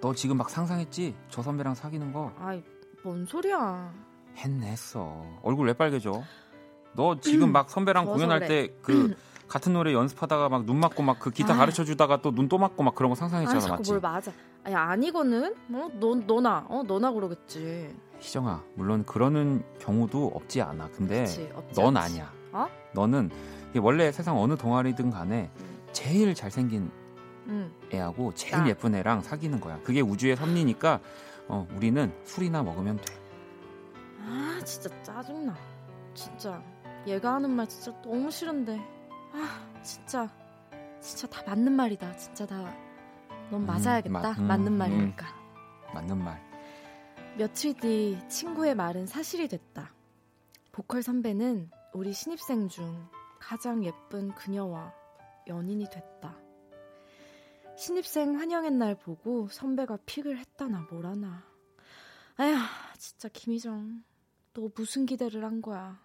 너 0.00 0.14
지금 0.14 0.36
막 0.36 0.48
상상했지? 0.48 1.14
저 1.28 1.42
선배랑 1.42 1.74
사귀는 1.74 2.12
거 2.12 2.32
아이, 2.38 2.62
뭔 3.02 3.24
소리야. 3.26 3.92
했네 4.36 4.68
했어. 4.70 5.24
얼굴 5.42 5.66
왜 5.66 5.72
빨개져? 5.74 6.22
너 6.94 7.18
지금 7.20 7.52
막 7.52 7.68
선배랑 7.70 8.06
공연할 8.06 8.40
그래. 8.40 8.48
때그 8.48 9.14
같은 9.48 9.72
노래 9.72 9.92
연습하다가 9.92 10.48
막 10.48 10.64
눈 10.64 10.78
맞고 10.80 11.02
막 11.02 11.18
그 11.20 11.30
기타 11.30 11.54
아. 11.54 11.56
가르쳐 11.56 11.84
주다가 11.84 12.22
또 12.22 12.30
눈 12.32 12.48
또 12.48 12.56
맞고 12.58 12.82
막 12.82 12.94
그런 12.94 13.10
거 13.10 13.14
상상했잖아, 13.16 13.58
아, 13.58 13.60
자꾸 13.60 13.76
맞지? 13.78 13.90
뭘 13.92 14.00
맞아. 14.00 14.32
아니, 14.64 14.74
아니거는? 14.74 15.54
어? 15.72 15.88
너, 15.94 16.14
너나, 16.14 16.64
어, 16.68 16.82
너나 16.86 17.10
그러겠지. 17.12 17.94
희정아, 18.20 18.62
물론 18.74 19.04
그러는 19.04 19.62
경우도 19.80 20.32
없지 20.34 20.60
않아. 20.62 20.88
근데 20.90 21.20
그치, 21.24 21.50
없지 21.54 21.80
넌 21.80 21.96
않지. 21.96 22.20
아니야. 22.20 22.32
어? 22.52 22.66
너는 22.94 23.30
원래 23.78 24.10
세상 24.12 24.38
어느 24.38 24.56
동아리든 24.56 25.10
간에 25.10 25.50
음. 25.58 25.82
제일 25.92 26.34
잘생긴 26.34 26.90
응. 27.48 27.72
애하고 27.92 28.34
제일 28.34 28.56
나. 28.58 28.68
예쁜 28.68 28.94
애랑 28.94 29.22
사귀는 29.22 29.60
거야. 29.60 29.80
그게 29.82 30.00
우주의 30.00 30.36
섭리니까 30.36 31.00
어, 31.48 31.66
우리는 31.74 32.12
술이나 32.24 32.62
먹으면 32.62 32.96
돼. 32.96 33.04
아, 34.22 34.60
진짜 34.64 35.02
짜증나. 35.02 35.54
진짜. 36.14 36.62
얘가 37.06 37.34
하는 37.34 37.50
말 37.50 37.66
진짜 37.68 37.92
너무 38.02 38.30
싫은데. 38.30 38.78
아, 39.32 39.82
진짜. 39.82 40.28
진짜 41.00 41.26
다 41.28 41.42
맞는 41.46 41.72
말이다. 41.72 42.14
진짜 42.16 42.46
다. 42.46 42.74
넌 43.50 43.62
음, 43.62 43.66
맞아야겠다. 43.66 44.10
맞- 44.20 44.38
음, 44.38 44.46
맞는 44.46 44.66
음. 44.68 44.78
말이니까. 44.78 45.26
맞는 45.94 46.18
말. 46.22 46.40
며칠 47.36 47.74
뒤 47.74 48.18
친구의 48.28 48.74
말은 48.74 49.06
사실이 49.06 49.48
됐다. 49.48 49.92
보컬 50.72 51.02
선배는 51.02 51.70
우리 51.94 52.12
신입생 52.12 52.68
중 52.68 53.08
가장 53.40 53.82
예쁜 53.84 54.32
그녀와 54.34 54.92
연인이 55.48 55.88
됐다. 55.90 56.36
신입생 57.76 58.38
환영의 58.38 58.72
날 58.72 58.94
보고 58.94 59.48
선배가 59.48 59.98
픽을 60.04 60.38
했다나 60.38 60.86
뭐라나. 60.90 61.42
아휴, 62.36 62.54
진짜 62.98 63.28
김희정. 63.28 64.02
너 64.52 64.70
무슨 64.74 65.06
기대를 65.06 65.44
한 65.44 65.62
거야? 65.62 65.98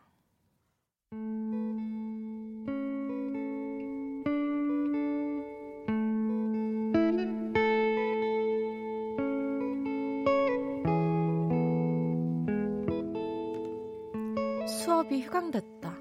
수업이 14.68 15.22
휴강됐다. 15.22 15.98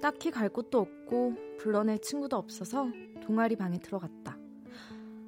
딱히 0.00 0.30
갈 0.30 0.48
곳도 0.48 0.80
없고 0.80 1.34
불러낼 1.58 2.00
친구도 2.00 2.36
없어서 2.36 2.88
동아리 3.22 3.56
방에 3.56 3.78
들어갔다. 3.78 4.41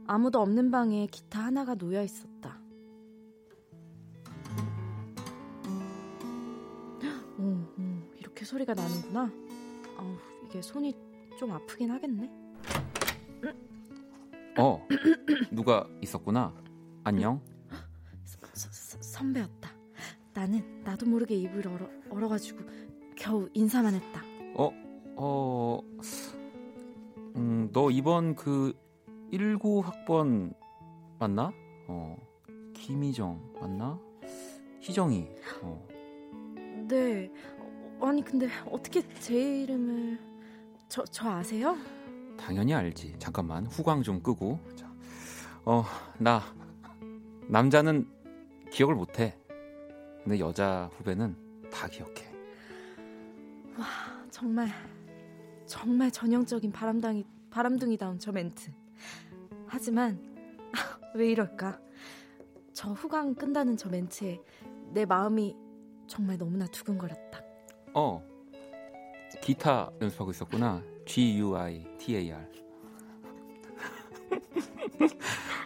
아무도 0.07 0.41
없는 0.41 0.71
방에 0.71 1.07
기타 1.11 1.45
하나가 1.45 1.75
놓여 1.75 2.03
있었다. 2.03 2.59
오, 7.39 7.43
오, 7.43 8.13
이렇게 8.19 8.45
소리가 8.45 8.75
나는구나. 8.75 9.31
아우, 9.99 10.17
이게 10.45 10.61
손이 10.63 10.95
좀 11.39 11.53
아프긴 11.53 11.91
하겠네. 11.91 12.31
어, 14.59 14.87
누가 15.51 15.89
있었구나. 16.01 16.55
안녕. 17.03 17.41
서- 18.25 18.39
서- 18.71 18.99
선배였다. 19.03 19.71
나는 20.33 20.83
나도 20.85 21.07
모르게 21.07 21.35
입을 21.35 21.67
얼어, 21.67 21.89
얼어가지고 22.11 22.61
겨우 23.17 23.49
인사만 23.55 23.95
했다. 23.95 24.23
어, 24.57 24.71
어, 25.17 25.81
음, 27.37 27.69
너 27.73 27.91
이번 27.91 28.35
그 28.37 28.73
19 29.35 29.81
학번 29.81 30.55
맞나? 31.19 31.53
어, 31.89 32.17
김희정 32.73 33.55
맞나? 33.61 33.99
희정이. 34.81 35.29
어, 35.61 35.89
네. 36.87 37.33
어, 37.99 38.07
아니 38.07 38.23
근데 38.23 38.49
어떻게 38.71 39.03
제 39.19 39.63
이름을 39.63 40.21
저, 40.89 41.03
저 41.07 41.29
아세요? 41.29 41.77
당연히 42.39 42.75
알지. 42.75 43.17
잠깐만 43.19 43.67
후광 43.67 44.05
좀 44.05 44.23
끄고. 44.23 44.61
자, 44.77 44.89
어, 45.65 45.83
나 46.17 46.41
남자는 47.49 48.09
기억을 48.71 48.95
못해. 48.95 49.37
근데 50.23 50.39
여자 50.39 50.89
후배는 50.93 51.35
다 51.73 51.89
기억해. 51.89 52.33
정말 54.31 54.69
정말 55.67 56.13
전형적인 56.13 56.71
바람당이 56.71 57.25
바람둥이다운 57.51 58.21
저 58.21 58.31
멘트. 58.31 58.84
하지만 59.67 60.19
왜 61.15 61.31
이럴까? 61.31 61.81
저 62.73 62.91
후광 62.91 63.35
끈다는 63.35 63.77
저 63.77 63.89
멘트에 63.89 64.41
내 64.93 65.05
마음이 65.05 65.57
정말 66.07 66.37
너무나 66.39 66.67
두근거렸다. 66.67 67.41
어, 67.95 68.23
기타 69.41 69.91
연습하고 70.01 70.31
있었구나. 70.33 70.83
G 71.07 71.39
U 71.39 71.57
I 71.57 71.85
T 71.99 72.17
A 72.17 72.33
R. 72.33 72.49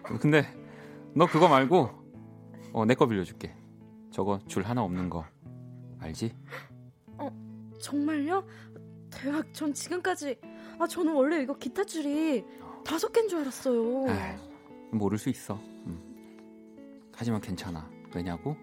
근데 0.20 0.44
너 1.14 1.26
그거 1.26 1.48
말고 1.48 1.90
어, 2.72 2.84
내 2.84 2.94
거 2.94 3.06
빌려줄게. 3.06 3.54
저거 4.10 4.38
줄 4.46 4.62
하나 4.64 4.82
없는 4.82 5.08
거 5.10 5.24
알지? 6.00 6.34
정말요? 7.80 8.44
대박. 9.10 9.54
전 9.54 9.72
지금까지 9.72 10.36
아 10.78 10.86
저는 10.86 11.12
원래 11.14 11.40
이거 11.42 11.54
기타 11.56 11.84
줄이 11.84 12.44
다섯 12.88 13.12
개인 13.12 13.28
줄 13.28 13.40
알았어요. 13.40 14.06
에이, 14.08 14.38
모를 14.92 15.18
수 15.18 15.28
있어. 15.28 15.56
음. 15.84 16.00
하지만 17.14 17.38
괜찮아. 17.38 17.88
왜냐고? 18.14 18.56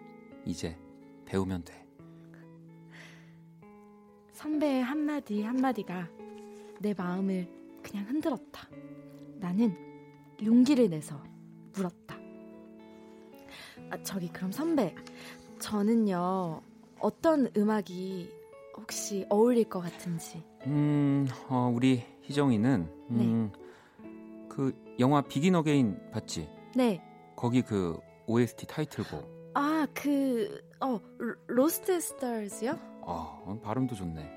이제 0.45 0.75
배우면 1.25 1.63
돼. 1.63 1.85
선배의 4.33 4.83
한마디 4.83 5.43
한마디가 5.43 6.09
내 6.79 6.93
마음을 6.95 7.47
그냥 7.83 8.05
흔들었다. 8.07 8.67
나는 9.35 9.75
용기를 10.43 10.89
내서 10.89 11.21
물었다. 11.75 12.17
아, 13.91 14.01
저기 14.01 14.27
그럼 14.29 14.51
선배, 14.51 14.95
저는요 15.59 16.61
어떤 16.99 17.51
음악이 17.55 18.31
혹시 18.75 19.25
어울릴 19.29 19.65
것 19.65 19.81
같은지. 19.81 20.43
음, 20.65 21.27
어, 21.47 21.71
우리 21.73 22.03
희정이는 22.23 22.89
음, 23.11 23.51
그 24.55 24.73
영화 24.99 25.21
Begin 25.21 25.55
Again 25.55 26.11
봤지? 26.11 26.49
네. 26.75 27.01
거기 27.35 27.61
그 27.61 27.99
OST 28.27 28.67
타이틀곡. 28.67 29.51
아, 29.53 29.85
그, 29.93 30.61
어, 30.81 30.99
Lost 31.47 31.99
Stars요? 31.99 32.77
어, 33.01 33.59
발음도 33.63 33.95
좋네. 33.95 34.29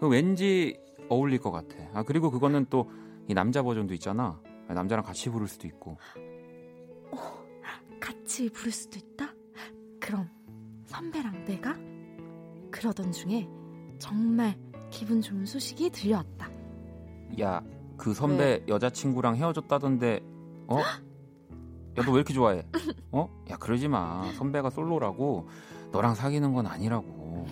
그 0.00 0.08
왠지 0.08 0.78
어울릴 1.08 1.38
것 1.38 1.50
같아. 1.50 1.76
아 1.94 2.02
그리고 2.02 2.30
그거는 2.30 2.66
또 2.70 2.88
이 3.28 3.34
남자 3.34 3.62
버전도 3.62 3.92
있잖아. 3.94 4.40
남자랑 4.68 5.04
같이 5.04 5.28
부를 5.28 5.46
수도 5.46 5.68
있고. 5.68 5.98
같이 8.00 8.48
부를 8.50 8.72
수도 8.72 8.98
있다? 8.98 9.34
그럼 10.00 10.28
선배랑 10.86 11.44
내가? 11.44 11.76
그러던 12.70 13.12
중에 13.12 13.46
정말 13.98 14.58
기분 14.90 15.20
좋은 15.20 15.44
소식이 15.44 15.90
들려왔다. 15.90 16.50
야, 17.40 17.62
그 17.98 18.14
선배 18.14 18.64
여자친구랑 18.68 19.36
헤어졌다던데 19.36 20.20
어? 20.68 20.78
야 21.98 22.02
너 22.04 22.12
왜 22.12 22.18
이렇게 22.18 22.32
좋아해? 22.32 22.64
어? 23.10 23.28
야 23.50 23.56
그러지 23.56 23.88
마. 23.88 24.30
선배가 24.34 24.70
솔로라고 24.70 25.48
너랑 25.90 26.14
사귀는 26.14 26.54
건 26.54 26.66
아니라고. 26.68 27.46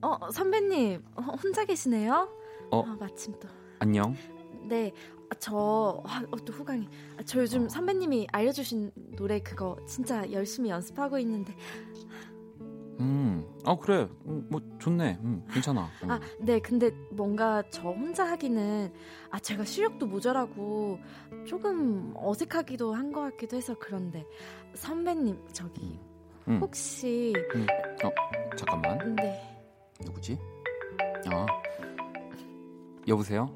어, 0.00 0.30
선배님, 0.30 1.02
어, 1.16 1.22
혼자 1.42 1.64
계시네요? 1.64 2.28
어? 2.70 2.82
아, 2.86 2.96
마침 2.98 3.34
또. 3.40 3.48
안녕. 3.80 4.14
네, 4.68 4.92
아, 5.16 5.17
저, 5.38 6.02
아, 6.06 6.22
어, 6.30 6.36
또 6.44 6.52
후광이. 6.52 6.88
아, 7.18 7.22
저 7.24 7.40
요즘 7.40 7.68
선배님이 7.68 8.28
알려주신 8.32 8.90
노래 9.16 9.40
그거 9.40 9.76
진짜 9.86 10.30
열심히 10.32 10.70
연습하고 10.70 11.18
있는데. 11.18 11.54
음. 13.00 13.44
어 13.64 13.78
그래. 13.78 14.08
음, 14.26 14.46
뭐 14.50 14.60
좋네. 14.78 15.18
음, 15.22 15.44
괜찮아. 15.52 15.88
음. 16.02 16.10
아, 16.10 16.20
네, 16.40 16.58
근데 16.58 16.90
뭔가 17.12 17.62
저 17.70 17.82
혼자 17.90 18.24
하기는, 18.30 18.92
아, 19.30 19.38
제가 19.38 19.64
실력도 19.64 20.06
모자라고 20.06 20.98
조금 21.46 22.12
어색하기도 22.16 22.94
한 22.94 23.12
것 23.12 23.20
같기도 23.22 23.56
해서 23.56 23.74
그런데. 23.78 24.26
선배님, 24.74 25.38
저기, 25.52 25.98
음. 26.48 26.58
혹시. 26.60 27.32
음. 27.54 27.66
어 28.04 28.10
잠깐만. 28.56 29.14
네. 29.16 29.40
누구지? 30.04 30.38
아 31.30 31.46
여보세요? 33.06 33.54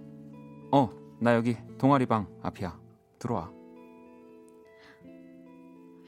어 0.73 0.89
나 1.23 1.37
여기 1.37 1.57
동아리 1.79 2.05
방 2.05 2.27
앞이야. 2.43 2.77
들어와. 3.21 3.49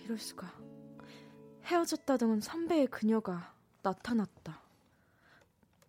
이럴 0.03 0.19
수가. 0.19 0.53
헤어졌다던 1.62 2.41
선배의 2.41 2.89
그녀가 2.89 3.55
나타났다. 3.85 4.61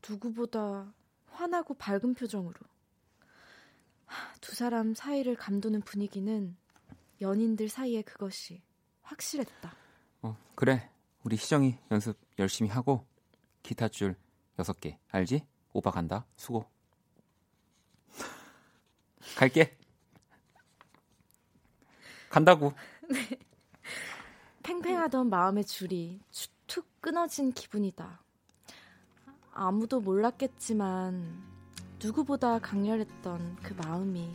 누구보다 0.08 0.94
환하고 1.26 1.74
밝은 1.74 2.14
표정으로. 2.14 2.54
하, 4.06 4.36
두 4.42 4.54
사람 4.54 4.94
사이를 4.94 5.36
감도는 5.36 5.82
분위기는 5.82 6.56
연인들 7.20 7.68
사이에 7.68 8.04
그것이 8.04 8.62
확실했다. 9.02 9.74
어 10.22 10.38
그래. 10.54 10.92
우리 11.24 11.36
희정이 11.36 11.80
연습 11.90 12.16
열심히 12.38 12.70
하고 12.70 13.08
기타 13.64 13.88
줄 13.88 14.16
여섯 14.60 14.80
개 14.80 15.00
알지? 15.10 15.48
오빠 15.74 15.90
간다. 15.90 16.28
수고. 16.36 16.75
갈게. 19.36 19.78
간다고. 22.30 22.74
팽팽하던 24.64 25.30
마음의 25.30 25.66
줄이 25.66 26.20
주- 26.32 26.48
툭 26.68 26.86
끊어진 27.02 27.52
기분이다. 27.54 28.20
아무도 29.54 30.02
몰랐겠지만 30.02 31.44
누구보다 32.04 32.60
강렬했던 32.60 33.58
그 33.58 33.74
마음이 33.74 34.34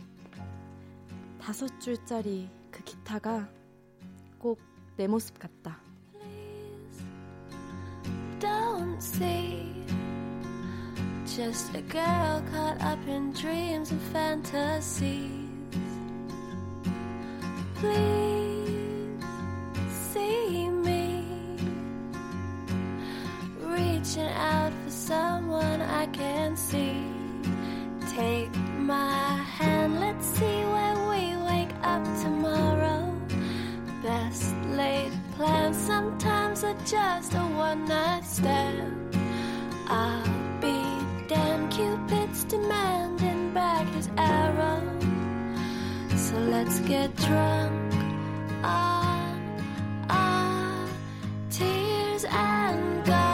다섯 1.41 1.67
줄짜리 1.79 2.49
그 2.71 2.83
기타가 2.83 3.49
꼭 4.39 4.59
내 4.97 5.07
모습 5.07 5.39
같다. 5.39 5.79
don't 8.39 8.97
see 9.01 9.80
just 11.35 11.73
a 11.75 11.81
girl 11.83 12.43
caught 12.51 12.81
up 12.81 12.99
in 13.07 13.31
dreams 13.31 13.91
and 13.91 14.01
fantasies. 14.11 15.31
Please 17.75 19.23
see 20.11 20.69
me 20.69 21.25
reaching 23.61 24.29
out 24.35 24.73
for 24.83 24.91
someone 24.91 25.81
I 25.81 26.05
can 26.07 26.57
see. 26.57 27.01
Take 28.13 28.53
my 28.77 29.37
hand, 29.57 30.01
let's 30.01 30.25
see 30.25 30.59
where 30.73 30.97
we 31.09 31.37
wake 31.45 31.73
up 31.81 32.03
tomorrow. 32.21 33.15
Best 34.03 34.53
laid 34.71 35.13
plans 35.37 35.77
sometimes 35.77 36.65
are 36.65 36.77
just 36.85 37.33
a 37.35 37.39
one 37.39 37.85
night 37.85 38.25
stand. 38.25 39.15
I'll 39.87 40.50
demanding 42.51 43.53
back 43.53 43.87
his 43.95 44.09
arrow. 44.17 44.81
So 46.17 46.35
let's 46.37 46.79
get 46.81 47.15
drunk 47.15 47.93
on 48.61 49.39
tears 51.49 52.25
and 52.29 53.05
go. 53.05 53.29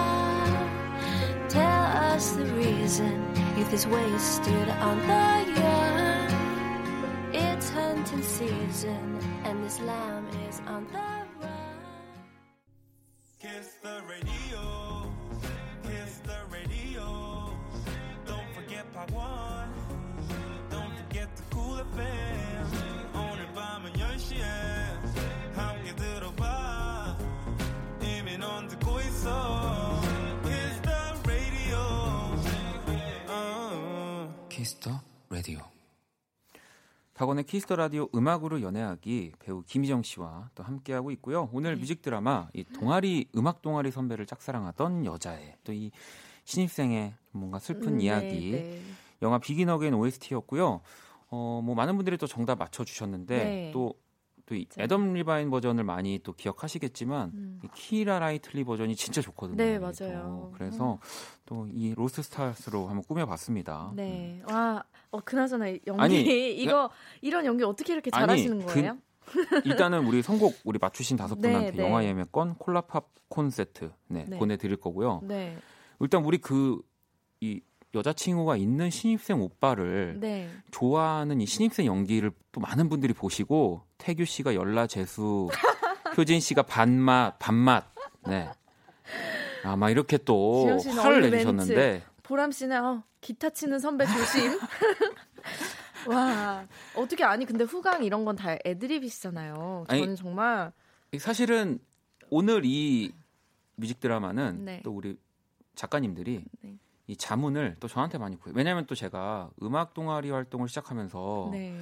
Tell 1.50 1.84
us 2.14 2.34
the 2.34 2.46
reason 2.46 3.16
youth 3.58 3.74
is 3.74 3.88
wasted 3.88 4.70
on 4.88 4.98
the 5.00 5.30
young. 5.62 6.30
It's 7.34 7.70
hunting 7.72 8.22
season, 8.22 9.20
and 9.46 9.64
this 9.64 9.80
lamb 9.80 10.28
is 10.48 10.62
on 10.68 10.86
the 10.94 11.17
박원의 37.18 37.46
Kiss 37.46 37.63
the 37.63 37.76
Radio 37.76 38.08
음악으로 38.14 38.62
연애하기 38.62 39.32
배우 39.40 39.64
김희정 39.64 40.04
씨와 40.04 40.52
또 40.54 40.62
함께하고 40.62 41.10
있고요. 41.12 41.50
오늘 41.52 41.74
네. 41.74 41.82
뮤직 41.82 42.04
드라마 42.04 42.48
이 42.54 42.64
동아리 42.64 43.26
음악 43.36 43.64
동아리 43.64 43.90
선배를 43.90 44.28
짝사랑하던 44.28 45.04
여자애 45.04 45.56
또 45.64 45.83
이 45.83 45.90
신입생의 46.44 47.16
뭔가 47.32 47.58
슬픈 47.58 47.94
음, 47.94 48.02
이야기 48.02 48.52
네, 48.52 48.62
네. 48.62 48.82
영화 49.24 49.40
Begin 49.40 49.68
Again 49.68 49.96
OST였고요. 49.96 50.82
어, 51.30 51.62
뭐 51.64 51.74
많은 51.74 51.96
분들이 51.96 52.18
또 52.18 52.28
정답 52.28 52.60
맞춰 52.60 52.84
주셨는데 52.84 53.38
네. 53.38 53.72
또 53.74 53.96
또 54.48 54.61
이 54.61 54.66
네. 54.66 54.84
애덤 54.84 55.14
리바인 55.14 55.50
버전을 55.52 55.84
많이 55.84 56.20
또 56.24 56.34
기억하시겠지만 56.34 57.32
음. 57.34 57.60
이 57.64 57.68
키라 57.76 58.18
라이틀리 58.20 58.64
버전이 58.64 58.96
진짜 58.96 59.22
좋거든요. 59.22 59.58
네, 59.58 59.78
맞아요. 59.78 60.50
또. 60.50 60.52
그래서 60.58 61.00
또 61.46 61.68
이 61.72 61.94
Lost 61.94 62.22
Stars로 62.24 62.88
한번 62.88 63.04
꾸며봤습니다. 63.04 63.92
네. 63.96 64.42
와, 64.50 64.84
어, 65.12 65.20
그나저나 65.20 65.68
연기 65.86 65.92
아니, 66.02 66.22
이거 66.58 66.90
이런 67.22 67.46
연기 67.46 67.64
어떻게 67.64 67.94
이렇게 67.94 68.10
잘하시는 68.10 68.66
그- 68.66 68.74
거예요? 68.74 68.98
일단은 69.66 70.06
우리 70.08 70.22
선곡 70.22 70.56
우리 70.64 70.80
맞추신 70.82 71.18
다섯 71.18 71.38
네, 71.40 71.52
분한테 71.52 71.78
네. 71.78 71.84
영화 71.86 72.04
예매권 72.06 72.56
콜라팝 72.56 73.10
콘 73.28 73.50
세트 73.50 73.92
네, 74.08 74.26
네. 74.28 74.38
보내드릴 74.40 74.78
거고요. 74.78 75.20
네. 75.24 75.58
일단 76.00 76.24
우리 76.24 76.38
그 76.40 76.82
이 77.40 77.62
여자친구가 77.98 78.56
있는 78.58 78.90
신입생 78.90 79.42
오빠를 79.42 80.18
네. 80.20 80.50
좋아하는 80.72 81.42
이 81.42 81.46
신입생 81.46 81.86
연기를 81.86 82.32
또 82.52 82.62
많은 82.62 82.90
분들이 82.90 83.14
보시고 83.14 83.82
태규 83.98 84.26
씨가 84.26 84.56
열라 84.56 84.88
재수, 84.88 85.50
효진 86.18 86.40
씨가 86.40 86.64
반맛 86.64 87.38
반맛, 87.40 87.86
네. 88.28 88.50
아마 89.64 89.90
이렇게 89.90 90.18
또 90.18 90.68
화를 90.98 91.30
내주셨는데 91.30 92.04
보람 92.24 92.52
씨는 92.52 92.84
어, 92.84 93.04
기타 93.22 93.50
치는 93.50 93.80
선배 93.80 94.06
조심. 94.06 94.60
와, 96.08 96.66
어떻게 96.96 97.24
아니 97.24 97.46
근데 97.46 97.64
후강 97.64 98.04
이런 98.04 98.24
건 98.24 98.36
다 98.36 98.56
애드립이시잖아요. 98.66 99.86
아니, 99.88 100.02
저는 100.02 100.16
정말 100.16 100.72
사실은 101.18 101.80
오늘 102.30 102.62
이 102.66 103.12
뮤직 103.76 104.00
드라마는 104.00 104.66
네. 104.66 104.82
또 104.84 104.92
우리 104.92 105.18
작가님들이 105.76 106.44
네. 106.62 106.78
이 107.08 107.16
자문을 107.16 107.78
또 107.80 107.88
저한테 107.88 108.18
많이 108.18 108.38
구해요. 108.38 108.54
왜냐하면 108.56 108.86
또 108.86 108.94
제가 108.94 109.50
음악 109.64 109.94
동아리 109.94 110.30
활동을 110.30 110.68
시작하면서 110.68 111.50
네. 111.54 111.80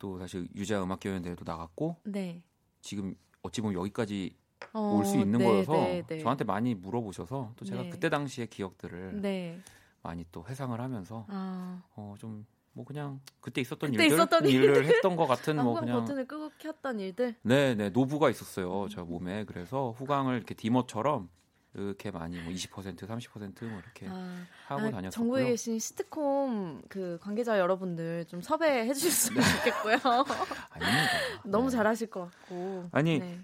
또 0.00 0.18
사실 0.18 0.48
유자 0.56 0.82
음악 0.82 0.98
교연대회도 1.00 1.44
나갔고 1.46 1.96
네. 2.04 2.42
지금 2.80 3.14
어찌 3.42 3.60
보면 3.60 3.78
여기까지 3.78 4.36
어, 4.72 4.96
올수 4.96 5.16
있는 5.16 5.38
네, 5.38 5.44
거여서 5.44 5.72
네, 5.72 6.02
네. 6.06 6.18
저한테 6.18 6.44
많이 6.44 6.74
물어보셔서 6.74 7.52
또 7.54 7.64
제가 7.64 7.82
네. 7.82 7.88
그때 7.90 8.08
당시의 8.08 8.48
기억들을 8.48 9.20
네. 9.20 9.60
많이 10.02 10.26
또 10.32 10.44
회상을 10.44 10.78
하면서 10.80 11.24
아, 11.28 11.82
어 11.94 12.14
좀뭐 12.18 12.84
그냥 12.84 13.20
그때 13.40 13.60
있었던 13.60 13.92
그때 13.92 14.02
일들 14.04 14.16
있었던 14.16 14.46
일을 14.46 14.86
했던 14.86 15.14
것 15.14 15.26
같은 15.28 15.58
아, 15.58 15.62
뭐 15.64 15.78
그냥 15.78 16.00
버튼을 16.00 16.26
끄고 16.26 16.50
켰던 16.58 16.98
일들. 16.98 17.36
네네 17.42 17.90
노부가 17.90 18.28
있었어요 18.28 18.88
저 18.90 19.04
몸에 19.04 19.44
그래서 19.44 19.92
후광을 19.96 20.36
이렇게 20.36 20.54
디머처럼 20.54 21.28
이렇게 21.74 22.10
많이 22.10 22.38
뭐 22.38 22.52
20% 22.52 23.06
30%뭐 23.06 23.78
이렇게 23.80 24.06
아, 24.08 24.46
하고 24.66 24.82
아, 24.82 24.90
다녔었고요. 24.90 25.10
전국에 25.10 25.44
계신 25.46 25.78
시트콤 25.78 26.82
그 26.88 27.18
관계자 27.20 27.58
여러분들 27.58 28.26
좀 28.26 28.40
섭외해 28.40 28.92
주셨으면 28.94 29.42
좋겠고요. 29.42 29.96
아닙니다. 30.70 31.10
너무 31.44 31.70
네. 31.70 31.76
잘하실 31.76 32.10
것 32.10 32.30
같고. 32.30 32.88
아니, 32.92 33.18
네. 33.18 33.40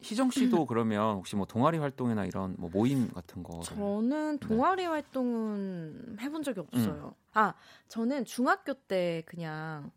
희정 0.00 0.30
씨도 0.30 0.66
그러면 0.66 1.16
혹시 1.16 1.36
뭐 1.36 1.46
동아리 1.46 1.78
활동이나 1.78 2.24
이런 2.24 2.54
뭐 2.58 2.70
모임 2.72 3.08
같은 3.12 3.42
거 3.42 3.60
저는 3.60 4.38
동아리 4.38 4.84
활동은 4.84 6.16
해본 6.20 6.42
적이 6.42 6.60
없어요. 6.60 7.14
아, 7.32 7.54
저는 7.88 8.24
중학교 8.24 8.74
때 8.74 9.22
그냥 9.26 9.90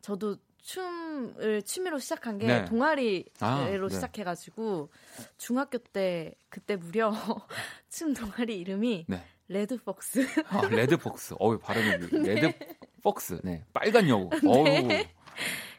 저도 0.00 0.36
춤을 0.62 1.62
취미로 1.62 1.98
시작한 1.98 2.38
게 2.38 2.46
네. 2.46 2.64
동아리로 2.64 3.24
아, 3.40 3.68
네. 3.68 3.88
시작해가지고 3.88 4.90
중학교 5.38 5.78
때 5.78 6.34
그때 6.48 6.76
무려 6.76 7.12
춤 7.88 8.14
동아리 8.14 8.58
이름이 8.58 9.06
네. 9.08 9.24
Red 9.48 9.81
Fox. 9.81 10.26
아, 10.48 10.68
Red 10.68 10.96
Fox. 10.96 11.34
어우, 11.38 11.58
발음이 11.58 12.06
Red 12.24 12.74
Fox. 12.74 13.40
네. 13.42 13.64
빨간 13.72 14.08
여우. 14.08 14.28
어우. 14.46 14.88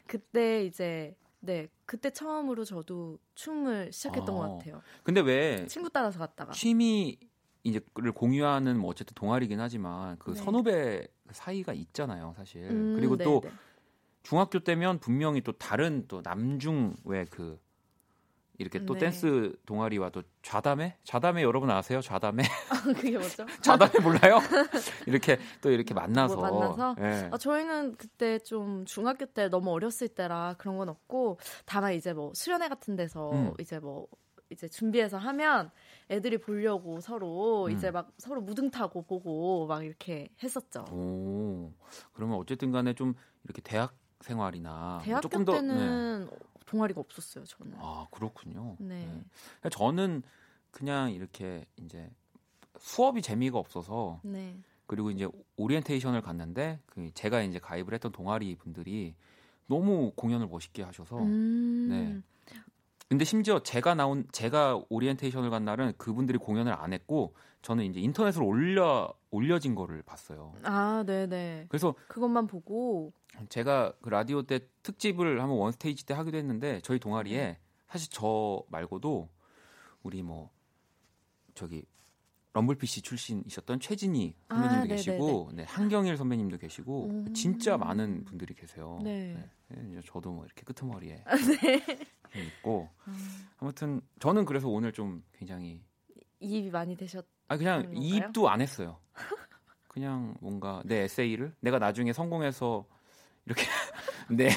그때 0.06 0.64
이제 0.66 1.16
네 1.40 1.68
그때 1.86 2.10
처음으로 2.10 2.64
저도 2.64 3.18
춤을 3.34 3.92
시작했던 3.92 4.28
아. 4.28 4.38
것 4.38 4.58
같아요. 4.58 4.82
근데 5.02 5.20
왜 5.20 5.66
친구 5.66 5.88
따라서 5.90 6.18
갔다가. 6.18 6.52
취미 6.52 7.18
이제를 7.64 8.12
공유하는 8.14 8.76
뭐 8.78 8.90
어쨌든 8.90 9.14
동아리긴 9.14 9.58
하지만 9.60 10.18
그 10.18 10.32
네. 10.32 10.36
선후배 10.42 11.06
사이가 11.30 11.72
있잖아요, 11.72 12.34
사실. 12.36 12.62
음, 12.64 12.94
그리고 12.96 13.16
또 13.16 13.40
네네. 13.40 13.54
중학교 14.22 14.60
때면 14.60 14.98
분명히 14.98 15.40
또 15.40 15.52
다른 15.52 16.06
또 16.08 16.20
남중 16.22 16.96
왜그 17.04 17.58
이렇게 18.58 18.84
또 18.84 18.94
네. 18.94 19.00
댄스 19.00 19.56
동아리와 19.66 20.10
또 20.10 20.22
좌담회? 20.42 20.96
좌담회 21.04 21.42
여러분 21.42 21.70
아세요? 21.70 22.00
좌담회? 22.00 22.42
그게 22.96 23.18
뭐죠? 23.18 23.44
좌담회 23.62 23.98
몰라요? 24.00 24.38
이렇게 25.06 25.38
또 25.60 25.70
이렇게 25.70 25.94
만나서 25.94 26.36
뭐 26.36 26.50
만나서? 26.50 26.96
예. 27.00 27.28
아, 27.32 27.38
저희는 27.38 27.96
그때 27.96 28.38
좀 28.38 28.84
중학교 28.84 29.26
때 29.26 29.48
너무 29.48 29.70
어렸을 29.72 30.08
때라 30.08 30.54
그런 30.58 30.76
건 30.76 30.88
없고 30.88 31.38
다만 31.64 31.94
이제 31.94 32.12
뭐 32.12 32.32
수련회 32.34 32.68
같은 32.68 32.94
데서 32.94 33.32
음. 33.32 33.54
이제 33.58 33.78
뭐 33.78 34.06
이제 34.50 34.68
준비해서 34.68 35.16
하면 35.16 35.70
애들이 36.10 36.38
보려고 36.38 37.00
서로 37.00 37.64
음. 37.64 37.70
이제 37.72 37.90
막 37.90 38.12
서로 38.18 38.42
무등 38.42 38.70
타고 38.70 39.02
보고 39.02 39.66
막 39.66 39.84
이렇게 39.84 40.28
했었죠. 40.42 40.84
오. 40.92 41.72
그러면 42.12 42.36
어쨌든 42.36 42.70
간에 42.70 42.92
좀 42.92 43.14
이렇게 43.44 43.62
대학 43.62 43.94
생활이나 44.22 45.00
대학교 45.02 45.20
조금 45.20 45.44
더 45.44 45.52
네. 45.52 45.58
때는 45.60 46.30
동아리가 46.66 47.00
없었어요, 47.00 47.44
저는. 47.44 47.74
아 47.78 48.06
그렇군요. 48.10 48.76
네. 48.78 49.06
네. 49.62 49.70
저는 49.70 50.22
그냥 50.70 51.12
이렇게 51.12 51.66
이제 51.76 52.10
수업이 52.78 53.22
재미가 53.22 53.58
없어서 53.58 54.20
네. 54.22 54.56
그리고 54.86 55.10
이제 55.10 55.28
오리엔테이션을 55.56 56.22
갔는데 56.22 56.80
그 56.86 57.10
제가 57.14 57.42
이제 57.42 57.58
가입을 57.58 57.94
했던 57.94 58.12
동아리 58.12 58.56
분들이 58.56 59.14
너무 59.66 60.12
공연을 60.16 60.48
멋있게 60.48 60.82
하셔서 60.82 61.18
음. 61.18 61.88
네. 61.88 62.22
근데 63.08 63.26
심지어 63.26 63.62
제가 63.62 63.94
나온 63.94 64.26
제가 64.32 64.80
오리엔테이션을 64.88 65.50
간 65.50 65.66
날은 65.66 65.92
그분들이 65.98 66.38
공연을 66.38 66.72
안 66.72 66.94
했고 66.94 67.34
저는 67.60 67.84
이제 67.84 68.00
인터넷으로 68.00 68.46
올려 68.46 69.12
올려진 69.32 69.74
거를 69.74 70.02
봤어요. 70.02 70.54
아, 70.62 71.02
네, 71.06 71.26
네. 71.26 71.66
그래서 71.68 71.94
그것만 72.06 72.46
보고 72.46 73.12
제가 73.48 73.94
그 74.02 74.10
라디오 74.10 74.42
때 74.42 74.60
특집을 74.82 75.40
한번 75.40 75.58
One 75.58 75.72
Stage 75.72 76.06
때 76.06 76.14
하기도 76.14 76.36
했는데 76.36 76.80
저희 76.82 76.98
동아리에 77.00 77.58
사실 77.88 78.10
저 78.12 78.62
말고도 78.68 79.28
우리 80.02 80.22
뭐 80.22 80.50
저기 81.54 81.84
럼블피씨 82.52 83.00
출신이셨던 83.00 83.80
최진희 83.80 84.36
선배님도 84.50 84.82
아. 84.82 84.86
계시고 84.86 85.50
네, 85.54 85.64
한경일 85.64 86.18
선배님도 86.18 86.58
계시고 86.58 87.06
음. 87.06 87.34
진짜 87.34 87.78
많은 87.78 88.24
분들이 88.24 88.54
계세요. 88.54 89.00
네. 89.02 89.34
네, 89.68 89.88
이제 89.88 90.02
저도 90.04 90.30
뭐 90.30 90.44
이렇게 90.44 90.62
끄트머리에 90.62 91.24
네. 91.62 92.42
있고 92.58 92.90
음. 93.08 93.14
아무튼 93.56 94.02
저는 94.20 94.44
그래서 94.44 94.68
오늘 94.68 94.92
좀 94.92 95.24
굉장히 95.32 95.82
이입이 96.40 96.70
많이 96.70 96.96
되셨 96.96 97.24
아 97.52 97.56
그냥? 97.56 97.92
이입도 97.94 98.48
안 98.48 98.60
했어요. 98.60 98.98
그냥 99.88 100.34
뭔가 100.40 100.82
내 100.86 101.00
에세이를 101.02 101.54
내가 101.60 101.78
나중에 101.78 102.12
성공해서 102.12 102.86
이렇게 103.46 103.62
내 104.30 104.48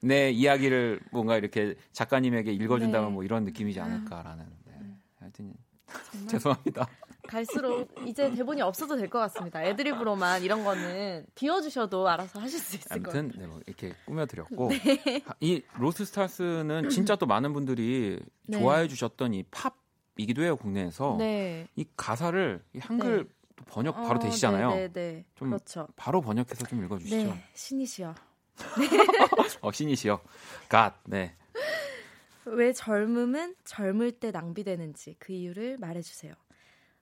내 0.00 0.30
이야기를 0.30 1.00
뭔가 1.12 1.36
이렇게 1.38 1.74
작가님에게 1.92 2.52
읽어준다면 2.52 3.08
네. 3.08 3.14
뭐 3.14 3.24
이런 3.24 3.44
느낌이지 3.44 3.80
않을까라는. 3.80 4.44
네. 4.66 4.72
음. 4.80 5.00
하여튼 5.18 5.54
죄송합니다. 6.28 6.86
갈수록 7.26 7.88
이제 8.06 8.30
대본이 8.30 8.60
없어도 8.60 8.96
될 8.96 9.08
것 9.08 9.18
같습니다. 9.20 9.64
애드립으로만 9.64 10.42
이런 10.42 10.62
거는 10.62 11.24
비워주셔도 11.34 12.06
알아서 12.06 12.38
하실 12.38 12.58
수 12.60 12.76
있을 12.76 13.02
것 13.02 13.14
아무튼 13.16 13.28
같아요. 13.28 13.40
네, 13.40 13.46
뭐 13.46 13.60
이렇게 13.66 13.94
꾸며드렸고 14.04 14.68
네. 14.68 15.22
하- 15.24 15.34
이 15.40 15.62
Lost 15.78 16.04
Stars는 16.04 16.90
진짜 16.90 17.16
또 17.16 17.24
많은 17.24 17.54
분들이 17.54 18.20
네. 18.46 18.58
좋아해 18.60 18.86
주셨던 18.88 19.32
이 19.32 19.42
팝 19.50 19.74
이기도 20.16 20.42
해요 20.42 20.56
국내에서 20.56 21.16
네. 21.18 21.66
이 21.76 21.84
가사를 21.96 22.62
이 22.74 22.78
한글 22.78 23.28
또 23.56 23.64
번역 23.64 23.94
바로 23.94 24.16
어, 24.16 24.18
되시잖아요. 24.18 24.70
네, 24.70 24.88
네, 24.88 24.92
네. 24.92 25.24
좀 25.34 25.50
그렇죠. 25.50 25.88
바로 25.96 26.20
번역해서 26.20 26.66
좀 26.66 26.84
읽어주시죠. 26.84 27.16
네, 27.16 27.44
신이시여. 27.54 28.14
어, 29.62 29.72
신이시여. 29.72 30.20
갓. 30.68 31.00
네. 31.04 31.34
왜 32.46 32.72
젊음은 32.72 33.56
젊을 33.64 34.12
때 34.12 34.30
낭비되는지 34.30 35.16
그 35.18 35.32
이유를 35.32 35.78
말해주세요. 35.78 36.34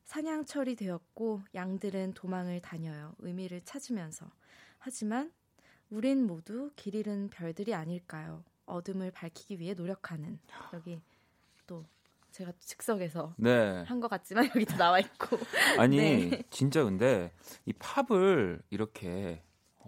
사냥철이 0.04 0.76
되었고 0.76 1.42
양들은 1.54 2.12
도망을 2.14 2.60
다녀요. 2.60 3.14
의미를 3.18 3.60
찾으면서. 3.64 4.30
하지만 4.78 5.32
우린 5.90 6.26
모두 6.26 6.70
길 6.76 6.94
잃은 6.94 7.30
별들이 7.30 7.74
아닐까요? 7.74 8.44
어둠을 8.66 9.10
밝히기 9.10 9.58
위해 9.58 9.74
노력하는. 9.74 10.38
여기 10.72 11.00
또 11.66 11.84
제가 12.32 12.52
즉석에서 12.60 13.34
네. 13.38 13.84
한것 13.86 14.10
같지만 14.10 14.46
여기도 14.46 14.76
나와 14.76 14.98
있고. 14.98 15.38
아니 15.78 15.96
네. 15.96 16.42
진짜 16.50 16.82
근데 16.84 17.32
이 17.66 17.72
팝을 17.74 18.62
이렇게 18.70 19.42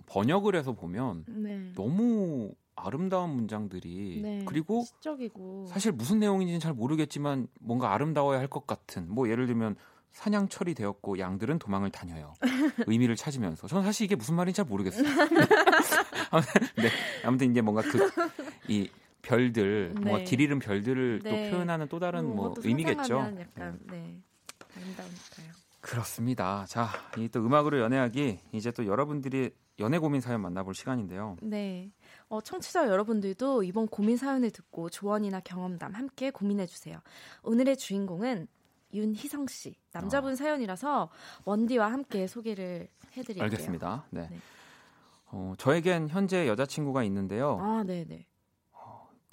번역을 0.06 0.54
해서 0.54 0.72
보면 0.72 1.24
네. 1.28 1.72
너무 1.74 2.52
아름다운 2.76 3.30
문장들이 3.30 4.20
네. 4.22 4.44
그리고 4.46 4.82
시적이고. 4.84 5.66
사실 5.68 5.92
무슨 5.92 6.18
내용인지는 6.18 6.60
잘 6.60 6.72
모르겠지만 6.74 7.48
뭔가 7.60 7.92
아름다워야 7.94 8.38
할 8.38 8.48
것 8.48 8.66
같은 8.66 9.08
뭐 9.08 9.28
예를 9.28 9.46
들면 9.46 9.76
사냥철이 10.10 10.74
되었고 10.74 11.18
양들은 11.18 11.58
도망을 11.58 11.90
다녀요. 11.90 12.34
의미를 12.86 13.16
찾으면서 13.16 13.66
저는 13.66 13.84
사실 13.84 14.04
이게 14.04 14.14
무슨 14.14 14.34
말인지 14.36 14.56
잘 14.58 14.64
모르겠어요. 14.66 15.04
아무튼, 16.30 16.60
네. 16.76 16.88
아무튼 17.24 17.50
이제 17.50 17.60
뭔가 17.60 17.82
그 17.82 17.98
이 18.68 18.88
별들 19.24 19.94
네. 20.00 20.24
길 20.24 20.40
잃은 20.40 20.58
별들을 20.58 21.20
네. 21.22 21.50
또 21.50 21.56
표현하는 21.56 21.88
또 21.88 21.98
다른 21.98 22.34
뭐 22.34 22.50
그것도 22.50 22.68
의미겠죠. 22.68 23.14
약간 23.18 23.78
네. 23.90 24.20
아름다우니까요. 24.76 25.52
그렇습니다. 25.80 26.64
자, 26.66 26.88
이 27.18 27.28
또 27.28 27.40
음악으로 27.44 27.78
연애하기 27.80 28.38
이제 28.52 28.70
또 28.70 28.86
여러분들이 28.86 29.50
연애 29.80 29.98
고민 29.98 30.20
사연 30.20 30.40
만나볼 30.40 30.74
시간인데요. 30.74 31.36
네. 31.42 31.90
어, 32.28 32.40
청취자 32.40 32.88
여러분들도 32.88 33.64
이번 33.64 33.88
고민 33.88 34.16
사연을 34.16 34.50
듣고 34.50 34.88
조언이나 34.88 35.40
경험담 35.40 35.92
함께 35.94 36.30
고민해 36.30 36.66
주세요. 36.66 37.00
오늘의 37.42 37.76
주인공은 37.76 38.46
윤희성 38.92 39.46
씨. 39.48 39.74
남자분 39.92 40.32
어. 40.32 40.36
사연이라서 40.36 41.10
원디와 41.44 41.90
함께 41.92 42.26
소개를 42.26 42.88
해드릴게요. 43.16 43.42
알겠습니다. 43.44 44.06
네. 44.10 44.28
네. 44.30 44.38
어, 45.26 45.54
저에겐 45.58 46.08
현재 46.08 46.46
여자친구가 46.46 47.02
있는데요. 47.04 47.58
아, 47.60 47.82
네 47.84 48.04
네. 48.08 48.26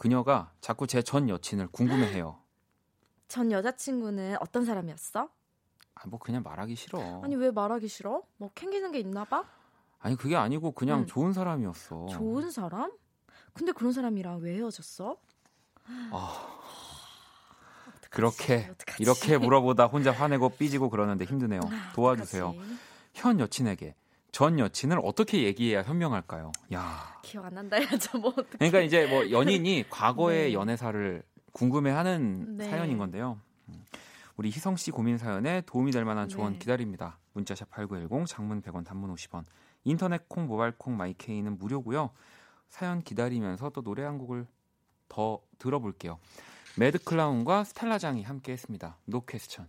그녀가 0.05 0.51
자꾸 0.61 0.87
제 0.87 1.03
전 1.03 1.29
여친을 1.29 1.67
궁금해해요. 1.67 2.39
전 3.27 3.51
여자친구는 3.51 4.37
어떤 4.41 4.65
사람이었어? 4.65 5.29
아, 5.93 6.07
뭐 6.07 6.17
그냥 6.19 6.41
말하기 6.41 6.73
싫어. 6.75 7.21
아니 7.23 7.35
왜 7.35 7.51
말하기 7.51 7.87
싫어? 7.87 8.23
뭐 8.37 8.49
캥기는 8.55 8.91
게 8.91 8.99
있나 8.99 9.25
봐? 9.25 9.45
아니, 9.99 10.15
그게 10.15 10.35
아니고 10.35 10.71
그냥 10.71 11.01
음. 11.01 11.05
좋은 11.05 11.33
사람이었어. 11.33 12.07
좋은 12.07 12.49
사람? 12.49 12.91
근데 13.53 13.71
그런 13.73 13.93
사람이랑 13.93 14.39
왜 14.39 14.55
헤어졌어? 14.55 15.17
아, 16.11 16.47
어떡하지? 17.89 18.09
그렇게 18.09 18.69
어떡하지? 18.71 19.03
이렇게 19.03 19.37
물어보다 19.37 19.85
혼자 19.85 20.11
화내고 20.11 20.49
삐지고 20.49 20.89
그러는데 20.89 21.25
힘드네요. 21.25 21.61
아, 21.65 21.91
도와주세요. 21.93 22.47
어떡하지? 22.47 22.77
현 23.13 23.39
여친에게 23.39 23.93
전 24.32 24.59
여친을 24.59 24.99
어떻게 25.03 25.43
얘기해야 25.43 25.84
현명할까요? 25.84 26.51
야. 26.73 27.19
기억 27.21 27.45
안 27.45 27.53
난다 27.53 27.75
해야죠. 27.77 28.17
뭐 28.17 28.29
어떡해. 28.29 28.57
그러니까 28.57 28.79
이제 28.82 29.05
뭐 29.07 29.29
연인이 29.32 29.84
과거의 29.89 30.47
네. 30.47 30.53
연애사를 30.53 31.23
궁금해하는 31.51 32.57
네. 32.57 32.69
사연인 32.69 32.97
건데요. 32.97 33.39
음, 33.67 33.84
우리 34.38 34.49
희성 34.49 34.77
씨 34.77 34.89
고민 34.91 35.17
사연에 35.17 35.61
도움이 35.65 35.91
될 35.91 36.05
만한 36.05 36.29
조언 36.29 36.53
네. 36.53 36.59
기다립니다. 36.59 37.19
문자샵 37.34 37.69
8910 37.71 38.25
장문 38.27 38.61
100원 38.61 38.86
단문 38.86 39.13
50원. 39.13 39.43
인터넷 39.84 40.29
콩 40.29 40.47
모바일 40.47 40.73
콩 40.77 40.95
마이케이는 40.95 41.57
무료고요. 41.57 42.11
사연 42.69 43.01
기다리면서 43.01 43.69
또 43.71 43.82
노래 43.82 44.03
한 44.03 44.17
곡을 44.17 44.47
더 45.09 45.41
들어볼게요. 45.57 46.19
매드 46.77 47.03
클라운과 47.03 47.65
스텔라 47.65 47.97
장이 47.97 48.23
함께 48.23 48.53
했습니다. 48.53 48.97
No 49.05 49.25
Question. 49.25 49.67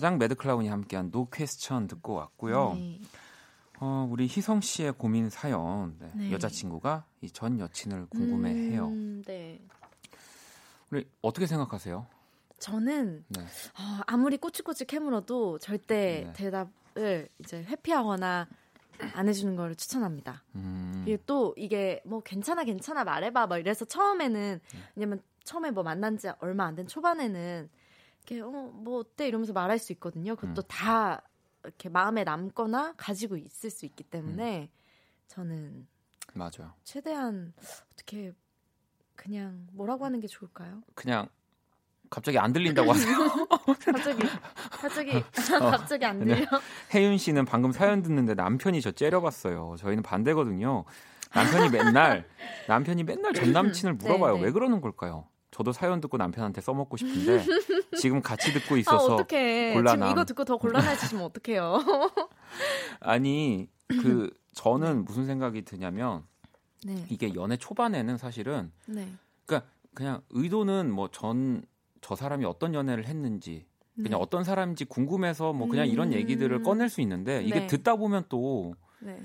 스텔라장 0.00 0.18
매드클라운이 0.18 0.68
함께한 0.68 1.10
No 1.10 1.28
Question 1.30 1.86
듣고 1.86 2.14
왔고요. 2.14 2.72
네. 2.74 3.00
어, 3.80 4.08
우리 4.10 4.24
희성 4.24 4.60
씨의 4.60 4.94
고민 4.94 5.28
사연. 5.30 5.96
네. 6.00 6.10
네. 6.14 6.32
여자친구가 6.32 7.04
이 7.20 7.28
전 7.30 7.60
여친을 7.60 8.06
궁금해해요. 8.06 8.86
음, 8.88 9.22
네. 9.26 9.60
우리 10.90 11.06
어떻게 11.22 11.46
생각하세요? 11.46 12.06
저는 12.58 13.24
네. 13.28 13.40
어, 13.42 14.00
아무리 14.06 14.38
꼬치꼬치 14.38 14.86
캐물어도 14.86 15.58
절대 15.58 16.24
네. 16.26 16.32
대답을 16.34 17.28
이제 17.38 17.62
회피하거나 17.62 18.48
안 19.14 19.28
해주는 19.28 19.54
걸 19.56 19.76
추천합니다. 19.76 20.42
음, 20.56 21.02
그리고 21.04 21.22
또 21.26 21.54
이게 21.56 22.02
뭐 22.04 22.20
괜찮아 22.22 22.64
괜찮아 22.64 23.04
말해봐 23.04 23.46
막 23.46 23.58
이래서 23.58 23.84
처음에는 23.84 24.60
네. 24.72 24.78
왜냐면 24.96 25.22
처음에 25.44 25.70
뭐 25.70 25.82
만난 25.82 26.16
지 26.18 26.28
얼마 26.40 26.64
안 26.66 26.74
된 26.74 26.86
초반에는 26.86 27.68
이렇게 28.26 28.40
어뭐 28.40 28.98
어때 28.98 29.26
이러면서 29.28 29.52
말할 29.52 29.78
수 29.78 29.92
있거든요. 29.92 30.36
그것도 30.36 30.62
음. 30.62 30.68
다 30.68 31.22
이렇게 31.64 31.88
마음에 31.88 32.24
남거나 32.24 32.94
가지고 32.96 33.36
있을 33.36 33.70
수 33.70 33.86
있기 33.86 34.04
때문에 34.04 34.70
음. 34.72 34.78
저는 35.28 35.86
맞아요. 36.34 36.72
최대한 36.84 37.52
어떻게 37.92 38.32
그냥 39.16 39.66
뭐라고 39.72 40.04
하는 40.04 40.20
게 40.20 40.26
좋을까요? 40.26 40.82
그냥 40.94 41.28
갑자기 42.08 42.38
안 42.38 42.52
들린다고 42.52 42.92
하세요. 42.92 43.16
갑자기 43.84 44.22
갑자기 44.70 45.16
어. 45.64 45.70
갑자기 45.70 46.04
안 46.04 46.18
들려. 46.18 46.46
혜윤 46.92 47.18
씨는 47.18 47.44
방금 47.44 47.70
사연 47.72 48.02
듣는데 48.02 48.34
남편이 48.34 48.80
저 48.80 48.90
째려봤어요. 48.90 49.76
저희는 49.78 50.02
반대거든요. 50.02 50.84
남편이 51.32 51.68
맨날 51.70 52.28
남편이 52.66 53.04
맨날 53.04 53.32
전 53.32 53.52
남친을 53.52 53.94
물어봐요. 53.94 54.34
네, 54.34 54.40
네. 54.40 54.46
왜 54.46 54.52
그러는 54.52 54.80
걸까요? 54.80 55.28
저도 55.60 55.72
사연 55.72 56.00
듣고 56.00 56.16
남편한테 56.16 56.62
써먹고 56.62 56.96
싶은데 56.96 57.44
지금 57.98 58.22
같이 58.22 58.50
듣고 58.54 58.76
아 58.76 58.78
있어서 58.78 59.16
어떡해. 59.16 59.74
곤란함. 59.74 59.98
지금 60.00 60.10
이거 60.12 60.24
듣고 60.24 60.44
더 60.46 60.56
곤란해지시면 60.56 61.22
어떡해요. 61.22 61.78
아니 63.00 63.68
그 63.86 64.30
저는 64.54 65.04
무슨 65.04 65.26
생각이 65.26 65.62
드냐면 65.66 66.24
네. 66.86 67.04
이게 67.10 67.34
연애 67.34 67.58
초반에는 67.58 68.16
사실은 68.16 68.72
네. 68.86 69.06
그러니까 69.44 69.68
그냥 69.92 70.22
의도는 70.30 70.90
뭐 70.90 71.08
전 71.08 71.62
저 72.00 72.16
사람이 72.16 72.46
어떤 72.46 72.72
연애를 72.72 73.04
했는지 73.04 73.66
그냥 73.94 74.12
네. 74.12 74.16
어떤 74.16 74.42
사람인지 74.42 74.86
궁금해서 74.86 75.52
뭐 75.52 75.68
그냥 75.68 75.86
이런 75.86 76.08
음. 76.08 76.12
얘기들을 76.14 76.62
꺼낼 76.62 76.88
수 76.88 77.02
있는데 77.02 77.42
이게 77.44 77.60
네. 77.60 77.66
듣다 77.66 77.96
보면 77.96 78.24
또 78.30 78.74
네. 79.00 79.18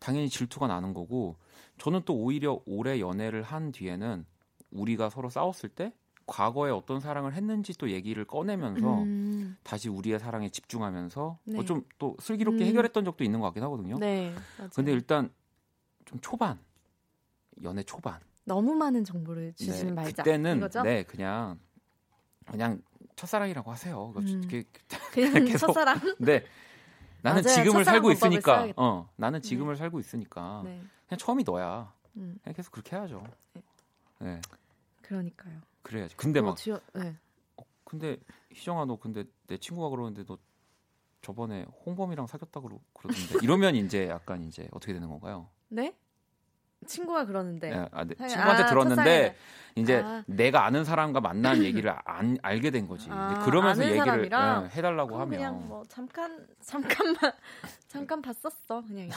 당연히 0.00 0.28
질투가 0.28 0.66
나는 0.66 0.92
거고 0.92 1.36
저는 1.78 2.02
또 2.04 2.16
오히려 2.16 2.60
오래 2.66 2.98
연애를 2.98 3.44
한 3.44 3.70
뒤에는 3.70 4.26
우리가 4.70 5.10
서로 5.10 5.28
싸웠을 5.30 5.68
때 5.68 5.92
과거에 6.26 6.70
어떤 6.72 6.98
사랑을 7.00 7.34
했는지 7.34 7.72
또 7.78 7.88
얘기를 7.90 8.24
꺼내면서 8.24 9.02
음. 9.02 9.56
다시 9.62 9.88
우리의 9.88 10.18
사랑에 10.18 10.48
집중하면서 10.48 11.38
네. 11.44 11.64
좀또 11.64 12.16
슬기롭게 12.20 12.64
음. 12.64 12.66
해결했던 12.68 13.04
적도 13.04 13.22
있는 13.22 13.38
것 13.40 13.46
같긴 13.46 13.62
하거든요. 13.64 13.96
네. 13.98 14.34
맞아요. 14.58 14.70
근데 14.74 14.92
일단 14.92 15.30
좀 16.04 16.18
초반 16.20 16.58
연애 17.62 17.82
초반 17.84 18.20
너무 18.44 18.74
많은 18.74 19.04
정보를 19.04 19.52
주지 19.54 19.84
네, 19.86 19.92
말자. 19.92 20.22
그때는 20.24 20.56
이거죠? 20.58 20.82
네 20.82 21.04
그냥 21.04 21.58
그냥 22.46 22.80
첫사랑이라고 23.14 23.70
하세요. 23.70 24.12
음. 24.16 24.48
그냥 25.12 25.44
계속- 25.46 25.68
첫사랑. 25.68 26.00
네 26.18 26.44
나는 27.22 27.42
맞아요. 27.42 27.54
지금을 27.62 27.84
살고 27.84 28.10
있으니까 28.12 28.54
써야겠다. 28.56 28.82
어 28.82 29.08
나는 29.16 29.40
지금을 29.42 29.76
살고 29.76 30.00
있으니까 30.00 30.62
네. 30.64 30.80
그냥 31.08 31.18
처음이 31.18 31.44
너야. 31.44 31.92
음. 32.16 32.36
그냥 32.42 32.54
계속 32.54 32.72
그렇게 32.72 32.96
해야죠. 32.96 33.22
네. 34.18 34.34
네 34.34 34.40
그러니까요. 35.02 35.60
그래야지. 35.82 36.16
근데 36.16 36.40
뭐막 36.40 36.56
주요- 36.56 36.80
네. 36.94 37.16
근데 37.84 38.16
희정아 38.52 38.84
너 38.86 38.96
근데 38.96 39.24
내 39.46 39.58
친구가 39.58 39.90
그러는데 39.90 40.24
너 40.24 40.38
저번에 41.22 41.66
홍범이랑 41.86 42.26
사귀었다 42.26 42.60
그러 42.60 42.78
그러던데 42.94 43.38
이러면 43.46 43.76
이제 43.76 44.08
약간 44.08 44.42
이제 44.42 44.68
어떻게 44.72 44.92
되는 44.92 45.08
건가요? 45.08 45.48
네? 45.68 45.94
친구가 46.86 47.24
그러는데. 47.26 47.72
예, 47.72 47.88
아, 47.90 48.04
네, 48.04 48.14
친구한테 48.14 48.62
아, 48.62 48.66
들었는데 48.66 49.02
첫사랑이네. 49.02 49.36
이제 49.76 49.96
아. 50.04 50.22
내가 50.26 50.64
아는 50.66 50.84
사람과 50.84 51.20
만난 51.20 51.62
얘기를 51.64 51.94
안 52.04 52.38
알게 52.42 52.70
된 52.70 52.86
거지. 52.86 53.08
아, 53.10 53.44
그러면서 53.44 53.84
얘기를? 53.84 54.24
예, 54.32 54.68
해달라고 54.76 55.16
하면 55.20 55.30
그냥 55.30 55.68
뭐 55.68 55.82
잠깐 55.88 56.46
잠깐만 56.60 57.16
잠깐 57.88 58.22
봤었어 58.22 58.82
그냥 58.86 59.08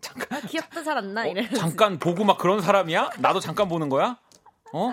잠깐 0.00 0.38
아, 0.38 0.46
기억도 0.46 0.82
잘안나 0.82 1.22
어, 1.22 1.26
이래 1.26 1.48
잠깐 1.50 1.98
보고 1.98 2.24
막 2.24 2.38
그런 2.38 2.60
사람이야? 2.60 3.10
나도 3.18 3.40
잠깐 3.40 3.68
보는 3.68 3.88
거야? 3.88 4.18
어? 4.76 4.92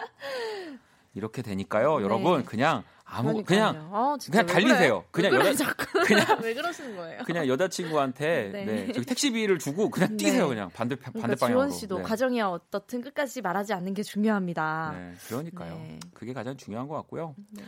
이렇게 1.15 1.41
되니까요, 1.41 1.97
네. 1.99 2.03
여러분 2.03 2.43
그냥 2.45 2.83
아무 3.05 3.27
그러니까요. 3.43 3.71
그냥 3.73 3.93
어, 3.93 4.17
그냥 4.17 4.45
왜 4.47 4.53
그래? 4.53 4.53
달리세요. 4.53 5.05
그냥 5.11 5.31
왜 5.33 5.37
그래, 5.37 5.49
여자 5.49 5.65
자꾸 5.65 5.85
그냥 6.07 6.39
왜 6.41 6.53
그러시는 6.55 6.95
거예요? 6.95 7.23
그냥 7.23 7.47
여자친구한테 7.47 8.49
네. 8.51 8.65
네. 8.65 8.91
저기 8.91 9.05
택시비를 9.05 9.59
주고 9.59 9.89
그냥 9.89 10.17
뛰세요 10.17 10.43
네. 10.43 10.55
그냥 10.55 10.69
반대 10.71 10.95
그러니까 10.95 11.19
반대 11.21 11.35
방향으로. 11.35 11.67
주원 11.67 11.71
씨도 11.79 11.97
네. 11.97 12.03
가정이 12.03 12.41
어떻든 12.41 13.01
끝까지 13.01 13.41
말하지 13.41 13.73
않는 13.73 13.93
게 13.93 14.01
중요합니다. 14.01 14.93
네, 14.97 15.13
그러니까요. 15.27 15.75
네. 15.75 15.99
그게 16.15 16.33
가장 16.33 16.57
중요한 16.57 16.87
것 16.87 16.95
같고요. 16.95 17.35
네. 17.51 17.63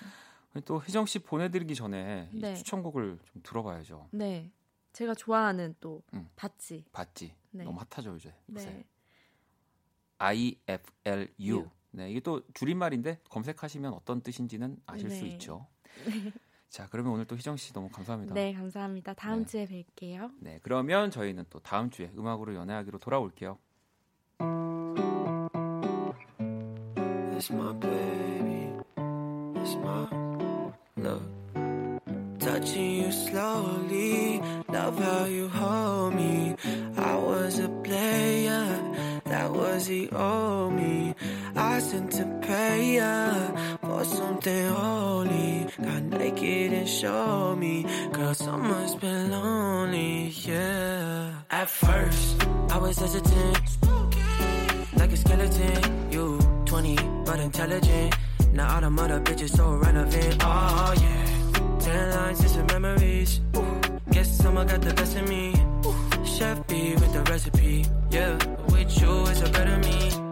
또 0.64 0.82
희정 0.82 1.06
씨 1.06 1.20
보내드리기 1.20 1.76
전에. 1.76 2.30
추천곡을 2.56 3.20
좀 3.32 3.42
들어봐야죠. 3.44 4.08
네. 4.12 4.50
제가 4.94 5.14
좋아하는 5.14 5.76
또 5.82 6.02
음. 6.14 6.30
봤지. 6.38 6.86
봤지? 6.94 7.36
네. 7.52 7.66
너무 7.66 7.80
핫하죠 7.92 8.14
요새. 8.14 8.34
요새. 8.54 8.70
네. 8.70 8.86
네, 11.96 12.12
이게 12.12 12.20
또 12.20 12.42
줄임말인데 12.54 13.20
검색하시면 13.30 13.94
어떤 13.94 14.22
뜻인지는 14.22 14.78
아실 14.86 15.10
수 15.10 15.24
네. 15.24 15.30
있죠. 15.32 15.68
자, 16.70 16.88
그러면 16.92 17.14
오늘 17.14 17.26
또 17.26 17.38
희정 17.38 17.56
씨 17.56 17.72
너무 17.72 17.88
감사합니다. 17.90 18.34
네, 18.34 18.54
감사합니다. 18.54 19.14
다음 19.14 19.46
네. 19.46 19.46
주에 19.46 19.66
뵐게요. 19.66 20.32
네, 20.42 20.60
그러면 20.62 21.10
저희는 21.10 21.46
또 21.50 21.60
다음 21.60 21.90
주에 21.90 22.12
음악으로 22.18 22.54
연애하기로 22.54 23.00
돌아올게요. 23.00 23.58
It's 27.38 27.50
my 27.52 27.74
baby. 27.80 28.74
It's 29.56 29.76
my 29.76 30.08
love. 30.98 31.28
Touching 32.40 33.04
you 33.04 33.12
slowly. 33.12 34.42
Love 34.70 35.00
how 35.00 35.26
you 35.26 35.48
hold 35.48 36.14
me. 36.16 36.56
I 36.98 37.16
was 37.16 37.60
a 37.60 37.70
player. 37.84 38.66
That 39.26 39.52
was 39.52 39.88
the 39.88 40.10
old 40.12 40.74
me. 40.74 41.05
Sent 41.96 42.12
to 42.12 42.26
pay 42.42 42.98
ya 42.98 43.32
for 43.82 44.04
something 44.04 44.68
holy. 44.68 45.66
Got 45.82 46.04
naked 46.04 46.74
and 46.74 46.90
showed 46.90 47.56
me. 47.56 47.86
Girl, 48.12 48.34
someone's 48.34 48.96
been 48.96 49.32
lonely, 49.32 50.28
yeah. 50.44 51.32
At 51.50 51.70
first, 51.70 52.46
I 52.70 52.78
was 52.80 52.98
hesitant. 53.00 53.78
Like 54.98 55.14
a 55.14 55.16
skeleton, 55.16 56.12
you 56.12 56.38
20 56.66 56.98
but 57.24 57.40
intelligent. 57.40 58.14
Now 58.52 58.76
all 58.76 58.82
the 58.82 58.90
mother 58.90 59.22
bitches 59.22 59.56
so 59.56 59.66
relevant. 59.76 60.36
Oh 60.42 60.94
yeah, 61.00 61.80
ten 61.80 62.12
lines 62.12 62.44
is 62.44 62.52
some 62.56 62.68
memories. 62.68 63.40
Guess 64.12 64.38
someone 64.38 64.68
got 64.68 64.82
the 64.82 64.94
best 64.94 65.16
of 65.16 65.30
me. 65.30 65.54
Chef 66.26 66.68
B 66.68 66.92
with 66.96 67.14
the 67.14 67.24
recipe. 67.32 67.86
Yeah, 68.12 68.36
with 68.68 69.00
you 69.00 69.12
is 69.32 69.42
a 69.44 69.50
better 69.50 69.78
me. 69.78 70.25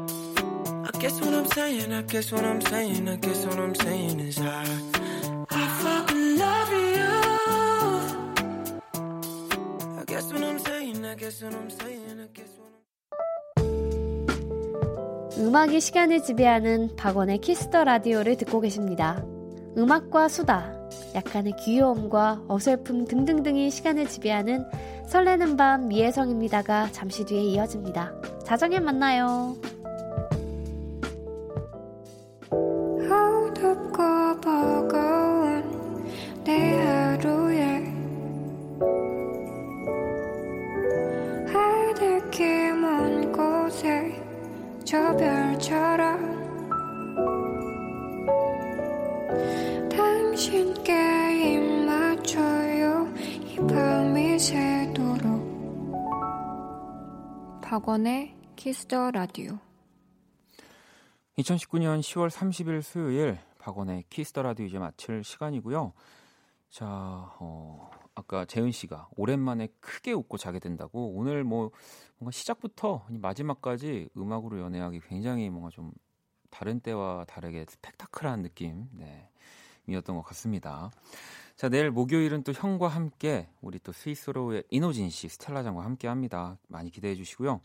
Guess 1.03 1.19
what 1.19 1.33
I'm 1.33 1.45
saying, 1.47 1.91
I 1.91 2.01
guess 2.03 2.31
what 2.31 2.45
I'm 2.45 2.61
saying, 2.61 3.09
I 3.09 3.17
guess 3.17 3.45
what 3.45 3.59
I'm 3.59 3.75
saying 3.75 4.21
is 4.21 4.39
I, 4.39 4.63
I 5.51 5.67
fucking 5.83 6.37
love 6.39 6.71
you. 6.71 7.03
I 9.99 10.03
guess 10.07 10.31
what 10.31 10.43
I'm 10.43 10.59
saying, 10.59 11.05
I 11.05 11.15
guess 11.15 11.43
what 11.43 11.53
I'm 11.55 11.69
saying, 11.69 12.21
I 12.21 12.27
guess 12.33 12.57
what 12.57 12.71
음악이 15.37 15.81
시간을 15.81 16.23
지배하는 16.23 16.95
박원의 16.95 17.39
Kiss 17.39 17.64
the 17.64 17.83
Radio를 17.83 18.37
듣고 18.37 18.61
계십니다. 18.61 19.25
음악과 19.77 20.29
수다 20.29 20.73
약간의 21.15 21.57
귀여움과 21.65 22.45
어설픔 22.47 23.03
등등등이 23.07 23.71
시간을 23.71 24.07
지배하는 24.07 24.63
설레는 25.07 25.57
밤 25.57 25.89
이혜성입니다가 25.89 26.93
잠시 26.93 27.25
뒤에 27.25 27.41
이어집니다. 27.41 28.13
자정에 28.45 28.79
만나요. 28.79 29.57
어둡고 33.63 34.41
버거운 34.41 35.63
내 36.43 36.77
하루에 36.81 37.77
하늘길 41.47 42.75
먼 42.75 43.31
곳에 43.31 44.21
저 44.83 45.15
별처럼 45.15 46.33
당신께 49.89 51.55
입 51.55 51.85
맞춰요. 51.85 53.07
이 53.45 53.55
밤이 53.55 54.39
새도록. 54.39 55.41
박원의 57.61 58.35
Kiss 58.57 58.88
the 58.88 59.11
Radio. 59.11 59.57
2019년 61.37 62.01
10월 62.01 62.29
30일 62.29 62.81
수요일 62.81 63.39
박원의 63.63 64.03
Kiss 64.09 64.28
the 64.28 64.41
Radio 64.41 64.65
이제 64.65 64.77
마칠 64.77 65.23
시간이고요. 65.23 65.93
자, 66.69 66.85
어, 67.39 67.89
아까 68.13 68.43
재은 68.43 68.71
씨가 68.71 69.07
오랜만에 69.15 69.69
크게 69.79 70.11
웃고 70.11 70.37
자게 70.37 70.59
된다고 70.59 71.13
오늘 71.15 71.45
뭐 71.45 71.71
뭔가 72.17 72.31
시작부터 72.31 73.05
마지막까지 73.09 74.09
음악으로 74.17 74.59
연애하기 74.59 74.99
굉장히 75.07 75.49
뭔가 75.49 75.69
좀 75.69 75.93
다른 76.49 76.81
때와 76.81 77.23
다르게 77.25 77.65
스펙타클한 77.69 78.41
느낌, 78.41 78.89
네, 78.91 79.29
이었던 79.87 80.17
것 80.17 80.23
같습니다. 80.23 80.91
자, 81.55 81.69
내일 81.69 81.89
목요일은 81.89 82.43
또 82.43 82.51
형과 82.51 82.89
함께 82.89 83.47
우리 83.61 83.79
또 83.79 83.93
스위스로의 83.93 84.65
이노진 84.71 85.09
씨, 85.09 85.29
스텔라장과 85.29 85.85
함께 85.85 86.09
합니다. 86.09 86.57
많이 86.67 86.91
기대해 86.91 87.15
주시고요. 87.15 87.61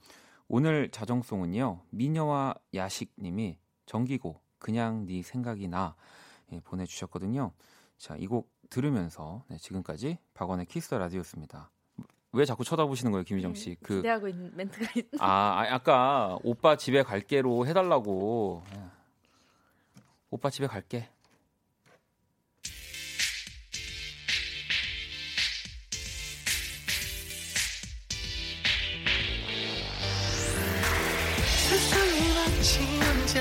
오늘 0.47 0.91
자정송은요 0.91 1.83
미녀와 1.91 2.55
야식님이 2.73 3.59
정기고 3.87 4.41
그냥 4.59 5.07
네 5.07 5.23
생각이 5.23 5.69
나 5.69 5.95
예, 6.53 6.61
보내주셨거든요. 6.61 7.53
자 7.99 8.17
이 8.17 8.27
곡 8.27 8.51
들으면서 8.71 9.45
네, 9.49 9.57
지금까지 9.59 10.19
박원의 10.35 10.67
키스 10.67 10.89
터 10.91 10.99
라디오였습니다. 10.99 11.71
왜 12.33 12.45
자꾸 12.45 12.63
쳐다보시는 12.65 13.11
거예요, 13.13 13.25
김희정 13.25 13.55
씨? 13.55 13.77
그 13.83 13.97
기대하고 13.97 14.29
있는 14.29 14.55
멘트가 14.55 14.87
있... 14.97 15.07
아, 15.19 15.27
아, 15.63 15.75
아까 15.75 16.39
오빠 16.43 16.77
집에 16.77 17.03
갈게로 17.03 17.67
해달라고. 17.67 18.63
예. 18.77 18.83
오빠 20.31 20.51
집에 20.51 20.67
갈게. 20.67 21.09
세상이 31.69 32.35
마치 32.35 32.81
혼자 32.85 33.41